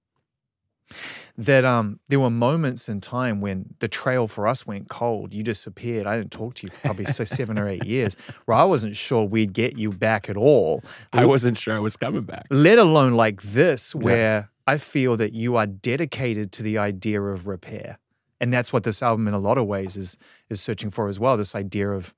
That 1.39 1.65
um, 1.65 1.99
there 2.09 2.21
were 2.21 2.31
moments 2.31 2.89
in 2.89 3.01
time 3.01 3.41
when 3.41 3.75
the 3.81 3.89
trail 3.89 4.27
for 4.27 4.47
us 4.47 4.67
went 4.67 4.89
cold. 4.89 5.33
You 5.33 5.43
disappeared. 5.43 6.07
I 6.07 6.17
didn't 6.17 6.31
talk 6.31 6.55
to 6.57 6.67
you 6.67 6.71
for 6.71 6.81
probably 6.81 7.07
six, 7.07 7.31
seven 7.31 7.59
or 7.59 7.69
eight 7.69 7.85
years, 7.87 8.17
where 8.45 8.59
I 8.59 8.65
wasn't 8.65 8.95
sure 8.95 9.25
we'd 9.25 9.53
get 9.53 9.79
you 9.79 9.91
back 9.91 10.29
at 10.29 10.37
all. 10.37 10.83
I 11.13 11.25
wasn't 11.25 11.57
sure 11.57 11.75
I 11.75 11.79
was 11.79 11.97
coming 11.97 12.23
back. 12.23 12.47
Let 12.51 12.79
alone 12.79 13.15
like 13.15 13.43
this, 13.43 13.95
where 13.95 14.51
I 14.67 14.79
feel 14.79 15.17
that 15.17 15.33
you 15.33 15.57
are 15.57 15.67
dedicated 15.67 16.53
to 16.53 16.63
the 16.63 16.79
idea 16.79 17.21
of 17.21 17.47
repair. 17.47 17.99
And 18.41 18.53
that's 18.53 18.73
what 18.73 18.83
this 18.85 19.03
album, 19.03 19.29
in 19.29 19.35
a 19.35 19.39
lot 19.39 19.59
of 19.59 19.67
ways, 19.67 19.97
is 19.97 20.19
is 20.51 20.61
searching 20.61 20.91
for 20.91 21.09
as 21.09 21.19
well. 21.21 21.37
This 21.37 21.55
idea 21.55 21.91
of 21.91 22.15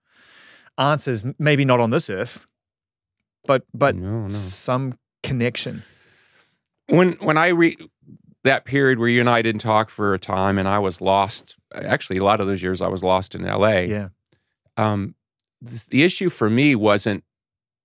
answers, 0.79 1.25
maybe 1.39 1.65
not 1.65 1.81
on 1.81 1.91
this 1.91 2.09
earth, 2.11 2.47
but 3.45 3.63
but 3.75 3.97
No, 3.97 4.23
no. 4.23 4.29
some 4.31 4.99
connection. 5.23 5.83
when 6.89 7.13
when 7.15 7.37
I 7.37 7.49
read 7.49 7.79
that 8.45 8.65
period 8.65 8.99
where 8.99 9.09
you 9.09 9.21
and 9.21 9.29
I 9.31 9.43
didn't 9.43 9.61
talk 9.61 9.89
for 9.91 10.15
a 10.15 10.19
time 10.19 10.57
and 10.59 10.69
I 10.69 10.79
was 10.79 11.01
lost, 11.01 11.57
actually 11.75 12.19
a 12.19 12.25
lot 12.25 12.41
of 12.41 12.47
those 12.47 12.63
years 12.63 12.81
I 12.81 12.89
was 12.89 13.03
lost 13.03 13.35
in 13.35 13.43
LA. 13.45 13.81
Yeah. 13.81 14.09
Um, 14.77 15.17
the, 15.61 15.83
the 15.91 16.03
issue 16.05 16.31
for 16.31 16.49
me 16.49 16.77
wasn't, 16.77 17.25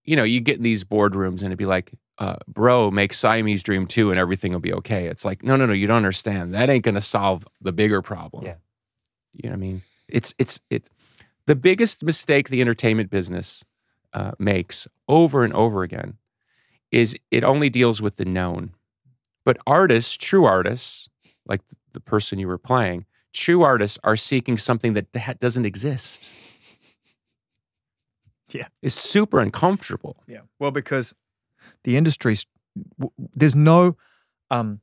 you 0.04 0.16
know, 0.16 0.24
you 0.24 0.40
get 0.40 0.58
in 0.58 0.64
these 0.64 0.84
boardrooms 0.84 1.40
and 1.40 1.48
it'd 1.48 1.58
be 1.58 1.66
like, 1.66 1.92
uh, 2.18 2.36
bro, 2.48 2.92
make 2.92 3.14
Siamese 3.14 3.64
Dream 3.64 3.88
2 3.88 4.12
and 4.12 4.20
everything 4.20 4.52
will 4.52 4.60
be 4.60 4.74
okay. 4.74 5.08
It's 5.08 5.26
like, 5.26 5.44
no, 5.44 5.56
no, 5.56 5.66
no, 5.66 5.74
you 5.74 5.88
don't 5.88 5.98
understand. 5.98 6.54
That 6.54 6.70
ain't 6.70 6.84
gonna 6.84 7.02
solve 7.02 7.48
the 7.62 7.72
bigger 7.72 8.02
problem. 8.02 8.46
Yeah. 8.46 8.56
You 9.34 9.50
know 9.50 9.56
what 9.56 9.58
I 9.58 9.68
mean? 9.68 9.82
It's 10.08 10.36
it's 10.38 10.60
it 10.70 10.90
the 11.48 11.56
biggest 11.56 12.04
mistake 12.04 12.50
the 12.50 12.62
entertainment 12.62 13.10
business 13.10 13.64
uh, 14.14 14.32
makes 14.38 14.88
over 15.08 15.44
and 15.44 15.54
over 15.54 15.84
again 15.84 16.18
is 16.92 17.18
it 17.32 17.44
only 17.44 17.70
deals 17.70 18.02
with 18.02 18.18
the 18.18 18.26
known. 18.26 18.74
But 19.46 19.58
artists, 19.66 20.18
true 20.18 20.46
artists, 20.46 21.10
like 21.46 21.62
the 21.94 22.00
person 22.00 22.38
you 22.38 22.48
were 22.48 22.58
playing, 22.58 23.06
true 23.34 23.64
artists 23.64 23.98
are 24.04 24.18
seeking 24.18 24.58
something 24.58 24.94
that 24.94 25.14
that 25.14 25.40
doesn't 25.40 25.66
exist. 25.66 26.32
Yeah. 28.54 28.68
It's 28.82 28.96
super 28.96 29.40
uncomfortable. 29.40 30.18
Yeah. 30.28 30.42
Well, 30.60 30.72
because 30.72 31.14
the 31.84 31.98
industry's 31.98 32.46
there's 33.36 33.56
no 33.56 33.98
um, 34.50 34.80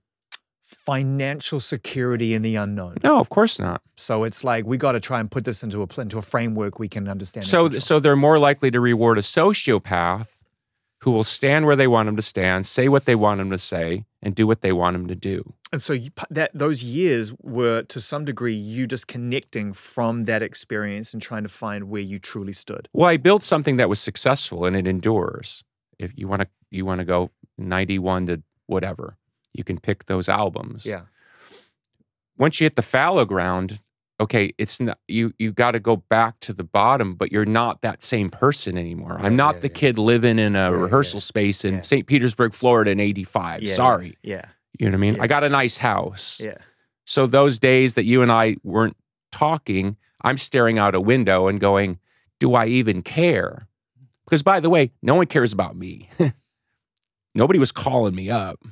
financial 0.60 1.60
security 1.60 2.34
in 2.34 2.42
the 2.42 2.56
unknown. 2.56 2.96
No, 3.02 3.18
of 3.18 3.30
course 3.30 3.58
not. 3.58 3.80
So 3.96 4.24
it's 4.24 4.44
like 4.44 4.66
we 4.66 4.76
got 4.76 4.92
to 4.92 5.00
try 5.00 5.20
and 5.20 5.30
put 5.30 5.44
this 5.44 5.62
into 5.62 5.82
a 5.82 6.00
into 6.00 6.18
a 6.18 6.22
framework 6.22 6.78
we 6.78 6.88
can 6.88 7.08
understand. 7.08 7.46
So, 7.46 7.70
so 7.70 8.00
they're 8.00 8.16
more 8.16 8.38
likely 8.38 8.70
to 8.70 8.80
reward 8.80 9.18
a 9.18 9.22
sociopath 9.22 10.37
who 11.08 11.14
will 11.14 11.24
stand 11.24 11.64
where 11.64 11.74
they 11.74 11.86
want 11.86 12.06
them 12.06 12.16
to 12.16 12.22
stand, 12.22 12.66
say 12.66 12.86
what 12.86 13.06
they 13.06 13.14
want 13.14 13.38
them 13.38 13.50
to 13.50 13.56
say, 13.56 14.04
and 14.20 14.34
do 14.34 14.46
what 14.46 14.60
they 14.60 14.72
want 14.72 14.92
them 14.92 15.06
to 15.08 15.14
do. 15.14 15.54
and 15.72 15.80
so 15.80 15.94
you, 15.94 16.10
that 16.28 16.50
those 16.52 16.82
years 16.82 17.32
were 17.42 17.82
to 17.84 17.98
some 17.98 18.26
degree 18.26 18.54
you 18.54 18.86
just 18.86 19.06
connecting 19.06 19.72
from 19.72 20.24
that 20.24 20.42
experience 20.42 21.14
and 21.14 21.22
trying 21.22 21.44
to 21.44 21.48
find 21.48 21.84
where 21.84 22.02
you 22.02 22.18
truly 22.18 22.52
stood. 22.52 22.90
Well, 22.92 23.08
I 23.08 23.16
built 23.16 23.42
something 23.42 23.78
that 23.78 23.88
was 23.88 24.00
successful 24.00 24.66
and 24.66 24.76
it 24.76 24.86
endures. 24.86 25.64
If 25.98 26.12
you 26.14 26.28
want 26.28 26.42
to, 26.42 26.48
you 26.70 26.84
want 26.84 26.98
to 26.98 27.06
go 27.06 27.30
ninety-one 27.56 28.26
to 28.26 28.42
whatever, 28.66 29.16
you 29.54 29.64
can 29.64 29.78
pick 29.78 30.04
those 30.06 30.28
albums. 30.28 30.84
Yeah. 30.84 31.04
Once 32.36 32.60
you 32.60 32.66
hit 32.66 32.76
the 32.76 32.82
fallow 32.82 33.24
ground, 33.24 33.80
okay, 34.20 34.52
it's 34.58 34.80
not 34.80 34.98
you. 35.08 35.32
You 35.38 35.52
got 35.52 35.72
to 35.72 35.80
go 35.80 35.96
back 35.96 36.40
to 36.40 36.52
the 36.52 36.64
bottom, 36.64 37.14
but 37.14 37.32
you're 37.32 37.44
not 37.44 37.82
that 37.82 38.02
same 38.02 38.30
person 38.30 38.76
anymore. 38.76 39.18
I'm 39.20 39.36
not 39.36 39.56
yeah, 39.56 39.60
the 39.60 39.68
yeah. 39.68 39.74
kid 39.74 39.98
living 39.98 40.38
in 40.38 40.56
a 40.56 40.72
rehearsal 40.72 41.18
yeah, 41.18 41.22
space 41.22 41.64
in. 41.64 41.82
St. 41.82 42.06
Petersburg, 42.06 42.54
Florida, 42.54 42.90
in 42.90 43.00
'85. 43.00 43.66
Sorry, 43.68 44.16
Yeah. 44.22 44.44
you 44.78 44.86
know 44.86 44.92
what 44.92 44.98
I 44.98 45.00
mean. 45.00 45.20
I 45.20 45.26
got 45.26 45.44
a 45.44 45.48
nice 45.48 45.76
house. 45.76 46.40
Yeah. 46.42 46.58
So 47.04 47.26
those 47.26 47.58
days 47.58 47.94
that 47.94 48.04
you 48.04 48.22
and 48.22 48.30
I 48.30 48.56
weren't 48.62 48.96
talking, 49.32 49.96
I'm 50.22 50.36
staring 50.38 50.78
out 50.78 50.94
a 50.94 51.00
window 51.00 51.46
and 51.46 51.58
going, 51.58 51.98
do 52.38 52.54
I 52.54 52.66
even 52.66 53.02
care? 53.02 53.66
Because 54.24 54.42
by 54.42 54.60
the 54.60 54.68
way, 54.68 54.92
no 55.02 55.14
one 55.14 55.26
cares 55.26 55.52
about 55.52 55.74
me. 55.76 56.10
Nobody 57.34 57.58
was 57.58 57.72
calling 57.72 58.14
me 58.14 58.30
up. 58.30 58.62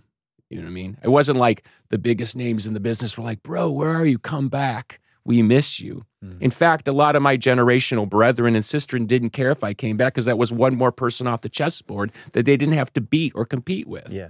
You 0.51 0.59
know 0.59 0.65
what 0.65 0.71
I 0.71 0.75
mean? 0.75 0.99
It 1.03 1.09
wasn't 1.09 1.39
like 1.39 1.67
the 1.89 1.99
biggest 1.99 2.37
names 2.37 2.67
in 2.67 2.75
the 2.75 2.81
business 2.81 3.17
were 3.17 3.25
like, 3.25 3.43
bro, 3.43 3.71
where 3.71 3.91
are 3.91 4.05
you? 4.07 4.19
Come 4.19 4.49
back. 4.49 5.01
We 5.27 5.43
miss 5.43 5.81
you. 5.81 6.07
Mm. 6.25 6.41
In 6.41 6.51
fact, 6.53 6.87
a 6.87 6.93
lot 6.93 7.17
of 7.17 7.23
my 7.23 7.37
generational 7.37 8.09
brethren 8.09 8.55
and 8.55 8.65
sistren 8.65 9.09
didn't 9.09 9.31
care 9.31 9.51
if 9.51 9.65
I 9.65 9.75
came 9.75 9.97
back 9.97 10.15
because 10.15 10.25
that 10.27 10.39
was 10.39 10.53
one 10.53 10.77
more 10.77 10.93
person 10.93 11.27
off 11.27 11.41
the 11.41 11.49
chessboard 11.49 12.13
that 12.33 12.47
they 12.47 12.57
didn't 12.57 12.75
have 12.75 12.93
to 12.93 13.01
beat 13.01 13.33
or 13.35 13.45
compete 13.45 13.89
with. 13.89 14.09
Yeah. 14.09 14.29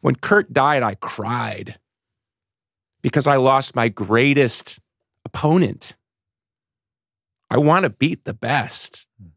When 0.00 0.16
Kurt 0.16 0.50
died, 0.52 0.82
I 0.82 0.94
cried 0.94 1.78
because 3.02 3.26
I 3.26 3.36
lost 3.36 3.76
my 3.76 3.90
greatest 3.90 4.80
opponent. 5.26 5.94
I 7.50 7.58
want 7.58 7.84
to 7.84 7.90
beat 7.90 8.24
the 8.24 8.34
best. 8.34 9.06
Mm. 9.22 9.32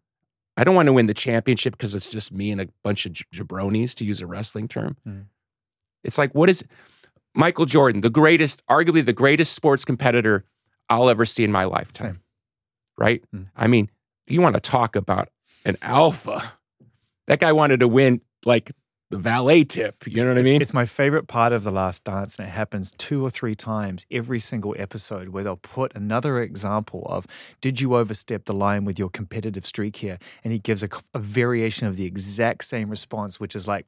I 0.56 0.63
don't 0.63 0.73
want 0.73 0.88
to 0.88 0.93
win 0.93 1.08
the 1.08 1.13
championship 1.13 1.73
because 1.73 1.95
it's 1.95 2.10
just 2.10 2.32
me 2.32 2.50
and 2.50 2.62
a 2.62 2.69
bunch 2.82 3.06
of 3.06 3.12
jabronis, 3.36 3.93
to 3.95 4.06
use 4.06 4.21
a 4.21 4.26
wrestling 4.26 4.69
term. 4.69 4.95
Mm. 5.06 5.26
It's 6.06 6.17
like, 6.17 6.34
what 6.34 6.50
is 6.50 6.63
Michael 7.36 7.65
Jordan, 7.65 8.00
the 8.00 8.10
greatest, 8.10 8.65
arguably 8.67 9.04
the 9.04 9.12
greatest 9.13 9.54
sports 9.54 9.84
competitor 9.84 10.45
I'll 10.89 11.10
ever 11.10 11.26
see 11.26 11.43
in 11.43 11.52
my 11.52 11.65
lifetime? 11.65 12.15
Same. 12.15 12.21
Right? 12.97 13.23
Mm. 13.36 13.47
I 13.56 13.67
mean, 13.67 13.89
you 14.28 14.41
want 14.41 14.56
to 14.56 14.60
talk 14.60 14.95
about 14.95 15.30
an 15.65 15.78
alpha. 15.82 16.54
That 17.28 17.39
guy 17.39 17.52
wanted 17.52 17.82
to 17.82 17.88
win 17.88 18.21
like 18.45 18.71
the 19.10 19.17
valet 19.17 19.63
tip. 19.63 20.06
You 20.06 20.23
know 20.23 20.30
what 20.30 20.38
it's, 20.38 20.47
I 20.47 20.52
mean? 20.52 20.62
It's 20.62 20.73
my 20.73 20.86
favorite 20.86 21.28
part 21.28 21.54
of 21.54 21.63
The 21.63 21.71
Last 21.71 22.04
Dance, 22.04 22.38
and 22.38 22.47
it 22.47 22.52
happens 22.52 22.91
two 22.97 23.26
or 23.26 23.30
three 23.30 23.56
times 23.56 24.06
every 24.12 24.39
single 24.39 24.76
episode 24.78 25.30
where 25.30 25.43
they'll 25.43 25.56
put 25.56 25.95
another 25.95 26.41
example 26.41 27.06
of 27.10 27.26
did 27.62 27.80
you 27.80 27.95
overstep 27.95 28.45
the 28.45 28.54
line 28.54 28.84
with 28.84 29.00
your 29.00 29.10
competitive 29.10 29.65
streak 29.65 29.97
here? 29.97 30.17
And 30.43 30.52
he 30.52 30.60
gives 30.60 30.84
a, 30.84 30.89
a 31.13 31.19
variation 31.19 31.88
of 31.88 31.95
the 31.95 32.06
exact 32.06 32.65
same 32.65 32.89
response, 32.89 33.39
which 33.39 33.56
is 33.56 33.67
like, 33.67 33.86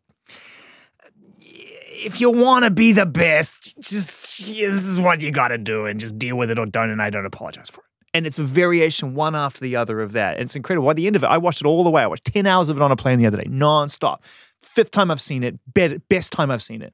if 2.05 2.21
you 2.21 2.29
want 2.29 2.65
to 2.65 2.71
be 2.71 2.91
the 2.91 3.05
best, 3.05 3.75
just 3.79 4.47
this 4.47 4.85
is 4.85 4.99
what 4.99 5.21
you 5.21 5.31
got 5.31 5.49
to 5.49 5.57
do 5.57 5.85
and 5.85 5.99
just 5.99 6.17
deal 6.17 6.37
with 6.37 6.49
it 6.49 6.57
or 6.57 6.65
don't. 6.65 6.89
And 6.89 7.01
I 7.01 7.09
don't 7.09 7.25
apologize 7.25 7.69
for 7.69 7.81
it. 7.81 7.87
And 8.13 8.25
it's 8.25 8.39
a 8.39 8.43
variation 8.43 9.13
one 9.13 9.35
after 9.35 9.59
the 9.59 9.75
other 9.75 10.01
of 10.01 10.13
that. 10.13 10.35
And 10.35 10.43
it's 10.43 10.55
incredible. 10.55 10.87
By 10.87 10.93
the 10.93 11.07
end 11.07 11.15
of 11.15 11.23
it, 11.23 11.27
I 11.27 11.37
watched 11.37 11.61
it 11.61 11.67
all 11.67 11.83
the 11.83 11.89
way. 11.89 12.01
I 12.01 12.07
watched 12.07 12.25
10 12.25 12.45
hours 12.45 12.69
of 12.69 12.77
it 12.77 12.81
on 12.81 12.91
a 12.91 12.95
plane 12.95 13.19
the 13.19 13.27
other 13.27 13.37
day, 13.37 13.49
nonstop. 13.49 14.19
Fifth 14.61 14.91
time 14.91 15.11
I've 15.11 15.21
seen 15.21 15.43
it, 15.43 15.59
best 15.73 16.33
time 16.33 16.51
I've 16.51 16.63
seen 16.63 16.81
it. 16.81 16.93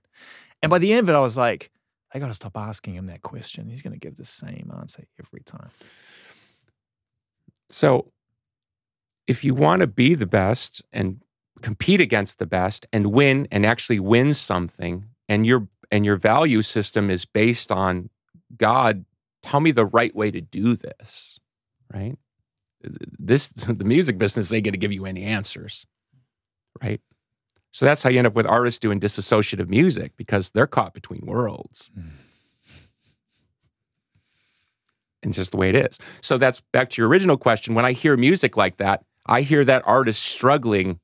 And 0.62 0.70
by 0.70 0.78
the 0.78 0.92
end 0.92 1.06
of 1.06 1.10
it, 1.10 1.18
I 1.18 1.20
was 1.20 1.38
like, 1.38 1.72
I 2.14 2.20
got 2.20 2.28
to 2.28 2.34
stop 2.34 2.58
asking 2.58 2.96
him 2.96 3.08
that 3.08 3.22
question. 3.22 3.70
He's 3.70 3.82
going 3.82 3.94
to 3.94 4.00
give 4.00 4.16
the 4.16 4.26
same 4.26 4.72
answer 4.78 5.06
every 5.20 5.42
time. 5.42 5.70
So, 7.70 8.12
if 9.28 9.44
you 9.44 9.56
want 9.56 9.82
to 9.82 9.88
be 9.88 10.14
the 10.14 10.28
best 10.28 10.84
and 10.94 11.22
compete 11.62 12.02
against 12.02 12.40
the 12.40 12.46
best 12.46 12.86
and 12.92 13.08
win 13.08 13.48
and 13.52 13.66
actually 13.66 14.00
win 14.00 14.34
something, 14.34 15.06
and 15.28 15.46
your 15.46 15.68
and 15.92 16.06
your 16.06 16.16
value 16.16 16.62
system 16.62 17.10
is 17.10 17.26
based 17.26 17.72
on 17.72 18.10
God, 18.58 19.06
tell 19.44 19.60
me 19.60 19.72
the 19.72 19.86
right 19.86 20.16
way 20.16 20.32
to 20.32 20.42
do 20.42 20.76
this, 20.76 21.40
right? 21.94 22.18
This 22.82 23.48
the 23.50 23.86
music 23.86 24.18
business 24.18 24.52
ain't 24.54 24.66
going 24.66 24.74
to 24.74 24.80
give 24.80 24.94
you 24.94 25.06
any 25.06 25.24
answers, 25.24 25.86
right? 26.82 27.02
So 27.72 27.86
that's 27.86 28.04
how 28.04 28.10
you 28.10 28.20
end 28.20 28.28
up 28.28 28.36
with 28.36 28.46
artists 28.46 28.80
doing 28.80 29.02
disassociative 29.02 29.68
music 29.68 30.14
because 30.16 30.52
they're 30.52 30.66
caught 30.66 30.94
between 30.94 31.26
worlds. 31.26 31.92
Mm. 31.98 32.06
And 35.24 35.34
just 35.34 35.52
the 35.52 35.58
way 35.58 35.70
it 35.70 35.76
is. 35.76 36.00
So 36.22 36.38
that's 36.38 36.62
back 36.72 36.90
to 36.92 37.02
your 37.02 37.10
original 37.10 37.36
question. 37.36 37.76
When 37.76 37.84
I 37.84 37.92
hear 37.92 38.16
music 38.16 38.56
like 38.56 38.78
that, 38.78 39.04
I 39.26 39.42
hear 39.42 39.66
that 39.66 39.84
artist 39.86 40.24
struggling 40.24 41.02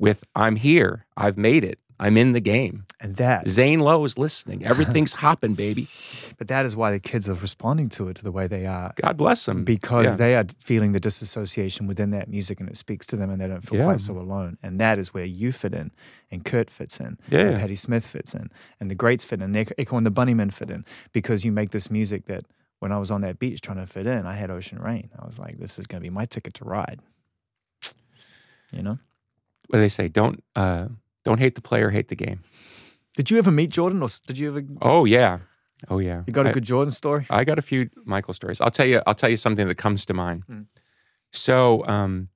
with, 0.00 0.24
I'm 0.34 0.56
here, 0.56 1.06
I've 1.16 1.36
made 1.36 1.62
it, 1.62 1.78
I'm 2.00 2.16
in 2.16 2.32
the 2.32 2.40
game. 2.40 2.86
And 2.98 3.16
that 3.16 3.46
Zane 3.46 3.80
Lowe 3.80 4.02
is 4.04 4.16
listening. 4.16 4.64
Everything's 4.64 5.12
hopping, 5.24 5.54
baby. 5.54 5.86
But 6.38 6.48
that 6.48 6.64
is 6.64 6.74
why 6.74 6.90
the 6.90 6.98
kids 6.98 7.28
are 7.28 7.34
responding 7.34 7.90
to 7.90 8.08
it 8.08 8.16
the 8.16 8.32
way 8.32 8.46
they 8.46 8.66
are. 8.66 8.94
God 8.96 9.18
bless 9.18 9.44
them. 9.44 9.64
Because 9.64 10.06
yeah. 10.06 10.16
they 10.16 10.34
are 10.34 10.46
feeling 10.64 10.92
the 10.92 11.00
disassociation 11.00 11.86
within 11.86 12.10
that 12.10 12.28
music 12.28 12.58
and 12.58 12.68
it 12.70 12.76
speaks 12.76 13.04
to 13.06 13.16
them 13.16 13.30
and 13.30 13.40
they 13.40 13.46
don't 13.46 13.60
feel 13.60 13.78
yeah. 13.78 13.84
quite 13.84 14.00
so 14.00 14.18
alone. 14.18 14.56
And 14.62 14.80
that 14.80 14.98
is 14.98 15.12
where 15.12 15.26
you 15.26 15.52
fit 15.52 15.74
in 15.74 15.90
and 16.30 16.42
Kurt 16.44 16.70
fits 16.70 16.98
in 17.00 17.18
yeah. 17.28 17.40
and 17.40 17.56
Patti 17.56 17.76
Smith 17.76 18.06
fits 18.06 18.34
in 18.34 18.50
and 18.80 18.90
the 18.90 18.94
greats 18.94 19.24
fit 19.24 19.42
in, 19.42 19.54
Echo 19.54 19.96
and 19.96 20.06
the 20.06 20.10
Bunnymen 20.10 20.52
fit 20.52 20.70
in 20.70 20.86
because 21.12 21.44
you 21.44 21.52
make 21.52 21.70
this 21.70 21.90
music 21.90 22.24
that 22.26 22.46
when 22.78 22.92
I 22.92 22.98
was 22.98 23.10
on 23.10 23.20
that 23.20 23.38
beach 23.38 23.60
trying 23.60 23.76
to 23.76 23.86
fit 23.86 24.06
in, 24.06 24.26
I 24.26 24.34
had 24.34 24.50
Ocean 24.50 24.78
Rain. 24.78 25.10
I 25.18 25.26
was 25.26 25.38
like, 25.38 25.58
this 25.58 25.78
is 25.78 25.86
going 25.86 26.00
to 26.00 26.02
be 26.02 26.10
my 26.10 26.24
ticket 26.24 26.54
to 26.54 26.64
ride. 26.64 27.00
You 28.72 28.82
know? 28.82 28.98
What 29.70 29.76
do 29.76 29.82
they 29.82 29.88
say? 29.88 30.08
Don't 30.08 30.42
uh, 30.56 30.88
don't 31.24 31.38
hate 31.38 31.54
the 31.54 31.60
player, 31.60 31.90
hate 31.90 32.08
the 32.08 32.16
game. 32.16 32.40
Did 33.14 33.30
you 33.30 33.38
ever 33.38 33.52
meet 33.52 33.70
Jordan, 33.70 34.02
or 34.02 34.08
did 34.26 34.36
you 34.36 34.48
ever? 34.48 34.62
Oh 34.82 35.04
yeah, 35.04 35.38
oh 35.88 36.00
yeah. 36.00 36.24
You 36.26 36.32
got 36.32 36.46
a 36.48 36.52
good 36.52 36.64
Jordan 36.64 36.90
story. 36.90 37.24
I 37.30 37.44
got 37.44 37.58
a 37.58 37.62
few 37.62 37.88
Michael 38.04 38.34
stories. 38.34 38.60
I'll 38.60 38.72
tell 38.72 38.86
you. 38.86 39.00
I'll 39.06 39.14
tell 39.14 39.30
you 39.30 39.36
something 39.36 39.68
that 39.68 39.76
comes 39.76 40.04
to 40.06 40.14
mind. 40.14 40.42
Mm. 40.50 40.66
So, 41.32 41.86
um, 41.86 42.30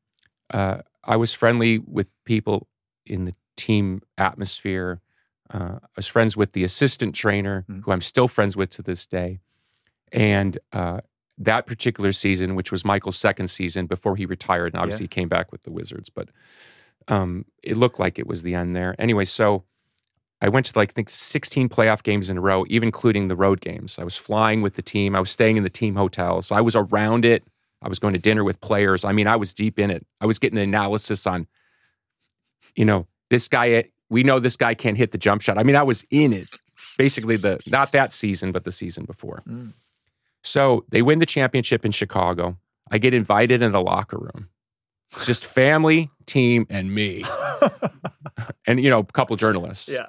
uh, 0.52 0.78
I 1.02 1.16
was 1.16 1.34
friendly 1.34 1.78
with 1.78 2.06
people 2.24 2.68
in 3.04 3.24
the 3.24 3.34
team 3.56 4.02
atmosphere. 4.16 5.00
Uh, 5.52 5.78
I 5.82 5.88
was 5.96 6.06
friends 6.06 6.36
with 6.36 6.52
the 6.52 6.62
assistant 6.62 7.16
trainer, 7.16 7.64
mm. 7.68 7.82
who 7.84 7.90
I'm 7.90 8.00
still 8.00 8.28
friends 8.28 8.56
with 8.56 8.70
to 8.70 8.82
this 8.82 9.06
day. 9.06 9.40
And 10.12 10.56
uh, 10.72 11.00
that 11.38 11.66
particular 11.66 12.12
season, 12.12 12.54
which 12.54 12.70
was 12.70 12.84
Michael's 12.84 13.16
second 13.16 13.48
season 13.48 13.86
before 13.86 14.14
he 14.16 14.26
retired, 14.26 14.72
and 14.72 14.80
obviously 14.80 15.04
yeah. 15.04 15.14
he 15.14 15.20
came 15.20 15.28
back 15.28 15.50
with 15.50 15.62
the 15.62 15.72
Wizards, 15.72 16.08
but 16.08 16.28
um, 17.08 17.44
it 17.62 17.76
looked 17.76 17.98
like 17.98 18.18
it 18.18 18.26
was 18.26 18.42
the 18.42 18.54
end 18.54 18.74
there. 18.74 18.94
Anyway, 18.98 19.24
so 19.24 19.64
I 20.40 20.48
went 20.48 20.66
to 20.66 20.78
like 20.78 20.90
I 20.90 20.92
think 20.92 21.10
16 21.10 21.68
playoff 21.68 22.02
games 22.02 22.28
in 22.28 22.38
a 22.38 22.40
row, 22.40 22.64
even 22.68 22.88
including 22.88 23.28
the 23.28 23.36
road 23.36 23.60
games. 23.60 23.98
I 23.98 24.04
was 24.04 24.16
flying 24.16 24.62
with 24.62 24.74
the 24.74 24.82
team. 24.82 25.14
I 25.14 25.20
was 25.20 25.30
staying 25.30 25.56
in 25.56 25.62
the 25.62 25.70
team 25.70 25.96
hotel, 25.96 26.42
so 26.42 26.54
I 26.54 26.60
was 26.60 26.76
around 26.76 27.24
it. 27.24 27.44
I 27.82 27.88
was 27.88 27.98
going 27.98 28.14
to 28.14 28.20
dinner 28.20 28.44
with 28.44 28.60
players. 28.60 29.04
I 29.04 29.12
mean, 29.12 29.26
I 29.26 29.36
was 29.36 29.52
deep 29.52 29.78
in 29.78 29.90
it. 29.90 30.06
I 30.20 30.26
was 30.26 30.38
getting 30.38 30.56
the 30.56 30.62
analysis 30.62 31.26
on, 31.26 31.46
you 32.74 32.84
know, 32.84 33.06
this 33.30 33.48
guy. 33.48 33.90
We 34.10 34.22
know 34.22 34.38
this 34.38 34.56
guy 34.56 34.74
can't 34.74 34.96
hit 34.96 35.12
the 35.12 35.18
jump 35.18 35.42
shot. 35.42 35.58
I 35.58 35.62
mean, 35.62 35.76
I 35.76 35.82
was 35.82 36.04
in 36.10 36.32
it. 36.32 36.46
Basically, 36.98 37.36
the 37.36 37.60
not 37.70 37.92
that 37.92 38.12
season, 38.12 38.52
but 38.52 38.64
the 38.64 38.72
season 38.72 39.04
before. 39.04 39.42
Mm. 39.48 39.72
So 40.42 40.84
they 40.90 41.02
win 41.02 41.18
the 41.20 41.26
championship 41.26 41.84
in 41.84 41.92
Chicago. 41.92 42.58
I 42.90 42.98
get 42.98 43.14
invited 43.14 43.62
in 43.62 43.72
the 43.72 43.80
locker 43.80 44.18
room. 44.18 44.48
It's 45.12 45.26
just 45.26 45.44
family, 45.44 46.10
team, 46.26 46.66
and 46.70 46.92
me, 46.92 47.24
and 48.66 48.82
you 48.82 48.90
know, 48.90 49.00
a 49.00 49.04
couple 49.04 49.36
journalists. 49.36 49.88
Yeah, 49.88 50.06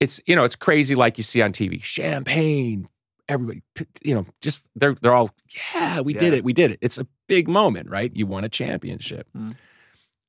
it's 0.00 0.20
you 0.26 0.36
know, 0.36 0.44
it's 0.44 0.56
crazy 0.56 0.94
like 0.94 1.16
you 1.18 1.24
see 1.24 1.42
on 1.42 1.52
TV. 1.52 1.82
Champagne, 1.82 2.88
everybody, 3.28 3.62
you 4.02 4.14
know, 4.14 4.26
just 4.40 4.68
they're 4.76 4.94
they're 5.00 5.14
all 5.14 5.30
yeah, 5.74 6.00
we 6.00 6.14
yeah. 6.14 6.20
did 6.20 6.34
it, 6.34 6.44
we 6.44 6.52
did 6.52 6.70
it. 6.70 6.78
It's 6.82 6.98
a 6.98 7.06
big 7.26 7.48
moment, 7.48 7.90
right? 7.90 8.14
You 8.14 8.26
won 8.26 8.44
a 8.44 8.48
championship. 8.48 9.28
Mm. 9.36 9.56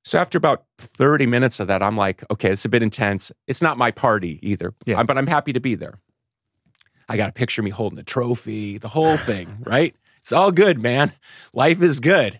So 0.04 0.20
after 0.20 0.38
about 0.38 0.66
30 0.78 1.26
minutes 1.26 1.60
of 1.60 1.68
that, 1.68 1.82
I'm 1.82 1.98
like, 1.98 2.24
okay, 2.30 2.52
it's 2.52 2.64
a 2.64 2.70
bit 2.70 2.84
intense. 2.84 3.32
It's 3.48 3.62
not 3.62 3.76
my 3.78 3.90
party 3.90 4.40
either, 4.44 4.74
yeah. 4.86 5.02
but 5.02 5.18
I'm 5.18 5.26
happy 5.26 5.52
to 5.54 5.60
be 5.60 5.74
there. 5.74 6.00
I 7.10 7.18
got 7.18 7.30
a 7.30 7.34
picture 7.34 7.62
of 7.62 7.66
me 7.66 7.72
holding 7.72 7.98
the 7.98 8.04
trophy, 8.04 8.78
the 8.78 8.88
whole 8.88 9.18
thing, 9.18 9.58
right? 9.66 9.96
It's 10.20 10.32
all 10.32 10.52
good, 10.52 10.82
man. 10.82 11.12
Life 11.54 11.82
is 11.82 12.00
good 12.00 12.40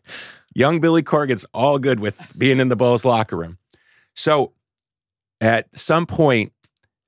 young 0.56 0.80
Billy 0.80 1.04
Corgan's 1.04 1.46
all 1.54 1.78
good 1.78 2.00
with 2.00 2.20
being 2.38 2.60
in 2.60 2.70
the 2.70 2.76
Bulls 2.76 3.06
locker 3.06 3.36
room. 3.36 3.60
So 4.16 4.54
at 5.42 5.68
some 5.78 6.08
point, 6.08 6.54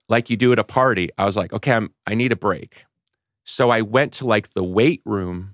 like 0.09 0.29
you 0.29 0.37
do 0.37 0.51
at 0.51 0.59
a 0.59 0.63
party, 0.63 1.09
I 1.17 1.25
was 1.25 1.35
like, 1.35 1.53
okay, 1.53 1.71
I'm, 1.71 1.93
I 2.05 2.13
need 2.13 2.31
a 2.31 2.35
break. 2.35 2.85
So 3.45 3.69
I 3.69 3.81
went 3.81 4.13
to 4.13 4.27
like 4.27 4.53
the 4.53 4.63
weight 4.63 5.01
room 5.05 5.53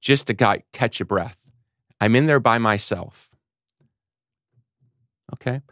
just 0.00 0.26
to 0.26 0.34
got, 0.34 0.60
catch 0.72 1.00
a 1.00 1.04
breath. 1.04 1.50
I'm 2.00 2.14
in 2.14 2.26
there 2.26 2.40
by 2.40 2.58
myself. 2.58 3.30
Okay. 5.34 5.62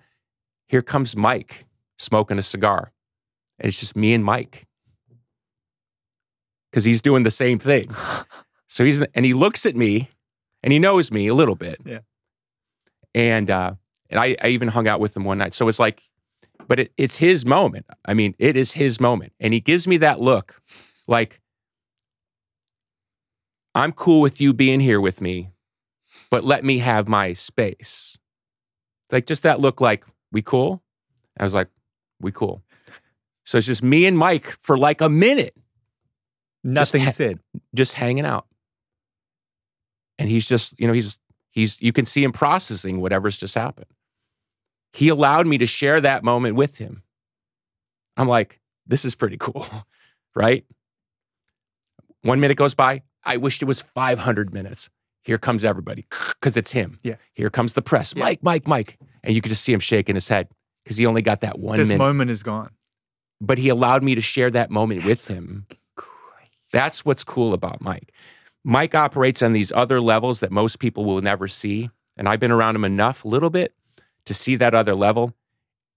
Here 0.68 0.82
comes 0.82 1.16
Mike 1.16 1.66
smoking 1.98 2.38
a 2.38 2.42
cigar. 2.42 2.92
And 3.58 3.68
it's 3.68 3.78
just 3.78 3.96
me 3.96 4.14
and 4.14 4.24
Mike 4.24 4.66
because 6.70 6.84
he's 6.84 7.02
doing 7.02 7.24
the 7.24 7.30
same 7.30 7.58
thing. 7.58 7.94
So 8.72 8.84
he's, 8.84 9.02
and 9.16 9.26
he 9.26 9.34
looks 9.34 9.66
at 9.66 9.74
me 9.74 10.10
and 10.62 10.72
he 10.72 10.78
knows 10.78 11.10
me 11.10 11.26
a 11.26 11.34
little 11.34 11.54
bit. 11.54 11.78
Yeah. 11.84 12.00
And 13.14 13.50
uh, 13.50 13.74
and 14.08 14.20
I, 14.20 14.36
I 14.42 14.48
even 14.48 14.68
hung 14.68 14.86
out 14.86 15.00
with 15.00 15.16
him 15.16 15.24
one 15.24 15.38
night. 15.38 15.54
So 15.54 15.68
it's 15.68 15.78
like, 15.78 16.02
but 16.68 16.80
it, 16.80 16.92
it's 16.96 17.16
his 17.16 17.44
moment. 17.44 17.86
I 18.04 18.14
mean, 18.14 18.34
it 18.38 18.56
is 18.56 18.72
his 18.72 19.00
moment, 19.00 19.32
and 19.40 19.52
he 19.52 19.60
gives 19.60 19.86
me 19.86 19.96
that 19.98 20.20
look, 20.20 20.62
like 21.06 21.40
I'm 23.74 23.92
cool 23.92 24.20
with 24.20 24.40
you 24.40 24.52
being 24.52 24.80
here 24.80 25.00
with 25.00 25.20
me, 25.20 25.50
but 26.30 26.44
let 26.44 26.64
me 26.64 26.78
have 26.78 27.08
my 27.08 27.32
space. 27.32 28.18
Like 29.10 29.26
just 29.26 29.42
that 29.42 29.60
look, 29.60 29.80
like 29.80 30.04
we 30.32 30.42
cool. 30.42 30.82
I 31.38 31.44
was 31.44 31.54
like, 31.54 31.68
we 32.20 32.32
cool. 32.32 32.62
So 33.44 33.58
it's 33.58 33.66
just 33.66 33.82
me 33.82 34.06
and 34.06 34.16
Mike 34.16 34.56
for 34.60 34.78
like 34.78 35.00
a 35.00 35.08
minute. 35.08 35.56
Nothing 36.62 37.04
ha- 37.04 37.10
said. 37.10 37.40
just 37.74 37.94
hanging 37.94 38.26
out. 38.26 38.46
And 40.20 40.28
he's 40.30 40.46
just, 40.46 40.78
you 40.78 40.86
know, 40.86 40.92
he's 40.92 41.18
he's 41.50 41.80
you 41.80 41.92
can 41.92 42.04
see 42.04 42.22
him 42.22 42.30
processing 42.30 43.00
whatever's 43.00 43.36
just 43.38 43.54
happened. 43.56 43.86
He 44.92 45.08
allowed 45.08 45.46
me 45.46 45.58
to 45.58 45.66
share 45.66 46.00
that 46.00 46.22
moment 46.22 46.54
with 46.56 46.78
him. 46.78 47.02
I'm 48.16 48.28
like, 48.28 48.60
this 48.86 49.04
is 49.04 49.14
pretty 49.14 49.36
cool, 49.38 49.66
right? 50.36 50.64
One 52.22 52.38
minute 52.40 52.56
goes 52.56 52.74
by. 52.74 53.02
I 53.24 53.36
wished 53.38 53.62
it 53.62 53.66
was 53.66 53.80
500 53.80 54.52
minutes. 54.52 54.90
Here 55.22 55.38
comes 55.38 55.64
everybody 55.64 56.06
because 56.40 56.56
it's 56.56 56.72
him. 56.72 56.98
Yeah. 57.02 57.16
Here 57.34 57.50
comes 57.50 57.72
the 57.72 57.82
press. 57.82 58.12
Yeah. 58.14 58.24
Mike, 58.24 58.42
Mike, 58.42 58.66
Mike. 58.68 58.98
And 59.22 59.34
you 59.34 59.40
could 59.42 59.50
just 59.50 59.62
see 59.64 59.72
him 59.72 59.80
shaking 59.80 60.14
his 60.16 60.28
head 60.28 60.48
because 60.84 60.96
he 60.98 61.06
only 61.06 61.22
got 61.22 61.40
that 61.40 61.58
one 61.58 61.78
this 61.78 61.88
minute. 61.88 61.98
moment 61.98 62.30
is 62.30 62.42
gone. 62.42 62.70
but 63.40 63.58
he 63.58 63.68
allowed 63.70 64.02
me 64.02 64.14
to 64.14 64.20
share 64.20 64.50
that 64.50 64.70
moment 64.70 65.04
with 65.04 65.28
him. 65.28 65.66
That's 66.72 67.04
what's 67.04 67.24
cool 67.24 67.52
about 67.52 67.80
Mike. 67.80 68.12
Mike 68.64 68.94
operates 68.94 69.42
on 69.42 69.52
these 69.52 69.72
other 69.72 70.00
levels 70.00 70.40
that 70.40 70.52
most 70.52 70.78
people 70.78 71.04
will 71.04 71.22
never 71.22 71.48
see. 71.48 71.90
And 72.16 72.28
I've 72.28 72.40
been 72.40 72.50
around 72.50 72.76
him 72.76 72.84
enough, 72.84 73.24
a 73.24 73.28
little 73.28 73.50
bit, 73.50 73.74
to 74.26 74.34
see 74.34 74.56
that 74.56 74.74
other 74.74 74.94
level. 74.94 75.34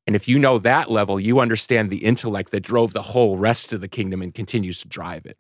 And 0.08 0.16
if 0.16 0.28
you 0.28 0.40
know 0.40 0.58
that 0.60 0.90
level, 0.90 1.20
you 1.20 1.40
understand 1.40 1.90
the 1.90 2.06
intellect 2.06 2.52
that 2.52 2.62
drove 2.62 2.94
the 2.94 3.02
whole 3.02 3.38
rest 3.38 3.74
of 3.74 3.82
the 3.82 3.88
kingdom 3.88 4.22
and 4.22 4.34
continues 4.34 4.80
to 4.82 4.88
drive 4.88 5.26
it. 5.26 5.38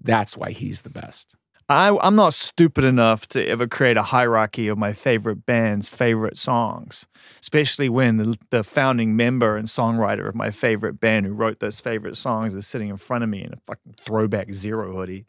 That's 0.00 0.36
why 0.36 0.52
he's 0.52 0.82
the 0.82 0.90
best. 0.90 1.34
I, 1.70 1.96
I'm 2.02 2.16
not 2.16 2.34
stupid 2.34 2.82
enough 2.82 3.28
to 3.28 3.46
ever 3.46 3.68
create 3.68 3.96
a 3.96 4.02
hierarchy 4.02 4.66
of 4.66 4.76
my 4.76 4.92
favorite 4.92 5.46
band's 5.46 5.88
favorite 5.88 6.36
songs, 6.36 7.06
especially 7.40 7.88
when 7.88 8.16
the, 8.16 8.38
the 8.50 8.64
founding 8.64 9.14
member 9.14 9.56
and 9.56 9.68
songwriter 9.68 10.28
of 10.28 10.34
my 10.34 10.50
favorite 10.50 10.98
band 10.98 11.26
who 11.26 11.32
wrote 11.32 11.60
those 11.60 11.78
favorite 11.78 12.16
songs 12.16 12.56
is 12.56 12.66
sitting 12.66 12.88
in 12.88 12.96
front 12.96 13.22
of 13.22 13.30
me 13.30 13.44
in 13.44 13.52
a 13.52 13.56
fucking 13.68 13.94
throwback 14.04 14.52
zero 14.52 14.92
hoodie. 14.92 15.26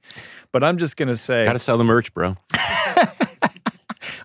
But 0.52 0.64
I'm 0.64 0.78
just 0.78 0.98
gonna 0.98 1.16
say, 1.16 1.46
Got 1.46 1.54
to 1.54 1.60
sell 1.60 1.78
the 1.78 1.84
merch, 1.84 2.12
bro. 2.12 2.36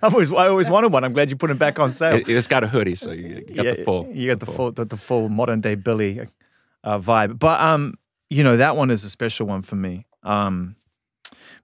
I've 0.03 0.15
always, 0.15 0.33
I 0.33 0.49
always 0.49 0.71
wanted 0.71 0.93
one. 0.93 1.05
I'm 1.05 1.13
glad 1.13 1.29
you 1.29 1.37
put 1.37 1.51
it 1.51 1.59
back 1.59 1.79
on 1.79 1.91
sale. 1.91 2.17
It, 2.17 2.29
has 2.29 2.47
got 2.47 2.65
a 2.65 2.67
hoodie, 2.67 2.95
so 2.95 3.11
you, 3.13 3.43
got 3.43 3.67
Yeah, 3.67 3.75
the 3.75 3.85
full. 3.85 4.09
You 4.11 4.29
got 4.29 4.41
the 4.41 4.47
full, 4.47 4.73
the, 4.73 4.87
the 4.87 4.97
full 4.97 5.29
modern 5.29 5.61
day 5.61 5.75
Billy 5.75 6.27
uh, 6.83 6.99
vibe. 6.99 7.39
But 7.39 7.61
um, 7.61 7.99
you 8.31 8.43
know 8.43 8.57
that 8.57 8.75
one 8.75 8.91
is 8.91 9.05
a 9.05 9.11
special 9.11 9.47
one 9.47 9.61
for 9.61 9.77
me. 9.77 10.07
Um, 10.23 10.77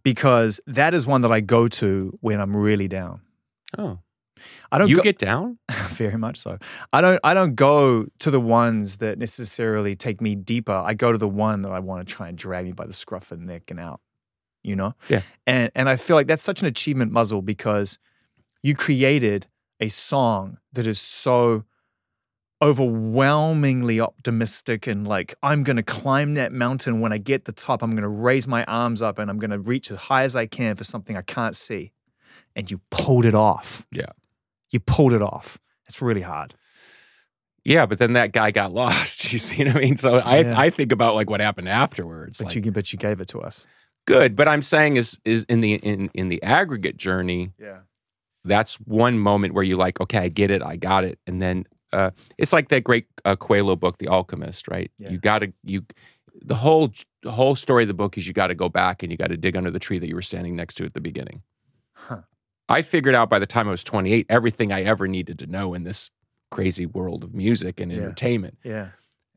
because 0.02 0.60
that 0.66 0.94
is 0.94 1.06
one 1.06 1.22
that 1.22 1.32
I 1.32 1.40
go 1.40 1.68
to 1.68 2.16
when 2.20 2.40
I'm 2.40 2.56
really 2.56 2.88
down. 2.88 3.20
Oh, 3.78 3.98
I 4.70 4.78
don't 4.78 4.88
you 4.88 4.96
go, 4.96 5.02
get 5.02 5.18
down? 5.18 5.58
very 5.88 6.16
much 6.16 6.38
so. 6.38 6.58
I 6.92 7.00
don't 7.00 7.20
I 7.22 7.34
don't 7.34 7.54
go 7.54 8.06
to 8.20 8.30
the 8.30 8.40
ones 8.40 8.96
that 8.96 9.18
necessarily 9.18 9.94
take 9.94 10.20
me 10.20 10.34
deeper. 10.34 10.72
I 10.72 10.94
go 10.94 11.12
to 11.12 11.18
the 11.18 11.28
one 11.28 11.62
that 11.62 11.72
I 11.72 11.78
want 11.78 12.06
to 12.06 12.14
try 12.14 12.28
and 12.28 12.36
drag 12.36 12.66
me 12.66 12.72
by 12.72 12.86
the 12.86 12.92
scruff 12.92 13.30
of 13.32 13.40
the 13.40 13.44
neck 13.46 13.70
and 13.70 13.78
out. 13.78 14.00
You 14.62 14.76
know? 14.76 14.94
Yeah. 15.08 15.22
And 15.46 15.70
and 15.74 15.88
I 15.88 15.96
feel 15.96 16.16
like 16.16 16.26
that's 16.26 16.42
such 16.42 16.62
an 16.62 16.68
achievement 16.68 17.12
muzzle 17.12 17.42
because 17.42 17.98
you 18.62 18.74
created 18.74 19.46
a 19.80 19.88
song 19.88 20.58
that 20.72 20.86
is 20.86 21.00
so 21.00 21.64
overwhelmingly 22.62 24.00
optimistic 24.00 24.86
and 24.86 25.06
like 25.06 25.34
I'm 25.42 25.64
going 25.64 25.76
to 25.76 25.82
climb 25.82 26.34
that 26.34 26.52
mountain 26.52 27.00
when 27.00 27.12
I 27.12 27.18
get 27.18 27.44
the 27.44 27.52
top 27.52 27.82
I'm 27.82 27.90
going 27.90 28.02
to 28.02 28.08
raise 28.08 28.46
my 28.46 28.64
arms 28.64 29.02
up 29.02 29.18
and 29.18 29.30
I'm 29.30 29.38
going 29.38 29.50
to 29.50 29.58
reach 29.58 29.90
as 29.90 29.96
high 29.96 30.22
as 30.22 30.36
I 30.36 30.46
can 30.46 30.76
for 30.76 30.84
something 30.84 31.16
I 31.16 31.22
can't 31.22 31.56
see 31.56 31.92
and 32.54 32.70
you 32.70 32.80
pulled 32.90 33.24
it 33.24 33.34
off 33.34 33.86
Yeah. 33.92 34.10
you 34.70 34.78
pulled 34.80 35.12
it 35.12 35.22
off 35.22 35.58
it's 35.86 36.00
really 36.00 36.20
hard 36.22 36.54
Yeah, 37.64 37.86
but 37.86 37.98
then 37.98 38.12
that 38.14 38.32
guy 38.32 38.50
got 38.50 38.72
lost. 38.82 39.32
You 39.32 39.38
see 39.38 39.64
what 39.64 39.76
I 39.76 39.80
mean? 39.80 39.96
So 39.96 40.16
I, 40.16 40.38
Yeah. 40.40 40.58
I 40.58 40.70
think 40.70 40.92
about 40.92 41.14
like 41.14 41.28
what 41.30 41.40
happened 41.40 41.68
afterwards. 41.68 42.38
but 42.38 42.54
like, 42.54 42.64
you 42.64 42.72
but 42.72 42.92
you 42.92 42.98
gave 42.98 43.20
it 43.20 43.28
to 43.28 43.40
us 43.40 43.66
good, 44.06 44.34
but 44.36 44.46
I'm 44.48 44.62
saying 44.62 44.96
is 44.96 45.18
is 45.24 45.44
in 45.48 45.60
the 45.60 45.74
in 45.74 46.10
in 46.14 46.28
the 46.28 46.42
aggregate 46.42 46.96
journey, 46.96 47.52
yeah 47.58 47.80
that's 48.44 48.74
one 48.80 49.20
moment 49.20 49.54
where 49.54 49.62
you 49.62 49.76
like, 49.76 50.00
okay, 50.00 50.18
I 50.18 50.28
get 50.28 50.50
it, 50.50 50.64
I 50.64 50.74
got 50.74 51.04
it, 51.04 51.20
and 51.28 51.40
then 51.40 51.64
uh, 51.92 52.10
it's 52.38 52.52
like 52.52 52.68
that 52.68 52.84
great 52.84 53.06
uh, 53.24 53.36
Coelho 53.36 53.76
book, 53.76 53.98
The 53.98 54.08
Alchemist, 54.08 54.68
right? 54.68 54.90
Yeah. 54.98 55.10
You 55.10 55.18
got 55.18 55.40
to 55.40 55.52
you 55.64 55.84
the 56.40 56.54
whole 56.56 56.92
the 57.22 57.32
whole 57.32 57.54
story 57.54 57.84
of 57.84 57.88
the 57.88 57.94
book 57.94 58.16
is 58.18 58.26
you 58.26 58.32
got 58.32 58.48
to 58.48 58.54
go 58.54 58.68
back 58.68 59.02
and 59.02 59.12
you 59.12 59.18
got 59.18 59.28
to 59.30 59.36
dig 59.36 59.56
under 59.56 59.70
the 59.70 59.78
tree 59.78 59.98
that 59.98 60.08
you 60.08 60.14
were 60.14 60.22
standing 60.22 60.56
next 60.56 60.74
to 60.76 60.84
at 60.84 60.94
the 60.94 61.00
beginning. 61.00 61.42
Huh. 61.94 62.22
I 62.68 62.82
figured 62.82 63.14
out 63.14 63.28
by 63.28 63.38
the 63.38 63.46
time 63.46 63.68
I 63.68 63.70
was 63.70 63.84
28 63.84 64.26
everything 64.28 64.72
I 64.72 64.82
ever 64.82 65.06
needed 65.06 65.38
to 65.40 65.46
know 65.46 65.74
in 65.74 65.84
this 65.84 66.10
crazy 66.50 66.86
world 66.86 67.22
of 67.24 67.34
music 67.34 67.80
and 67.80 67.90
Yeah. 67.92 67.98
entertainment. 67.98 68.58
yeah 68.64 68.88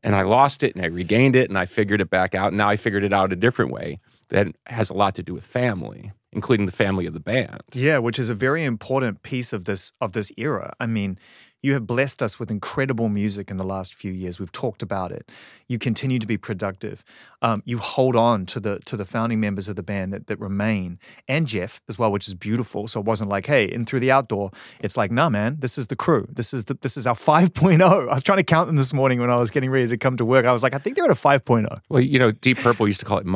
And 0.02 0.14
I 0.16 0.22
lost 0.22 0.62
it 0.62 0.74
and 0.74 0.84
I 0.84 0.88
regained 0.88 1.36
it 1.36 1.48
and 1.48 1.58
I 1.58 1.66
figured 1.66 2.00
it 2.00 2.10
back 2.10 2.34
out. 2.34 2.48
And 2.48 2.56
now 2.58 2.68
I 2.68 2.76
figured 2.76 3.04
it 3.04 3.12
out 3.12 3.32
a 3.32 3.36
different 3.36 3.72
way 3.72 4.00
that 4.30 4.48
has 4.66 4.90
a 4.90 4.94
lot 4.94 5.14
to 5.16 5.22
do 5.22 5.34
with 5.34 5.44
family, 5.44 6.12
including 6.32 6.66
the 6.66 6.72
family 6.72 7.06
of 7.06 7.12
the 7.14 7.20
band. 7.20 7.60
Yeah, 7.72 7.98
which 7.98 8.18
is 8.18 8.28
a 8.30 8.34
very 8.34 8.64
important 8.64 9.22
piece 9.22 9.52
of 9.52 9.64
this 9.64 9.92
of 10.00 10.12
this 10.12 10.32
era. 10.36 10.74
I 10.80 10.86
mean, 10.86 11.18
you 11.62 11.72
have 11.72 11.86
blessed 11.86 12.22
us 12.22 12.38
with 12.38 12.50
incredible 12.50 13.08
music 13.08 13.50
in 13.50 13.56
the 13.56 13.64
last 13.64 13.94
few 13.94 14.12
years. 14.12 14.38
We've 14.38 14.52
talked 14.52 14.82
about 14.82 15.12
it. 15.12 15.30
You 15.68 15.78
continue 15.78 16.18
to 16.18 16.26
be 16.26 16.36
productive. 16.36 17.04
Um, 17.42 17.62
you 17.64 17.78
hold 17.78 18.16
on 18.16 18.46
to 18.46 18.60
the 18.60 18.78
to 18.80 18.96
the 18.96 19.04
founding 19.04 19.40
members 19.40 19.68
of 19.68 19.76
the 19.76 19.82
band 19.82 20.12
that, 20.12 20.26
that 20.26 20.38
remain, 20.38 20.98
and 21.28 21.46
Jeff 21.46 21.80
as 21.88 21.98
well, 21.98 22.12
which 22.12 22.28
is 22.28 22.34
beautiful. 22.34 22.88
So 22.88 23.00
it 23.00 23.06
wasn't 23.06 23.30
like, 23.30 23.46
hey, 23.46 23.64
in 23.64 23.84
through 23.84 24.00
the 24.00 24.10
outdoor. 24.10 24.50
It's 24.80 24.96
like, 24.96 25.10
nah, 25.10 25.28
man, 25.28 25.56
this 25.58 25.78
is 25.78 25.88
the 25.88 25.96
crew. 25.96 26.26
This 26.30 26.54
is 26.54 26.66
the 26.66 26.78
this 26.80 26.96
is 26.96 27.06
our 27.06 27.14
5.0. 27.26 27.82
I 27.82 28.14
was 28.14 28.22
trying 28.22 28.38
to 28.38 28.44
count 28.44 28.68
them 28.68 28.76
this 28.76 28.92
morning 28.92 29.20
when 29.20 29.30
I 29.30 29.36
was 29.36 29.50
getting 29.50 29.70
ready 29.70 29.88
to 29.88 29.96
come 29.96 30.16
to 30.16 30.24
work. 30.24 30.46
I 30.46 30.52
was 30.52 30.62
like, 30.62 30.74
I 30.74 30.78
think 30.78 30.96
they're 30.96 31.04
at 31.04 31.10
a 31.10 31.14
5.0. 31.14 31.80
Well, 31.88 32.00
you 32.02 32.18
know, 32.18 32.32
Deep 32.32 32.58
Purple 32.58 32.86
used 32.86 33.00
to 33.00 33.06
call 33.06 33.18
it 33.18 33.26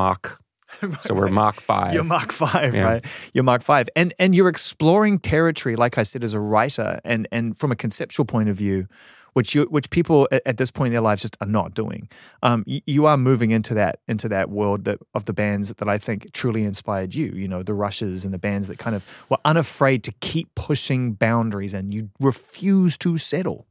Mark. 0.82 1.00
So 1.02 1.14
we're 1.14 1.28
Mark 1.28 1.60
5. 1.60 1.94
You're 1.94 2.04
Mark 2.04 2.32
Five, 2.32 2.74
Yeah. 2.74 2.82
right? 2.84 3.04
You're 3.32 3.44
Mark 3.44 3.62
Five, 3.62 3.88
and 3.96 4.14
and 4.18 4.34
you're 4.34 4.48
exploring 4.48 5.18
territory, 5.18 5.76
like 5.76 5.98
I 5.98 6.02
said, 6.02 6.24
as 6.24 6.34
a 6.34 6.40
writer, 6.40 7.00
and 7.04 7.26
and 7.32 7.56
from 7.58 7.72
a 7.72 7.76
conceptual 7.76 8.24
point 8.24 8.48
of 8.48 8.56
view, 8.56 8.86
which 9.32 9.54
you 9.54 9.64
which 9.70 9.90
people 9.90 10.28
at, 10.32 10.42
at 10.46 10.56
this 10.56 10.70
point 10.70 10.88
in 10.88 10.92
their 10.92 11.00
lives 11.02 11.22
just 11.22 11.36
are 11.40 11.46
not 11.46 11.74
doing. 11.74 12.08
Um, 12.42 12.64
you, 12.66 12.80
you 12.86 13.06
are 13.06 13.16
moving 13.16 13.50
into 13.50 13.74
that 13.74 14.00
into 14.08 14.28
that 14.28 14.50
world 14.50 14.84
that 14.84 14.98
of 15.14 15.24
the 15.26 15.32
bands 15.32 15.72
that 15.74 15.88
I 15.88 15.98
think 15.98 16.32
truly 16.32 16.62
inspired 16.64 17.14
you. 17.14 17.26
You 17.32 17.48
know, 17.48 17.62
the 17.62 17.74
Rushes 17.74 18.24
and 18.24 18.32
the 18.34 18.38
bands 18.38 18.68
that 18.68 18.78
kind 18.78 18.96
of 18.96 19.04
were 19.28 19.38
unafraid 19.44 20.02
to 20.04 20.12
keep 20.20 20.54
pushing 20.54 21.12
boundaries, 21.12 21.74
and 21.74 21.92
you 21.92 22.10
refuse 22.20 22.96
to 22.98 23.18
settle, 23.18 23.66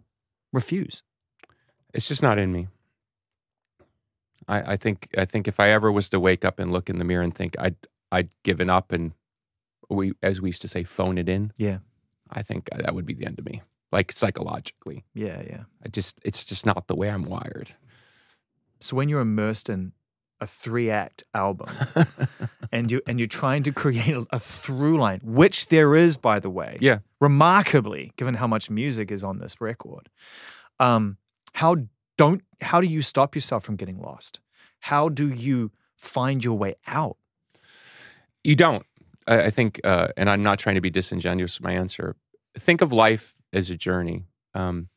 refuse. 0.54 1.04
It's 1.94 2.08
just 2.08 2.22
not 2.22 2.38
in 2.38 2.52
me. 2.52 2.68
I, 4.50 4.74
I 4.74 4.78
think 4.78 5.08
I 5.18 5.26
think 5.26 5.48
if 5.48 5.60
I 5.60 5.70
ever 5.70 5.92
was 5.92 6.10
to 6.10 6.20
wake 6.20 6.44
up 6.44 6.60
and 6.60 6.72
look 6.74 6.90
in 6.90 6.98
the 7.00 7.06
mirror 7.06 7.24
and 7.24 7.34
think 7.34 7.56
I'd 7.60 7.76
I'd 8.12 8.30
given 8.44 8.70
up 8.70 8.92
and 8.92 9.14
we 9.90 10.14
as 10.22 10.42
we 10.42 10.50
used 10.50 10.62
to 10.64 10.68
say 10.68 10.84
phone 10.84 11.18
it 11.18 11.30
in, 11.30 11.54
Yeah, 11.58 11.78
I 12.30 12.42
think 12.44 12.70
that 12.76 12.94
would 12.96 13.06
be 13.06 13.14
the 13.14 13.26
end 13.26 13.40
of 13.40 13.46
me. 13.46 13.62
Like 13.92 14.12
psychologically. 14.12 15.04
yeah, 15.16 15.42
yeah. 15.48 15.64
I 15.86 15.90
just 15.90 16.20
it's 16.26 16.44
just 16.46 16.66
not 16.66 16.88
the 16.88 16.96
way 16.96 17.10
I'm 17.10 17.24
wired. 17.26 17.74
So 18.82 18.96
when 18.96 19.10
you're 19.10 19.22
immersed 19.22 19.70
in 19.70 19.94
a 20.42 20.48
three 20.48 20.90
act 20.90 21.24
album 21.34 21.68
and 22.72 22.90
you 22.92 23.02
and 23.08 23.20
you're 23.20 23.28
trying 23.28 23.64
to 23.64 23.72
create 23.74 24.14
a, 24.16 24.26
a 24.32 24.40
through 24.40 24.98
line, 24.98 25.20
which 25.24 25.68
there 25.68 25.96
is, 25.96 26.18
by 26.18 26.40
the 26.40 26.50
way, 26.50 26.78
Yeah. 26.82 27.00
remarkably, 27.20 28.14
given 28.16 28.36
how 28.36 28.48
much 28.48 28.70
music 28.70 29.12
is 29.12 29.24
on 29.24 29.40
this 29.40 29.60
record. 29.60 30.10
Um, 30.80 31.18
how 31.54 31.76
don't 32.20 32.42
how 32.62 32.82
do 32.82 32.88
you 32.88 33.02
stop 33.02 33.34
yourself 33.36 33.64
from 33.64 33.78
getting 33.78 34.00
lost? 34.00 34.42
How 34.80 35.08
do 35.10 35.30
you 35.30 35.72
find 35.96 36.44
your 36.44 36.58
way 36.58 36.76
out? 36.86 37.16
You 38.44 38.56
don't. 38.56 38.86
I, 39.28 39.44
I 39.44 39.50
think, 39.50 39.80
uh, 39.84 40.10
and 40.18 40.30
I'm 40.30 40.44
not 40.44 40.60
trying 40.60 40.76
to 40.76 40.82
be 40.82 40.90
disingenuous 40.90 41.58
with 41.60 41.64
my 41.64 41.74
answer. 41.74 42.16
Think 42.58 42.82
of 42.82 42.92
life 42.92 43.36
as 43.54 43.70
a 43.70 43.76
journey. 43.78 44.26
Um, 44.54 44.90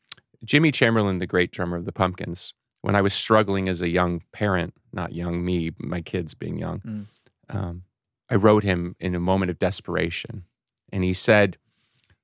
Jimmy 0.45 0.73
Chamberlin, 0.73 1.18
the 1.18 1.27
great 1.27 1.53
drummer 1.53 1.77
of 1.77 1.85
the 1.85 1.93
Pumpkins, 1.93 2.55
when 2.81 2.97
I 2.97 3.03
was 3.03 3.14
struggling 3.14 3.68
as 3.68 3.81
a 3.81 3.89
young 3.89 4.23
parent, 4.33 4.75
not 4.93 5.12
young 5.12 5.45
me, 5.45 5.70
my 5.79 6.01
kids 6.01 6.35
being 6.35 6.59
young, 6.59 6.81
Mm. 6.81 7.07
um, 7.51 7.83
I 8.29 8.35
wrote 8.35 8.64
him 8.64 8.97
in 8.99 9.14
a 9.14 9.20
moment 9.20 9.51
of 9.51 9.59
desperation. 9.61 10.45
And 10.93 11.05
he 11.05 11.12
said, 11.12 11.59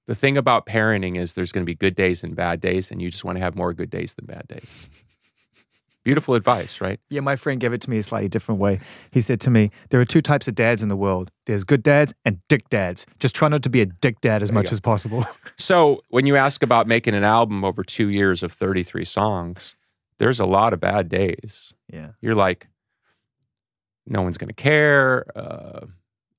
The 0.09 0.15
thing 0.15 0.39
about 0.39 0.65
parenting 0.65 1.19
is 1.19 1.35
there's 1.35 1.53
going 1.53 1.65
to 1.65 1.71
be 1.71 1.75
good 1.75 1.95
days 1.95 2.25
and 2.25 2.35
bad 2.35 2.63
days, 2.63 2.91
and 2.91 3.01
you 3.01 3.11
just 3.11 3.25
want 3.25 3.37
to 3.37 3.41
have 3.41 3.55
more 3.55 3.75
good 3.75 3.91
days 3.91 4.15
than 4.15 4.25
bad 4.25 4.49
days. 4.49 4.89
Beautiful 6.05 6.35
advice, 6.35 6.81
right? 6.81 6.99
Yeah, 7.11 7.21
my 7.21 7.37
friend 7.37 7.61
gave 7.61 7.75
it 7.75 7.83
to 7.83 7.91
me 7.91 7.99
a 7.99 8.03
slightly 8.03 8.31
different 8.31 8.59
way. 8.59 8.81
He 9.11 9.21
said 9.21 9.39
to 9.43 9.51
me, 9.51 9.71
There 9.91 10.01
are 10.01 10.07
two 10.07 10.23
types 10.23 10.49
of 10.49 10.55
dads 10.55 10.83
in 10.83 10.89
the 10.89 10.97
world 10.97 11.31
there's 11.45 11.63
good 11.63 11.83
dads 11.83 12.15
and 12.25 12.39
dick 12.49 12.71
dads. 12.71 13.05
Just 13.19 13.35
try 13.35 13.49
not 13.49 13.63
to 13.65 13.69
be 13.69 13.83
a 13.83 13.87
dick 13.87 14.23
dad 14.23 14.43
as 14.43 14.49
There 14.49 14.55
much 14.55 14.73
as 14.73 14.81
possible. 14.81 15.27
So 15.59 16.01
when 16.09 16.25
you 16.25 16.37
ask 16.37 16.63
about 16.63 16.87
making 16.87 17.15
an 17.15 17.25
album 17.25 17.63
over 17.65 17.83
two 17.85 18.09
years 18.09 18.43
of 18.43 18.53
33 18.53 19.05
songs, 19.05 19.77
there's 20.19 20.41
a 20.41 20.47
lot 20.47 20.73
of 20.73 20.81
bad 20.81 21.11
days. 21.11 21.75
yeah. 21.93 22.13
You're 22.23 22.37
like, 22.37 22.69
no 24.07 24.23
one's 24.23 24.39
going 24.39 24.49
to 24.49 24.55
care. 24.55 25.27
Uh, 25.37 25.87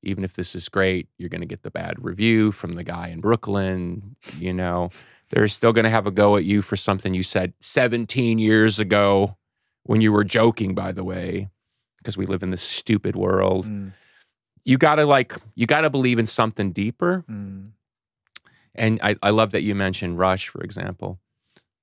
even 0.02 0.24
if 0.24 0.34
this 0.34 0.56
is 0.56 0.70
great, 0.70 1.10
you're 1.18 1.30
going 1.30 1.42
to 1.42 1.48
get 1.48 1.64
the 1.64 1.72
bad 1.72 2.04
review 2.04 2.52
from 2.52 2.74
the 2.74 2.84
guy 2.84 3.10
in 3.10 3.20
Brooklyn. 3.20 4.16
You 4.38 4.54
know, 4.54 4.90
they're 5.30 5.48
still 5.48 5.74
going 5.74 5.84
to 5.84 5.90
have 5.90 6.08
a 6.08 6.12
go 6.12 6.38
at 6.38 6.46
you 6.46 6.62
for 6.62 6.76
something 6.76 7.14
you 7.14 7.24
said 7.24 7.54
17 7.60 8.40
years 8.40 8.80
ago 8.80 9.38
when 9.84 10.02
you 10.02 10.12
were 10.12 10.24
joking, 10.24 10.74
by 10.74 10.92
the 10.92 11.04
way, 11.04 11.50
because 11.98 12.18
we 12.18 12.26
live 12.26 12.44
in 12.44 12.52
this 12.52 12.62
stupid 12.62 13.16
world. 13.16 13.66
Mm. 13.66 13.94
You 14.66 14.78
gotta 14.78 15.06
like 15.06 15.36
you 15.56 15.66
gotta 15.66 15.90
believe 15.90 16.20
in 16.20 16.28
something 16.28 16.72
deeper. 16.72 17.24
Mm. 17.30 17.72
And 18.76 19.00
I, 19.02 19.16
I 19.24 19.32
love 19.32 19.52
that 19.52 19.64
you 19.64 19.74
mentioned 19.74 20.20
Rush, 20.20 20.48
for 20.48 20.62
example. 20.62 21.20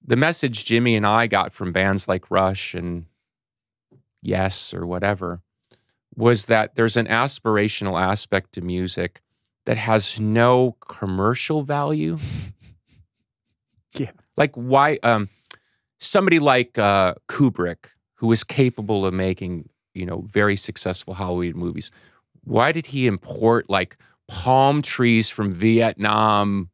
The 0.04 0.14
message 0.14 0.64
Jimmy 0.64 0.94
and 0.94 1.06
I 1.06 1.26
got 1.26 1.52
from 1.52 1.72
bands 1.72 2.06
like 2.06 2.30
Rush 2.30 2.74
and 2.74 3.06
Yes 4.22 4.72
or 4.72 4.86
whatever 4.86 5.42
was 6.16 6.46
that 6.46 6.74
there's 6.74 6.96
an 6.96 7.06
aspirational 7.06 8.00
aspect 8.00 8.52
to 8.52 8.60
music 8.60 9.20
that 9.66 9.76
has 9.76 10.18
no 10.18 10.76
commercial 10.88 11.62
value. 11.62 12.18
Yeah. 13.98 14.10
Like 14.36 14.54
why 14.54 14.98
um 15.02 15.30
somebody 15.98 16.38
like 16.38 16.76
uh 16.76 17.14
Kubrick 17.28 17.86
who 18.16 18.26
was 18.26 18.44
capable 18.44 19.06
of 19.06 19.14
making, 19.14 19.70
you 19.94 20.04
know, 20.04 20.22
very 20.26 20.54
successful 20.54 21.14
Hollywood 21.14 21.56
movies. 21.56 21.90
Why 22.44 22.72
did 22.72 22.86
he 22.86 23.06
import 23.06 23.70
like 23.70 23.96
palm 24.28 24.82
trees 24.82 25.30
from 25.30 25.50
Vietnam 25.50 26.68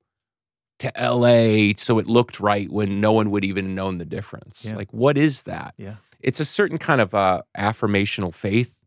to 0.81 0.93
LA 1.01 1.75
so 1.77 2.01
it 2.01 2.09
looked 2.09 2.41
right 2.41 2.69
when 2.69 3.01
no 3.01 3.13
one 3.13 3.31
would 3.31 3.45
even 3.45 3.77
known 3.77 3.99
the 3.99 4.05
difference? 4.05 4.65
Yeah. 4.65 4.75
Like 4.75 4.93
what 4.93 5.17
is 5.17 5.43
that? 5.43 5.75
Yeah. 5.77 5.97
It's 6.19 6.41
a 6.41 6.45
certain 6.45 6.79
kind 6.79 7.01
of 7.01 7.15
uh 7.15 7.43
affirmational 7.57 8.35
faith 8.35 8.82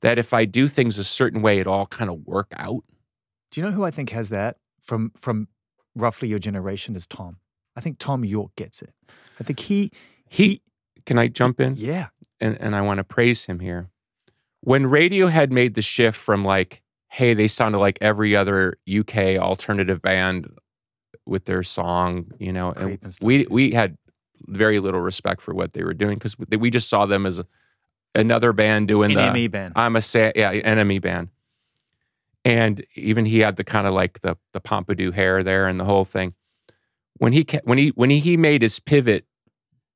that 0.00 0.18
if 0.18 0.32
I 0.32 0.44
do 0.44 0.68
things 0.68 0.98
a 0.98 1.04
certain 1.04 1.42
way, 1.42 1.58
it 1.58 1.66
all 1.66 1.86
kind 1.86 2.10
of 2.10 2.26
work 2.26 2.52
out. 2.56 2.84
Do 3.50 3.60
you 3.60 3.66
know 3.66 3.72
who 3.72 3.84
I 3.84 3.90
think 3.90 4.10
has 4.10 4.28
that 4.28 4.56
from 4.80 5.12
from 5.16 5.48
roughly 5.94 6.28
your 6.28 6.38
generation 6.38 6.96
is 6.96 7.06
Thom. 7.06 7.38
I 7.76 7.80
think 7.80 7.98
Thom 7.98 8.24
Yorke 8.24 8.54
gets 8.56 8.82
it. 8.82 8.94
I 9.40 9.44
think 9.44 9.60
he 9.60 9.90
He 10.28 10.62
can 11.06 11.18
I 11.18 11.28
jump 11.28 11.60
in? 11.60 11.76
yeah. 11.76 12.08
and, 12.40 12.60
and 12.60 12.76
I 12.76 12.82
want 12.82 12.98
to 12.98 13.04
praise 13.04 13.46
him 13.46 13.60
here. 13.60 13.88
When 14.60 14.84
Radiohead 14.84 15.50
made 15.50 15.74
the 15.74 15.82
shift 15.82 16.18
from 16.18 16.44
like, 16.44 16.82
hey, 17.08 17.32
they 17.32 17.48
sounded 17.48 17.78
like 17.78 17.98
every 18.00 18.36
other 18.36 18.76
UK 18.92 19.38
alternative 19.38 20.02
band 20.02 20.50
with 21.24 21.44
their 21.46 21.62
song, 21.62 22.30
you 22.38 22.52
know, 22.52 22.68
and 22.72 22.76
Creep 22.76 23.04
and 23.04 23.14
stuff, 23.14 23.26
we 23.26 23.38
yeah. 23.38 23.46
we 23.50 23.70
had 23.72 23.96
very 24.46 24.80
little 24.80 25.00
respect 25.00 25.40
for 25.40 25.54
what 25.54 25.72
they 25.72 25.82
were 25.82 25.94
doing 25.94 26.16
because 26.16 26.36
we, 26.38 26.56
we 26.56 26.70
just 26.70 26.88
saw 26.88 27.06
them 27.06 27.26
as 27.26 27.38
a, 27.38 27.46
another 28.14 28.52
band 28.52 28.88
doing 28.88 29.14
the 29.14 29.20
NME 29.20 29.50
band. 29.50 29.74
I'm 29.76 29.96
a 29.96 30.02
sa- 30.02 30.32
yeah 30.34 30.50
enemy 30.50 30.98
band, 30.98 31.28
and 32.44 32.84
even 32.94 33.24
he 33.24 33.40
had 33.40 33.56
the 33.56 33.64
kind 33.64 33.86
of 33.86 33.94
like 33.94 34.20
the 34.20 34.36
the 34.52 34.60
pompadour 34.60 35.12
hair 35.12 35.42
there 35.42 35.66
and 35.66 35.78
the 35.78 35.84
whole 35.84 36.04
thing. 36.04 36.34
When 37.18 37.32
he 37.32 37.46
when 37.64 37.78
he 37.78 37.88
when 37.90 38.10
he, 38.10 38.20
he 38.20 38.36
made 38.36 38.62
his 38.62 38.78
pivot, 38.80 39.26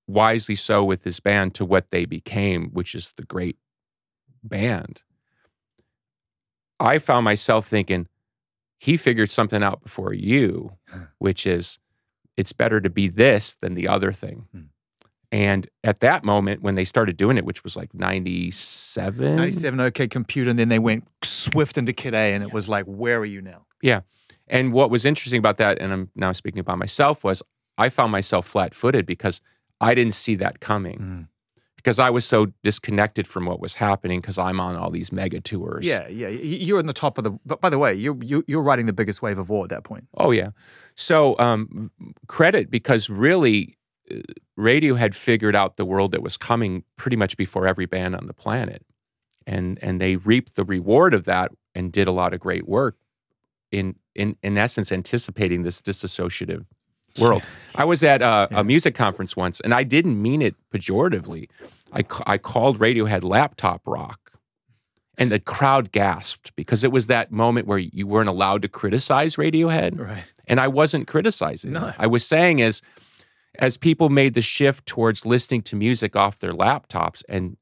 wisely 0.07 0.57
so 0.57 0.85
with 0.85 1.05
his 1.05 1.21
band 1.21 1.55
to 1.55 1.65
what 1.65 1.91
they 1.91 2.05
became, 2.05 2.71
which 2.71 2.95
is 2.95 3.13
the 3.17 3.25
great 3.25 3.57
band. 4.43 5.01
I 6.81 6.99
found 6.99 7.25
myself 7.25 7.67
thinking 7.67 8.09
he 8.79 8.97
figured 8.97 9.31
something 9.31 9.63
out 9.63 9.83
before 9.85 10.13
you, 10.13 10.73
which 11.19 11.47
is 11.47 11.79
it's 12.37 12.53
better 12.53 12.81
to 12.81 12.91
be 12.91 13.07
this 13.07 13.55
than 13.55 13.75
the 13.75 13.87
other 13.87 14.13
thing. 14.13 14.47
Hmm. 14.53 14.63
And 15.33 15.67
at 15.83 16.01
that 16.01 16.25
moment, 16.25 16.61
when 16.61 16.75
they 16.75 16.85
started 16.85 17.17
doing 17.17 17.39
it, 17.39 17.47
which 17.47 17.65
was 17.65 17.75
like 17.75 17.93
97, 17.95 19.37
97 19.37 19.81
OK 19.81 20.07
Computer, 20.07 20.51
and 20.51 20.59
then 20.59 20.69
they 20.69 20.79
went 20.79 21.09
swift 21.25 21.79
into 21.79 21.95
Kid 21.95 22.15
A, 22.15 22.35
and 22.35 22.45
it 22.45 22.53
was 22.53 22.69
like, 22.69 22.85
where 22.85 23.19
are 23.19 23.25
you 23.25 23.41
now? 23.41 23.65
Yeah. 23.81 24.03
And 24.47 24.75
what 24.75 24.91
was 24.91 25.07
interesting 25.07 25.39
about 25.39 25.57
that, 25.57 25.81
and 25.81 25.91
I'm 25.91 26.11
now 26.15 26.33
speaking 26.33 26.61
about 26.61 26.77
myself, 26.77 27.25
was 27.25 27.43
I 27.79 27.89
found 27.89 28.13
myself 28.13 28.47
flat 28.47 28.75
footed 28.75 29.07
because 29.07 29.41
I 29.81 29.95
didn't 29.95 30.13
see 30.13 30.35
that 30.37 30.61
coming. 30.61 30.99
Mm. 30.99 31.29
Because 31.77 31.99
I 31.99 32.11
was 32.11 32.25
so 32.25 32.47
disconnected 32.63 33.27
from 33.27 33.47
what 33.47 33.59
was 33.59 33.75
happening 33.75 34.21
because 34.21 34.39
I'm 34.39 34.61
on 34.61 34.77
all 34.77 34.91
these 34.91 35.11
mega 35.11 35.41
tours. 35.41 35.85
Yeah, 35.85 36.07
yeah. 36.07 36.29
You're 36.29 36.79
in 36.79 36.87
the 36.87 36.93
top 36.93 37.19
of 37.19 37.25
the. 37.25 37.33
But 37.45 37.61
by 37.61 37.71
the 37.71 37.79
way, 37.79 37.93
you 37.93 38.21
you 38.23 38.45
you're 38.47 38.63
riding 38.63 38.87
the 38.87 38.93
biggest 38.93 39.21
wave 39.21 39.37
of 39.37 39.51
all 39.51 39.65
at 39.65 39.71
that 39.71 39.83
point. 39.83 40.07
Oh 40.17 40.31
yeah. 40.31 40.51
So 40.95 41.37
um, 41.41 41.91
credit 42.29 42.71
because 42.71 43.11
really, 43.11 43.77
uh, 44.11 44.17
Radiohead 44.59 45.15
figured 45.15 45.57
out 45.57 45.77
the 45.77 45.85
world 45.85 46.13
that 46.13 46.23
was 46.23 46.37
coming 46.37 46.85
pretty 46.97 47.17
much 47.17 47.37
before 47.37 47.67
every 47.67 47.87
band 47.87 48.15
on 48.17 48.27
the 48.27 48.35
planet, 48.35 48.85
and 49.47 49.79
and 49.83 50.01
they 50.01 50.17
reaped 50.17 50.57
the 50.57 50.65
reward 50.65 51.15
of 51.15 51.25
that 51.25 51.53
and 51.75 51.93
did 51.93 52.09
a 52.09 52.13
lot 52.13 52.35
of 52.35 52.41
great 52.41 52.69
work 52.69 52.97
in 53.71 53.97
in 54.15 54.37
in 54.43 54.59
essence 54.59 54.93
anticipating 54.93 55.63
this 55.63 55.81
disassociative 55.81 56.65
world. 57.19 57.43
I 57.75 57.85
was 57.85 58.03
at 58.03 58.23
a, 58.23 58.49
a 58.51 58.65
music 58.65 58.95
conference 58.95 59.37
once, 59.37 59.61
and 59.61 59.75
I 59.75 59.83
didn't 59.83 60.21
mean 60.21 60.43
it 60.43 60.55
pejoratively. 60.73 61.49
I 61.93 62.05
I 62.27 62.39
called 62.39 62.79
Radiohead 62.79 63.23
laptop 63.23 63.83
rock. 63.87 64.19
And 65.19 65.31
the 65.31 65.39
crowd 65.39 65.93
gasped 65.93 66.57
because 66.57 66.83
it 66.85 66.91
was 66.91 67.07
that 67.09 67.31
moment 67.31 67.67
where 67.67 67.79
you 67.79 68.07
weren't 68.07 68.31
allowed 68.31 68.63
to 68.63 68.69
criticize 68.69 69.37
Radiohead. 69.37 70.01
Right. 70.01 70.25
And 70.47 70.59
I 70.59 70.69
wasn't 70.69 71.07
criticizing. 71.07 71.73
No. 71.73 71.89
it. 71.89 71.95
I 71.99 72.07
was 72.07 72.27
saying 72.27 72.61
is 72.61 72.81
as 73.59 73.77
people 73.77 74.09
made 74.09 74.35
the 74.35 74.41
shift 74.43 74.87
towards 74.87 75.27
listening 75.27 75.61
to 75.63 75.77
music 75.77 76.17
off 76.17 76.39
their 76.39 76.53
laptops 76.53 77.23
and 77.29 77.57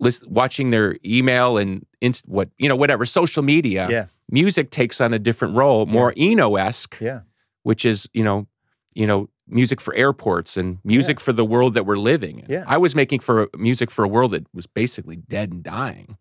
list, 0.00 0.26
watching 0.28 0.70
their 0.70 0.96
email 1.04 1.56
and 1.56 1.86
inst, 2.00 2.26
what 2.28 2.48
you 2.58 2.68
know 2.68 2.76
whatever 2.76 3.06
social 3.06 3.42
media, 3.42 3.86
Yeah. 3.90 4.06
music 4.30 4.70
takes 4.70 5.00
on 5.00 5.14
a 5.14 5.18
different 5.18 5.54
role, 5.56 5.86
more 5.86 6.12
Eno 6.16 6.56
esque, 6.56 6.98
Yeah. 7.00 7.20
which 7.62 7.84
is 7.84 8.08
you 8.12 8.24
know 8.24 8.46
you 8.94 9.06
know 9.06 9.28
music 9.46 9.80
for 9.80 9.94
airports 9.94 10.56
and 10.56 10.78
music 10.84 11.20
for 11.20 11.32
the 11.32 11.44
world 11.44 11.74
that 11.74 11.84
we're 11.84 11.98
living 11.98 12.40
in. 12.40 12.46
Yeah. 12.48 12.64
I 12.66 12.78
was 12.78 12.94
making 12.94 13.20
for 13.20 13.48
music 13.56 13.90
for 13.90 14.02
a 14.04 14.08
world 14.08 14.30
that 14.30 14.46
was 14.54 14.66
basically 14.66 15.16
dead 15.16 15.52
and 15.52 15.62
dying, 15.62 16.16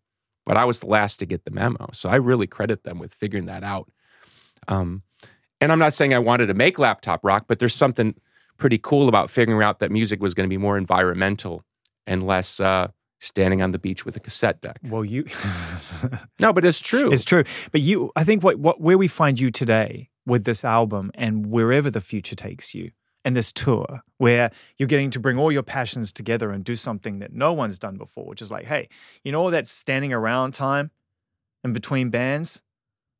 but 0.45 0.57
I 0.57 0.65
was 0.65 0.81
the 0.81 0.87
last 0.87 1.17
to 1.17 1.25
get 1.25 1.45
the 1.45 1.51
memo. 1.51 1.89
So 1.93 2.09
I 2.09 2.15
really 2.15 2.47
credit 2.47 2.83
them 2.83 2.99
with 2.99 3.13
figuring 3.13 3.45
that 3.45 3.63
out. 3.63 3.89
Um, 4.67 5.03
and 5.61 5.71
I'm 5.71 5.79
not 5.79 5.93
saying 5.93 6.13
I 6.13 6.19
wanted 6.19 6.47
to 6.47 6.53
make 6.53 6.77
laptop 6.77 7.23
rock, 7.23 7.45
but 7.47 7.59
there's 7.59 7.73
something 7.75 8.13
pretty 8.63 8.79
cool 8.81 9.09
about 9.09 9.29
figuring 9.29 9.61
out 9.61 9.79
that 9.79 9.91
music 9.91 10.21
was 10.21 10.33
going 10.33 10.45
to 10.45 10.49
be 10.49 10.55
more 10.55 10.77
environmental 10.77 11.65
and 12.07 12.25
less 12.25 12.61
uh, 12.61 12.87
standing 13.19 13.61
on 13.61 13.73
the 13.73 13.77
beach 13.77 14.05
with 14.05 14.15
a 14.15 14.21
cassette 14.21 14.61
deck. 14.61 14.79
Well, 14.89 15.03
you. 15.03 15.25
No, 16.39 16.53
but 16.53 16.63
it's 16.63 16.79
true. 16.79 17.11
It's 17.11 17.25
true. 17.25 17.43
But 17.73 17.81
you, 17.81 18.13
I 18.15 18.23
think 18.23 18.41
what, 18.41 18.59
what 18.59 18.79
where 18.79 18.97
we 18.97 19.09
find 19.09 19.37
you 19.37 19.49
today 19.49 20.09
with 20.25 20.45
this 20.45 20.63
album 20.63 21.11
and 21.13 21.47
wherever 21.47 21.91
the 21.91 21.99
future 21.99 22.35
takes 22.35 22.73
you 22.73 22.91
and 23.25 23.35
this 23.35 23.51
tour, 23.51 24.01
where 24.17 24.49
you're 24.77 24.87
getting 24.87 25.09
to 25.09 25.19
bring 25.19 25.37
all 25.37 25.51
your 25.51 25.61
passions 25.61 26.13
together 26.13 26.49
and 26.51 26.63
do 26.63 26.77
something 26.77 27.19
that 27.19 27.33
no 27.33 27.51
one's 27.51 27.77
done 27.77 27.97
before, 27.97 28.27
which 28.27 28.41
is 28.41 28.49
like, 28.49 28.67
hey, 28.67 28.87
you 29.25 29.33
know 29.33 29.41
all 29.41 29.51
that 29.51 29.67
standing 29.67 30.13
around 30.13 30.53
time 30.53 30.89
in 31.65 31.73
between 31.73 32.09
bands? 32.09 32.61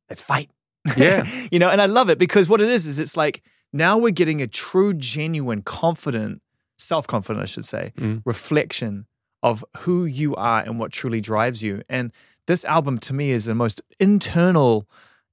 Let's 0.10 0.22
fight. 0.22 0.52
Yeah. 0.96 1.26
you 1.52 1.60
know, 1.60 1.70
and 1.70 1.82
I 1.82 1.88
love 1.88 2.10
it 2.10 2.18
because 2.18 2.48
what 2.48 2.62
it 2.62 2.70
is 2.70 2.86
is 2.88 2.98
it's 2.98 3.18
like 3.18 3.44
now 3.74 3.98
we're 3.98 4.12
getting 4.12 4.42
a 4.42 4.48
true, 4.48 4.94
genuine, 4.94 5.62
confident, 5.64 6.42
self-confident, 6.78 7.42
I 7.42 7.46
should 7.46 7.66
say, 7.66 7.92
Mm. 7.98 8.22
reflection 8.26 9.06
of 9.42 9.66
who 9.80 10.06
you 10.06 10.36
are 10.36 10.62
and 10.62 10.80
what 10.80 10.92
truly 10.92 11.20
drives 11.20 11.62
you. 11.64 11.82
And 11.90 12.12
this 12.48 12.64
album 12.66 12.98
to 13.00 13.14
me 13.14 13.32
is 13.32 13.46
the 13.46 13.56
most 13.56 13.82
internal 14.00 14.88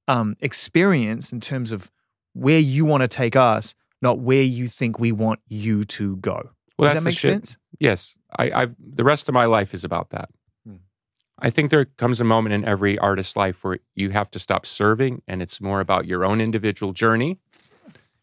um, 0.09 0.37
experience 0.41 1.31
in 1.33 1.41
terms 1.41 1.71
of 1.71 1.91
where 2.33 2.59
you 2.59 2.85
want 2.85 3.03
to 3.03 3.09
take 3.09 3.37
us, 3.37 3.75
not 4.03 4.19
where 4.19 4.43
you 4.43 4.67
think 4.69 4.99
we 4.99 5.13
want 5.13 5.41
you 5.49 5.85
to 5.85 6.17
go. 6.17 6.51
Well, 6.79 6.89
Does 6.93 6.95
that 6.95 7.05
make 7.05 7.19
sense? 7.19 7.59
Yes, 7.79 8.15
I, 8.39 8.51
I've 8.51 8.75
the 8.79 9.05
rest 9.05 9.29
of 9.29 9.35
my 9.35 9.45
life 9.45 9.75
is 9.75 9.85
about 9.85 10.11
that. 10.11 10.31
Hmm. 10.67 10.77
I 11.39 11.51
think 11.51 11.71
there 11.71 11.85
comes 11.85 12.21
a 12.21 12.25
moment 12.25 12.55
in 12.55 12.65
every 12.65 12.99
artist's 12.99 13.37
life 13.37 13.63
where 13.63 13.79
you 13.95 14.11
have 14.11 14.31
to 14.33 14.39
stop 14.39 14.67
serving, 14.67 15.23
and 15.29 15.43
it's 15.43 15.61
more 15.61 15.81
about 15.81 16.07
your 16.07 16.25
own 16.25 16.41
individual 16.41 16.93
journey. 16.93 17.39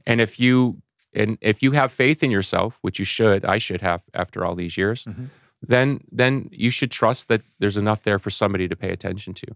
And 0.07 0.19
if 0.21 0.39
you 0.39 0.81
and 1.13 1.37
if 1.41 1.61
you 1.63 1.71
have 1.73 1.91
faith 1.91 2.23
in 2.23 2.31
yourself, 2.31 2.77
which 2.81 2.97
you 2.99 3.05
should, 3.05 3.45
I 3.45 3.57
should 3.59 3.81
have 3.81 4.01
after 4.13 4.43
all 4.45 4.55
these 4.55 4.77
years, 4.77 5.05
Mhm. 5.05 5.29
then 5.61 5.99
then 6.11 6.49
you 6.51 6.71
should 6.71 6.91
trust 6.91 7.27
that 7.27 7.41
there's 7.59 7.77
enough 7.77 8.01
there 8.03 8.17
for 8.19 8.29
somebody 8.31 8.67
to 8.67 8.75
pay 8.75 8.89
attention 8.91 9.33
to. 9.35 9.47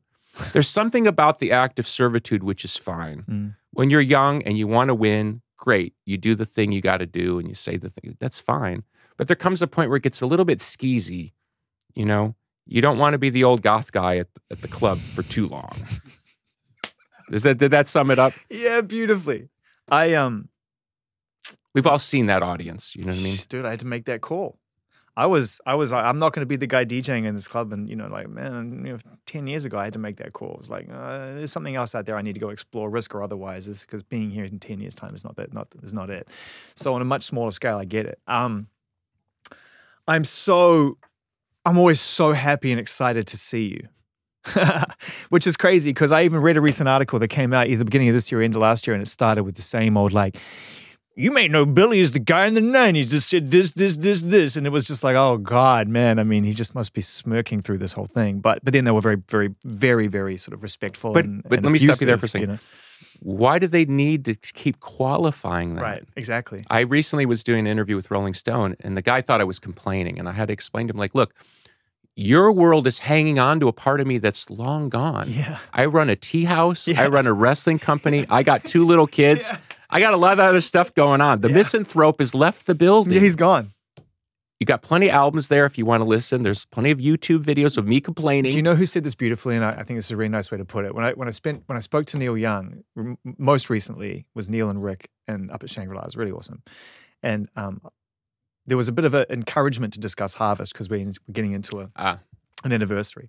There's 0.54 0.68
something 0.68 1.08
about 1.08 1.39
the 1.39 1.52
act 1.52 1.80
of 1.80 1.88
servitude 1.88 2.43
which 2.43 2.64
is 2.66 2.78
fine. 2.78 3.24
Mm. 3.30 3.56
When 3.72 3.89
you're 3.89 4.02
young 4.18 4.43
and 4.43 4.58
you 4.58 4.68
want 4.68 4.88
to 4.89 4.95
win, 4.95 5.41
great. 5.58 5.93
You 6.06 6.18
do 6.18 6.36
the 6.36 6.45
thing 6.45 6.72
you 6.72 6.82
got 6.82 6.97
to 6.97 7.06
do 7.06 7.38
and 7.39 7.47
you 7.47 7.56
say 7.56 7.78
the 7.78 7.89
thing. 7.89 8.18
That's 8.20 8.39
fine. 8.39 8.84
But 9.18 9.28
there 9.28 9.36
comes 9.45 9.62
a 9.62 9.68
point 9.68 9.89
where 9.89 9.97
it 9.97 10.04
gets 10.04 10.22
a 10.22 10.26
little 10.26 10.45
bit 10.45 10.60
skeezy. 10.60 11.34
You 11.95 12.06
know, 12.06 12.36
you 12.66 12.82
don't 12.82 12.97
want 12.97 13.14
to 13.14 13.18
be 13.20 13.30
the 13.30 13.43
old 13.43 13.62
goth 13.62 13.91
guy 13.91 14.18
at, 14.18 14.28
at 14.49 14.62
the 14.62 14.68
club 14.70 14.97
for 14.99 15.22
too 15.24 15.47
long. 15.47 15.76
Is 17.32 17.43
that 17.43 17.58
did 17.58 17.72
that 17.72 17.88
sum 17.88 18.12
it 18.12 18.20
up? 18.20 18.34
Yeah, 18.49 18.82
beautifully. 18.82 19.49
I 19.90 20.14
um 20.14 20.50
We've 21.74 21.88
all 21.88 22.00
seen 22.00 22.26
that 22.26 22.44
audience. 22.44 22.96
You 22.96 23.04
know 23.04 23.12
what 23.12 23.20
I 23.20 23.24
mean? 23.24 23.38
Dude, 23.48 23.66
I 23.66 23.70
had 23.72 23.80
to 23.80 23.88
make 23.88 24.06
that 24.06 24.22
call. 24.22 24.58
I 25.16 25.26
was, 25.26 25.60
I 25.66 25.76
was, 25.76 25.92
I'm 25.92 26.20
not 26.20 26.34
going 26.34 26.42
to 26.42 26.48
be 26.48 26.56
the 26.56 26.68
guy 26.68 26.86
DJing 26.86 27.26
in 27.26 27.34
this 27.34 27.48
club. 27.48 27.72
And, 27.74 27.90
you 27.90 27.96
know, 27.96 28.08
like, 28.08 28.30
man, 28.30 28.84
you 28.86 28.94
know, 28.94 28.98
10 29.26 29.48
years 29.48 29.66
ago, 29.66 29.78
I 29.78 29.86
had 29.86 29.94
to 29.94 30.00
make 30.00 30.18
that 30.18 30.34
call. 30.34 30.54
It 30.54 30.58
was 30.58 30.70
like, 30.70 30.90
uh, 30.90 31.34
there's 31.34 31.52
something 31.52 31.76
else 31.76 31.96
out 31.96 32.06
there 32.06 32.18
I 32.18 32.22
need 32.22 32.34
to 32.34 32.40
go 32.40 32.50
explore, 32.50 32.90
risk 32.90 33.14
or 33.14 33.22
otherwise. 33.22 33.68
Because 33.68 34.04
being 34.04 34.30
here 34.30 34.46
in 34.46 34.60
10 34.60 34.80
years' 34.80 34.96
time 34.96 35.16
is 35.16 35.24
not 35.24 35.36
that, 35.36 35.54
not, 35.54 35.68
is 35.82 35.94
not 35.94 36.10
it. 36.10 36.28
So 36.76 36.94
on 36.94 37.02
a 37.02 37.06
much 37.06 37.24
smaller 37.24 37.52
scale, 37.52 37.78
I 37.78 37.86
get 37.86 38.06
it. 38.06 38.20
Um, 38.28 38.68
I'm 40.08 40.24
so 40.24 40.98
I'm 41.66 41.78
always 41.78 42.02
so 42.02 42.34
happy 42.34 42.72
and 42.72 42.80
excited 42.80 43.28
to 43.28 43.38
see 43.38 43.68
you. 43.68 43.88
Which 45.30 45.46
is 45.46 45.56
crazy 45.56 45.92
because 45.92 46.12
I 46.12 46.24
even 46.24 46.42
read 46.42 46.58
a 46.58 46.62
recent 46.62 46.89
article 46.89 47.20
that 47.20 47.28
came 47.28 47.54
out 47.54 47.68
either 47.68 47.84
beginning 47.84 48.10
of 48.10 48.14
this 48.14 48.32
year 48.32 48.42
or 48.42 48.44
end 48.44 48.56
of 48.56 48.62
last 48.62 48.88
year, 48.88 48.94
and 48.94 49.02
it 49.02 49.08
started 49.08 49.44
with 49.44 49.56
the 49.56 49.62
same 49.62 49.98
old 49.98 50.14
like, 50.14 50.38
you 51.16 51.32
may 51.32 51.48
know 51.48 51.66
Billy 51.66 52.00
is 52.00 52.12
the 52.12 52.20
guy 52.20 52.48
in 52.48 52.54
the 52.54 52.62
90s 52.62 53.10
that 53.10 53.22
said 53.22 53.52
this, 53.52 53.74
this, 53.74 53.98
this, 53.98 54.22
this. 54.22 54.56
And 54.56 54.66
it 54.66 54.70
was 54.70 54.86
just 54.86 55.04
like, 55.04 55.16
oh 55.16 55.38
God, 55.38 55.88
man. 55.88 56.20
I 56.20 56.24
mean, 56.24 56.44
he 56.44 56.52
just 56.52 56.74
must 56.74 56.94
be 56.94 57.02
smirking 57.02 57.62
through 57.62 57.80
this 57.80 57.94
whole 57.94 58.06
thing. 58.06 58.39
But 58.39 58.64
but 58.64 58.74
then 58.74 58.86
they 58.86 58.92
were 58.92 59.02
very, 59.02 59.22
very, 59.28 59.54
very, 59.64 60.08
very 60.08 60.38
sort 60.38 60.54
of 60.54 60.64
respectful. 60.64 61.14
But, 61.14 61.26
and, 61.26 61.44
but 61.44 61.60
and 61.60 61.66
let 61.66 61.74
me 61.74 61.80
stop 61.80 62.00
you 62.00 62.08
there 62.08 62.18
for 62.18 62.26
a 62.26 62.30
second. 62.30 62.50
you 62.50 62.54
know? 62.56 62.60
Why 63.24 63.60
do 63.60 63.68
they 63.68 63.86
need 63.86 64.26
to 64.26 64.34
keep 64.36 64.80
qualifying 64.80 65.76
that? 65.76 65.82
Right, 65.84 66.04
exactly. 66.16 66.66
I 66.72 66.80
recently 66.82 67.28
was 67.28 67.44
doing 67.44 67.60
an 67.60 67.68
interview 67.68 67.96
with 67.96 68.10
Rolling 68.10 68.34
Stone, 68.34 68.78
and 68.80 68.98
the 68.98 69.04
guy 69.04 69.22
thought 69.22 69.42
I 69.42 69.44
was 69.44 69.60
complaining, 69.60 70.18
and 70.18 70.28
I 70.28 70.32
had 70.32 70.48
to 70.48 70.54
explain 70.54 70.88
to 70.88 70.94
him, 70.94 70.98
like, 70.98 71.14
look, 71.14 71.36
your 72.16 72.51
world 72.51 72.88
is 72.88 72.99
hanging 72.99 73.39
on 73.39 73.59
to 73.62 73.68
a 73.68 73.74
part 73.74 73.99
of 74.01 74.07
me 74.07 74.18
that's 74.18 74.49
long 74.49 74.89
gone. 74.89 75.30
Yeah. 75.30 75.59
I 75.74 75.86
run 75.86 76.09
a 76.09 76.16
tea 76.16 76.43
house. 76.45 76.88
Yeah. 76.88 77.01
I 77.03 77.07
run 77.07 77.26
a 77.28 77.34
wrestling 77.34 77.80
company. 77.80 78.26
I 78.30 78.43
got 78.43 78.64
two 78.66 78.86
little 78.86 79.07
kids. 79.20 79.49
Yeah. 79.49 79.57
I 79.89 79.99
got 79.99 80.14
a 80.14 80.18
lot 80.18 80.34
of 80.34 80.39
other 80.39 80.62
stuff 80.62 80.93
going 80.93 81.22
on. 81.22 81.41
The 81.41 81.49
Yeah. 81.49 81.55
misanthrope 81.55 82.20
has 82.20 82.34
left 82.34 82.66
the 82.66 82.76
building. 82.76 83.14
Yeah, 83.14 83.20
he's 83.20 83.36
gone. 83.36 83.72
you 84.59 84.66
got 84.66 84.82
plenty 84.84 85.07
of 85.09 85.16
albums 85.16 85.47
there 85.47 85.66
if 85.66 85.78
you 85.78 85.86
want 85.86 86.01
to 86.01 86.05
listen. 86.05 86.43
There's 86.43 86.66
plenty 86.66 86.91
of 86.91 86.99
YouTube 86.99 87.43
videos 87.43 87.78
of 87.78 87.88
me 87.88 87.99
complaining. 87.99 88.51
Do 88.51 88.57
you 88.57 88.62
know 88.64 88.76
who 88.76 88.86
said 88.86 89.03
this 89.03 89.16
beautifully? 89.16 89.55
And 89.55 89.66
I, 89.66 89.72
I 89.72 89.84
think 89.84 89.97
this 89.97 90.05
is 90.05 90.12
a 90.12 90.18
really 90.18 90.30
nice 90.30 90.51
way 90.51 90.57
to 90.59 90.66
put 90.66 90.86
it. 90.86 90.93
When 90.93 91.03
I 91.03 91.14
when 91.14 91.28
I 91.28 91.32
spent 91.32 91.64
when 91.66 91.78
I 91.78 91.80
spoke 91.82 92.05
to 92.07 92.18
Neil 92.18 92.38
Young, 92.38 92.84
most 93.38 93.70
recently 93.72 94.26
was 94.36 94.49
Neil 94.49 94.70
and 94.70 94.84
Rick, 94.84 95.09
and 95.28 95.49
up 95.49 95.64
at 95.64 95.70
Shangri 95.70 95.95
La, 95.95 96.03
it 96.03 96.07
was 96.07 96.16
really 96.18 96.32
awesome. 96.32 96.62
And 97.24 97.49
um, 97.55 97.82
there 98.68 98.78
was 98.78 98.88
a 98.88 98.91
bit 98.91 99.05
of 99.05 99.14
an 99.14 99.26
encouragement 99.30 99.93
to 99.93 99.99
discuss 99.99 100.34
Harvest 100.36 100.74
because 100.74 100.89
we're, 100.89 101.05
we're 101.05 101.34
getting 101.34 101.53
into 101.53 101.82
a, 101.82 101.89
Ah. 101.95 102.20
an 102.64 102.72
anniversary. 102.72 103.28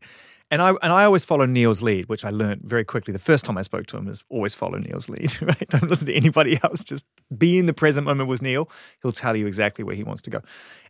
And 0.51 0.61
I 0.61 0.71
and 0.83 0.93
I 0.93 1.05
always 1.05 1.25
follow 1.25 1.47
Neil's 1.47 1.81
lead, 1.81 2.11
which 2.11 2.27
I 2.27 2.31
learned 2.31 2.61
very 2.63 2.85
quickly. 2.85 3.13
The 3.13 3.19
first 3.19 3.47
time 3.47 3.57
I 3.57 3.63
spoke 3.63 3.87
to 3.87 3.97
him 3.97 4.07
is 4.07 4.23
always 4.29 4.55
follow 4.55 4.77
Neil's 4.77 5.09
lead. 5.09 5.35
Right? 5.41 5.67
Don't 5.71 5.89
listen 5.89 6.09
to 6.09 6.15
anybody 6.15 6.59
else. 6.65 6.85
Just 6.85 7.07
be 7.39 7.57
in 7.57 7.65
the 7.65 7.73
present 7.73 8.05
moment 8.05 8.29
with 8.29 8.43
Neil. 8.43 8.69
He'll 9.03 9.13
tell 9.13 9.35
you 9.35 9.47
exactly 9.47 9.83
where 9.83 9.95
he 9.97 10.03
wants 10.05 10.21
to 10.23 10.31
go. 10.31 10.43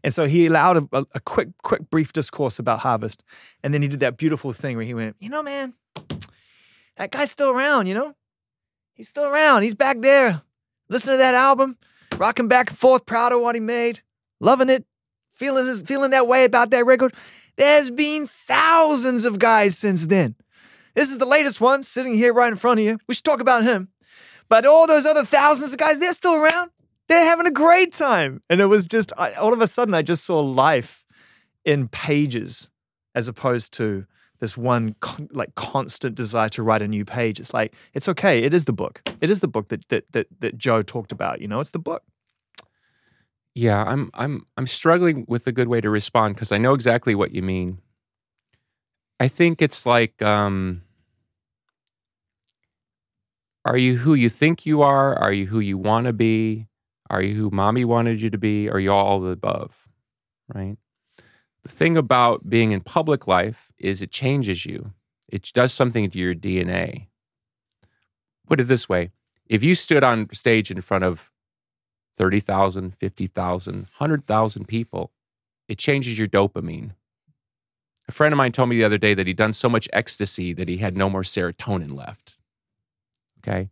And 0.03 0.12
so 0.12 0.26
he 0.26 0.47
allowed 0.47 0.76
a, 0.78 0.88
a, 0.99 1.07
a 1.14 1.20
quick, 1.20 1.51
quick, 1.62 1.88
brief 1.90 2.12
discourse 2.12 2.59
about 2.59 2.80
Harvest, 2.80 3.22
and 3.62 3.72
then 3.72 3.82
he 3.82 3.88
did 3.88 4.01
that 4.01 4.16
beautiful 4.16 4.53
thing 4.53 4.76
where 4.76 4.84
he 4.86 4.95
went, 4.95 5.14
"You 5.20 5.28
know, 5.28 5.45
man, 5.45 5.74
that 6.97 7.12
guy's 7.12 7.30
still 7.30 7.51
around. 7.51 7.86
You 7.86 7.95
know, 7.95 8.16
he's 8.95 9.09
still 9.09 9.24
around. 9.26 9.62
He's 9.62 9.76
back 9.76 10.01
there. 10.01 10.43
Listen 10.88 11.12
to 11.14 11.18
that 11.18 11.34
album, 11.34 11.78
rocking 12.16 12.49
back 12.49 12.70
and 12.70 12.78
forth, 12.78 13.07
proud 13.07 13.32
of 13.32 13.40
what 13.40 13.55
he 13.55 13.61
made, 13.61 14.01
loving 14.43 14.68
it, 14.68 14.84
feeling 15.30 15.64
this, 15.64 15.80
feeling 15.80 16.11
that 16.11 16.28
way 16.28 16.45
about 16.45 16.68
that 16.70 16.84
record." 16.84 17.14
There's 17.57 17.90
been 17.90 18.26
thousands 18.26 19.24
of 19.24 19.38
guys 19.38 19.76
since 19.78 20.07
then. 20.07 20.36
This 20.95 21.11
is 21.11 21.18
the 21.18 21.26
latest 21.26 21.61
one 21.61 21.82
sitting 21.82 22.14
here 22.14 22.32
right 22.32 22.51
in 22.51 22.57
front 22.57 22.80
of 22.80 22.84
you. 22.84 22.99
We 23.07 23.14
should 23.14 23.24
talk 23.24 23.40
about 23.40 23.62
him. 23.62 23.88
But 24.49 24.66
all 24.66 24.86
those 24.86 25.07
other 25.07 25.24
thousands 25.24 25.72
of 25.72 25.78
guys, 25.78 25.99
they're 25.99 26.12
still 26.12 26.34
around. 26.34 26.70
They're 27.09 27.24
having 27.24 27.47
a 27.47 27.51
great 27.51 27.93
time. 27.93 28.40
And 28.49 28.61
it 28.61 28.66
was 28.66 28.86
just, 28.86 29.12
I, 29.16 29.32
all 29.32 29.53
of 29.53 29.61
a 29.61 29.66
sudden, 29.66 29.95
I 29.95 30.03
just 30.03 30.24
saw 30.24 30.40
life 30.40 31.05
in 31.64 31.88
pages 31.88 32.70
as 33.14 33.28
opposed 33.28 33.72
to 33.74 34.07
this 34.40 34.57
one 34.57 34.95
con- 35.01 35.28
like 35.32 35.55
constant 35.55 36.14
desire 36.14 36.49
to 36.51 36.62
write 36.62 36.82
a 36.82 36.88
new 36.88 37.05
page. 37.05 37.38
It's 37.38 37.55
like, 37.55 37.74
it's 37.95 38.09
okay. 38.09 38.43
It 38.43 38.53
is 38.53 38.64
the 38.64 38.72
book. 38.72 39.03
It 39.20 39.30
is 39.30 39.40
the 39.40 39.49
book 39.49 39.68
that, 39.68 39.88
that, 39.88 40.05
that, 40.12 40.26
that 40.40 40.59
Joe 40.59 40.82
talked 40.82 41.12
about. 41.12 41.40
You 41.40 41.49
know, 41.49 41.61
it's 41.61 41.70
the 41.70 41.78
book. 41.78 42.03
Yeah, 43.55 43.82
I'm 43.84 44.11
I'm 44.14 44.46
I'm 44.57 44.66
struggling 44.66 45.26
with 45.28 45.46
a 45.46 45.53
good 45.53 45.68
way 45.68 45.80
to 45.80 45.90
respond 45.90 46.34
because 46.34 46.53
I 46.53 46.59
know 46.59 46.74
exactly 46.74 47.14
what 47.14 47.32
you 47.32 47.42
mean. 47.42 47.78
I 49.20 49.28
think 49.28 49.61
it's 49.61 49.84
like 49.86 50.22
um 50.22 50.82
are 53.64 53.76
you 53.76 53.96
who 53.96 54.14
you 54.14 54.28
think 54.28 54.66
you 54.66 54.82
are? 54.82 55.16
Are 55.18 55.32
you 55.32 55.46
who 55.46 55.61
you 55.61 55.78
want 55.78 56.07
to 56.07 56.12
be? 56.12 56.66
Are 57.11 57.22
you 57.22 57.34
who 57.34 57.50
mommy 57.50 57.84
wanted 57.84 58.20
you 58.20 58.30
to 58.30 58.38
be? 58.38 58.70
Are 58.70 58.80
you 58.80 58.92
all 58.92 59.20
the 59.20 59.30
above? 59.30 59.88
Right? 60.53 60.76
The 61.62 61.68
thing 61.68 61.96
about 61.96 62.48
being 62.48 62.72
in 62.72 62.80
public 62.80 63.26
life 63.26 63.70
is 63.78 64.03
it 64.03 64.11
changes 64.11 64.66
you. 64.66 64.92
It 65.28 65.50
does 65.55 65.72
something 65.72 66.11
to 66.11 66.18
your 66.18 66.34
DNA. 66.34 67.09
Put 68.48 68.61
it 68.61 68.64
this 68.64 68.88
way 68.88 69.11
if 69.46 69.62
you 69.62 69.74
stood 69.74 70.05
on 70.05 70.28
stage 70.32 70.70
in 70.70 70.80
front 70.80 71.05
of 71.05 71.32
30,000, 72.17 72.97
50,000, 72.99 73.75
100,000 73.75 74.69
people, 74.69 75.13
it 75.69 75.79
changes 75.79 76.19
your 76.19 76.29
dopamine. 76.29 76.93
A 78.09 78.13
friend 78.13 78.33
of 78.33 78.37
mine 78.39 78.53
told 78.53 78.69
me 78.69 78.77
the 78.77 78.85
other 78.85 78.99
day 78.99 79.15
that 79.15 79.27
he'd 79.27 79.37
done 79.37 79.53
so 79.53 79.69
much 79.69 79.89
ecstasy 79.93 80.53
that 80.53 80.69
he 80.69 80.79
had 80.79 80.97
no 80.97 81.09
more 81.09 81.23
serotonin 81.23 81.97
left. 81.97 82.37
Okay. 83.39 83.71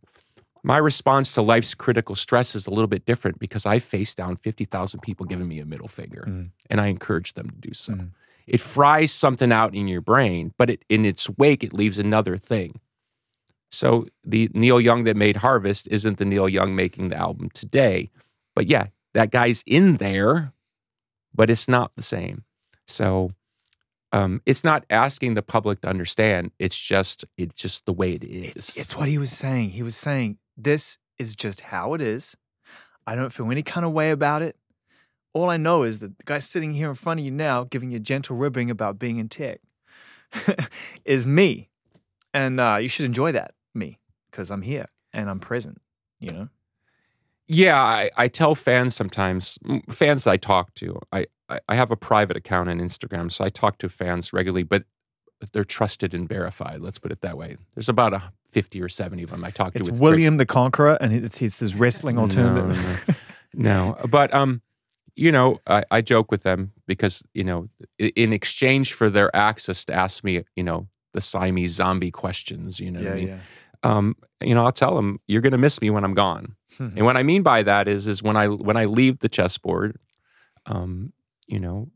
My 0.62 0.78
response 0.78 1.34
to 1.34 1.42
life's 1.42 1.74
critical 1.74 2.14
stress 2.14 2.54
is 2.54 2.66
a 2.66 2.70
little 2.70 2.86
bit 2.86 3.06
different 3.06 3.38
because 3.38 3.66
I 3.66 3.78
faced 3.78 4.16
down 4.18 4.36
50,000 4.36 5.00
people 5.00 5.26
giving 5.26 5.48
me 5.48 5.58
a 5.58 5.64
middle 5.66 5.88
finger 5.88 6.24
Mhm. 6.28 6.50
and 6.68 6.80
I 6.80 6.86
encourage 6.88 7.32
them 7.32 7.48
to 7.50 7.56
do 7.56 7.72
so. 7.74 7.94
Mhm. 7.94 8.10
It 8.46 8.60
fries 8.60 9.12
something 9.12 9.52
out 9.52 9.74
in 9.74 9.88
your 9.88 10.00
brain, 10.00 10.52
but 10.58 10.68
it, 10.70 10.84
in 10.88 11.04
its 11.04 11.28
wake, 11.38 11.64
it 11.64 11.72
leaves 11.72 11.98
another 11.98 12.36
thing. 12.36 12.80
So 13.70 14.06
the 14.24 14.50
Neil 14.52 14.80
Young 14.80 15.04
that 15.04 15.16
made 15.16 15.36
Harvest 15.36 15.86
isn't 15.88 16.18
the 16.18 16.24
Neil 16.24 16.48
Young 16.48 16.74
making 16.74 17.08
the 17.08 17.16
album 17.16 17.48
today. 17.54 18.10
But 18.60 18.68
yeah, 18.68 18.88
that 19.14 19.30
guy's 19.30 19.64
in 19.66 19.96
there, 19.96 20.52
but 21.34 21.48
it's 21.48 21.66
not 21.66 21.96
the 21.96 22.02
same. 22.02 22.44
So 22.86 23.30
um, 24.12 24.42
it's 24.44 24.64
not 24.64 24.84
asking 24.90 25.32
the 25.32 25.40
public 25.40 25.80
to 25.80 25.88
understand. 25.88 26.50
It's 26.58 26.78
just 26.78 27.24
it's 27.38 27.54
just 27.54 27.86
the 27.86 27.94
way 27.94 28.12
it 28.12 28.22
is. 28.22 28.54
It's, 28.54 28.76
it's 28.76 28.94
what 28.94 29.08
he 29.08 29.16
was 29.16 29.32
saying. 29.32 29.70
He 29.70 29.82
was 29.82 29.96
saying, 29.96 30.36
this 30.58 30.98
is 31.18 31.34
just 31.34 31.62
how 31.62 31.94
it 31.94 32.02
is. 32.02 32.36
I 33.06 33.14
don't 33.14 33.32
feel 33.32 33.50
any 33.50 33.62
kind 33.62 33.86
of 33.86 33.92
way 33.92 34.10
about 34.10 34.42
it. 34.42 34.56
All 35.32 35.48
I 35.48 35.56
know 35.56 35.84
is 35.84 36.00
that 36.00 36.18
the 36.18 36.24
guy 36.24 36.38
sitting 36.38 36.74
here 36.74 36.90
in 36.90 36.96
front 36.96 37.18
of 37.18 37.24
you 37.24 37.32
now, 37.32 37.64
giving 37.64 37.90
you 37.90 37.98
gentle 37.98 38.36
ribbing 38.36 38.70
about 38.70 38.98
being 38.98 39.18
in 39.18 39.30
tech, 39.30 39.62
is 41.06 41.26
me. 41.26 41.70
And 42.34 42.60
uh, 42.60 42.76
you 42.78 42.88
should 42.88 43.06
enjoy 43.06 43.32
that, 43.32 43.54
me, 43.74 44.00
because 44.30 44.50
I'm 44.50 44.60
here 44.60 44.90
and 45.14 45.30
I'm 45.30 45.40
present, 45.40 45.80
you 46.18 46.30
know? 46.30 46.48
Yeah, 47.52 47.82
I, 47.82 48.10
I 48.16 48.28
tell 48.28 48.54
fans 48.54 48.94
sometimes, 48.94 49.58
fans 49.90 50.24
I 50.28 50.36
talk 50.36 50.72
to, 50.74 51.00
I, 51.12 51.26
I, 51.68 51.74
have 51.74 51.90
a 51.90 51.96
private 51.96 52.36
account 52.36 52.68
on 52.68 52.78
Instagram, 52.78 53.32
so 53.32 53.44
I 53.44 53.48
talk 53.48 53.78
to 53.78 53.88
fans 53.88 54.32
regularly, 54.32 54.62
but 54.62 54.84
they're 55.52 55.64
trusted 55.64 56.14
and 56.14 56.28
verified. 56.28 56.80
Let's 56.80 57.00
put 57.00 57.10
it 57.10 57.22
that 57.22 57.36
way. 57.36 57.56
There's 57.74 57.88
about 57.88 58.12
a 58.12 58.22
50 58.50 58.80
or 58.80 58.88
70 58.88 59.24
of 59.24 59.30
them 59.30 59.44
I 59.44 59.50
talk 59.50 59.74
It's 59.74 59.86
to. 59.86 59.92
It's 59.92 60.00
William 60.00 60.36
the 60.36 60.46
Conqueror, 60.46 60.96
and 61.00 61.12
it's, 61.12 61.42
it's 61.42 61.58
his 61.58 61.74
wrestling 61.74 62.18
alternative. 62.18 63.16
No, 63.52 63.94
no. 63.94 64.06
but 64.06 64.32
um, 64.32 64.62
you 65.16 65.32
know, 65.32 65.60
I, 65.66 65.82
I 65.90 66.02
joke 66.02 66.30
with 66.30 66.44
them 66.44 66.70
because 66.86 67.24
you 67.34 67.42
know, 67.42 67.68
in 67.98 68.32
exchange 68.32 68.92
for 68.92 69.10
their 69.10 69.34
access 69.34 69.84
to 69.86 69.92
ask 69.92 70.22
me, 70.22 70.44
you 70.54 70.62
know, 70.62 70.86
the 71.14 71.20
Siamese 71.20 71.74
zombie 71.74 72.12
questions, 72.12 72.78
you 72.78 72.92
know, 72.92 73.00
what 73.00 73.06
yeah, 73.06 73.12
I 73.12 73.16
mean, 73.16 73.28
yeah. 73.28 73.38
Um, 73.82 74.16
you 74.40 74.54
know, 74.54 74.64
I'll 74.64 74.72
tell 74.72 74.94
them 74.94 75.20
you're 75.26 75.40
going 75.40 75.52
to 75.52 75.58
miss 75.58 75.80
me 75.80 75.90
when 75.90 76.04
I'm 76.04 76.14
gone. 76.14 76.56
Hmm. 76.76 76.88
and 76.96 77.04
what 77.04 77.16
I 77.16 77.22
mean 77.22 77.42
by 77.42 77.62
that 77.62 77.88
is, 77.88 78.06
is 78.06 78.22
when 78.22 78.36
I 78.36 78.46
when 78.48 78.76
I 78.76 78.84
leave 78.84 79.18
the 79.20 79.28
chessboard, 79.28 79.98
um, 80.66 81.12
you 81.46 81.58
know, 81.58 81.88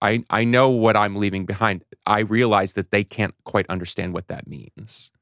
I 0.00 0.24
I 0.28 0.44
know 0.44 0.68
what 0.70 0.96
I'm 0.96 1.16
leaving 1.16 1.46
behind. 1.46 1.84
I 2.06 2.20
realize 2.20 2.74
that 2.74 2.90
they 2.90 3.04
can't 3.04 3.34
quite 3.44 3.66
understand 3.68 4.12
what 4.14 4.28
that 4.28 4.46
means. 4.46 5.12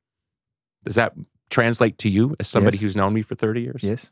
Does 0.84 0.94
that 0.94 1.12
translate 1.50 1.98
to 1.98 2.08
you 2.08 2.34
as 2.40 2.48
somebody 2.48 2.76
Yes. 2.78 2.82
who's 2.82 2.96
known 2.96 3.12
me 3.12 3.22
for 3.22 3.34
30 3.34 3.60
years? 3.60 3.82
Yes. 3.82 4.10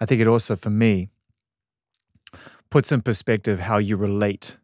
I 0.00 0.04
think 0.06 0.20
it 0.20 0.28
also, 0.28 0.54
for 0.54 0.70
me, 0.70 1.08
puts 2.70 2.92
in 2.92 3.02
perspective 3.02 3.60
how 3.60 3.78
you 3.78 3.96
relate 3.96 4.56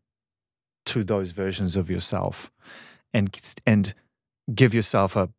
to 0.87 1.03
those 1.03 1.33
versions 1.33 1.77
of 1.77 1.91
yourself 1.91 2.53
and, 3.13 3.37
and 3.67 3.95
give 4.55 4.75
yourself 4.75 5.17
a 5.17 5.31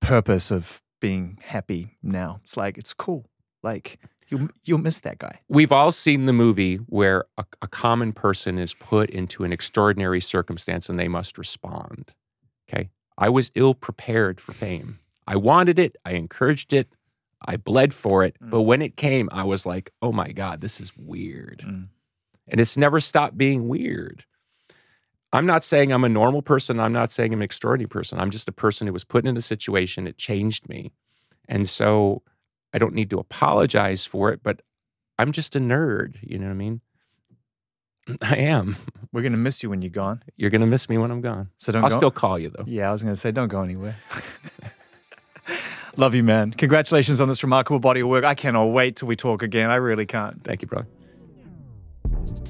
purpose 0.00 0.50
of 0.50 0.82
being 1.00 1.38
happy 1.42 1.96
now. 2.02 2.40
It's 2.42 2.56
like, 2.56 2.78
it's 2.78 2.92
cool. 2.94 3.26
Like, 3.62 3.98
you'll, 4.28 4.48
you'll 4.64 4.78
miss 4.78 5.00
that 5.00 5.18
guy. 5.18 5.40
We've 5.48 5.72
all 5.72 5.92
seen 5.92 6.26
the 6.26 6.32
movie 6.32 6.76
where 6.76 7.24
a, 7.38 7.44
a 7.62 7.68
common 7.68 8.12
person 8.12 8.58
is 8.58 8.74
put 8.74 9.10
into 9.10 9.44
an 9.44 9.52
extraordinary 9.52 10.20
circumstance 10.20 10.88
and 10.88 10.98
they 10.98 11.08
must 11.08 11.38
respond. 11.38 12.12
Okay. 12.68 12.90
I 13.18 13.28
was 13.28 13.50
ill 13.54 13.74
prepared 13.74 14.40
for 14.40 14.52
fame. 14.52 14.98
I 15.26 15.36
wanted 15.36 15.78
it. 15.78 15.96
I 16.04 16.12
encouraged 16.12 16.72
it. 16.72 16.88
I 17.44 17.56
bled 17.56 17.94
for 17.94 18.22
it. 18.24 18.36
But 18.40 18.62
when 18.62 18.82
it 18.82 18.96
came, 18.96 19.28
I 19.32 19.44
was 19.44 19.64
like, 19.64 19.92
oh 20.02 20.12
my 20.12 20.32
God, 20.32 20.60
this 20.60 20.80
is 20.80 20.92
weird. 20.96 21.62
Mm. 21.66 21.88
And 22.48 22.60
it's 22.60 22.76
never 22.76 23.00
stopped 23.00 23.38
being 23.38 23.68
weird. 23.68 24.24
I'm 25.32 25.46
not 25.46 25.62
saying 25.62 25.92
I'm 25.92 26.04
a 26.04 26.08
normal 26.08 26.42
person. 26.42 26.80
I'm 26.80 26.92
not 26.92 27.12
saying 27.12 27.32
I'm 27.32 27.40
an 27.40 27.44
extraordinary 27.44 27.88
person. 27.88 28.18
I'm 28.18 28.30
just 28.30 28.48
a 28.48 28.52
person 28.52 28.86
who 28.86 28.92
was 28.92 29.04
put 29.04 29.26
in 29.26 29.36
a 29.36 29.42
situation. 29.42 30.06
It 30.06 30.18
changed 30.18 30.68
me. 30.68 30.92
And 31.48 31.68
so 31.68 32.22
I 32.72 32.78
don't 32.78 32.94
need 32.94 33.10
to 33.10 33.18
apologize 33.18 34.06
for 34.06 34.30
it, 34.32 34.42
but 34.42 34.62
I'm 35.18 35.32
just 35.32 35.54
a 35.54 35.60
nerd. 35.60 36.16
You 36.22 36.38
know 36.38 36.46
what 36.46 36.52
I 36.52 36.54
mean? 36.54 36.80
I 38.22 38.36
am. 38.36 38.76
We're 39.12 39.22
gonna 39.22 39.36
miss 39.36 39.62
you 39.62 39.70
when 39.70 39.82
you're 39.82 39.90
gone. 39.90 40.22
You're 40.36 40.50
gonna 40.50 40.66
miss 40.66 40.88
me 40.88 40.98
when 40.98 41.10
I'm 41.10 41.20
gone. 41.20 41.50
So 41.58 41.72
don't 41.72 41.84
I'll 41.84 41.90
go. 41.90 41.96
still 41.96 42.10
call 42.10 42.38
you 42.38 42.50
though. 42.50 42.64
Yeah, 42.66 42.88
I 42.88 42.92
was 42.92 43.02
gonna 43.02 43.16
say 43.16 43.32
don't 43.32 43.48
go 43.48 43.62
anywhere. 43.62 43.96
Love 45.96 46.14
you, 46.14 46.22
man. 46.22 46.52
Congratulations 46.52 47.18
on 47.18 47.26
this 47.28 47.42
remarkable 47.42 47.80
body 47.80 48.00
of 48.00 48.08
work. 48.08 48.24
I 48.24 48.34
cannot 48.34 48.66
wait 48.66 48.96
till 48.96 49.08
we 49.08 49.16
talk 49.16 49.42
again. 49.42 49.70
I 49.70 49.76
really 49.76 50.06
can't. 50.06 50.42
Thank 50.44 50.62
you, 50.62 50.68
brother. 50.68 50.86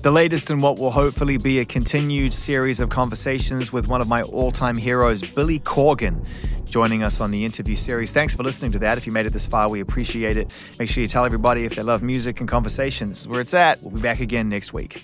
The 0.03 0.11
latest 0.11 0.51
in 0.51 0.63
what 0.63 0.79
will 0.79 0.91
hopefully 0.91 1.37
be 1.37 1.59
a 1.59 1.65
continued 1.67 2.33
series 2.33 2.81
of 2.81 2.89
conversations 2.89 3.71
with 3.71 3.87
one 3.87 4.01
of 4.01 4.09
my 4.09 4.23
all 4.23 4.51
time 4.51 4.79
heroes, 4.79 5.21
Billy 5.21 5.61
Corgan, 5.61 6.27
joining 6.65 7.03
us 7.03 7.21
on 7.21 7.31
the 7.31 7.45
interview 7.45 7.77
series. 7.77 8.11
Thanks 8.11 8.35
for 8.35 8.43
listening 8.43 8.73
to 8.73 8.79
that. 8.79 8.97
If 8.97 9.07
you 9.07 9.13
made 9.13 9.27
it 9.27 9.35
this 9.35 9.45
far, 9.45 9.69
we 9.69 9.81
appreciate 9.81 10.39
it. 10.39 10.55
Make 10.79 10.89
sure 10.89 11.03
you 11.03 11.07
tell 11.07 11.27
everybody 11.27 11.67
if 11.67 11.75
they 11.75 11.83
love 11.83 12.03
music 12.03 12.41
and 12.41 12.49
conversation, 12.49 13.11
this 13.11 13.21
is 13.21 13.29
where 13.29 13.43
it's 13.43 13.53
at. 13.53 13.83
We'll 13.83 13.91
be 13.91 14.01
back 14.01 14.21
again 14.21 14.49
next 14.49 14.73
week. 14.73 15.03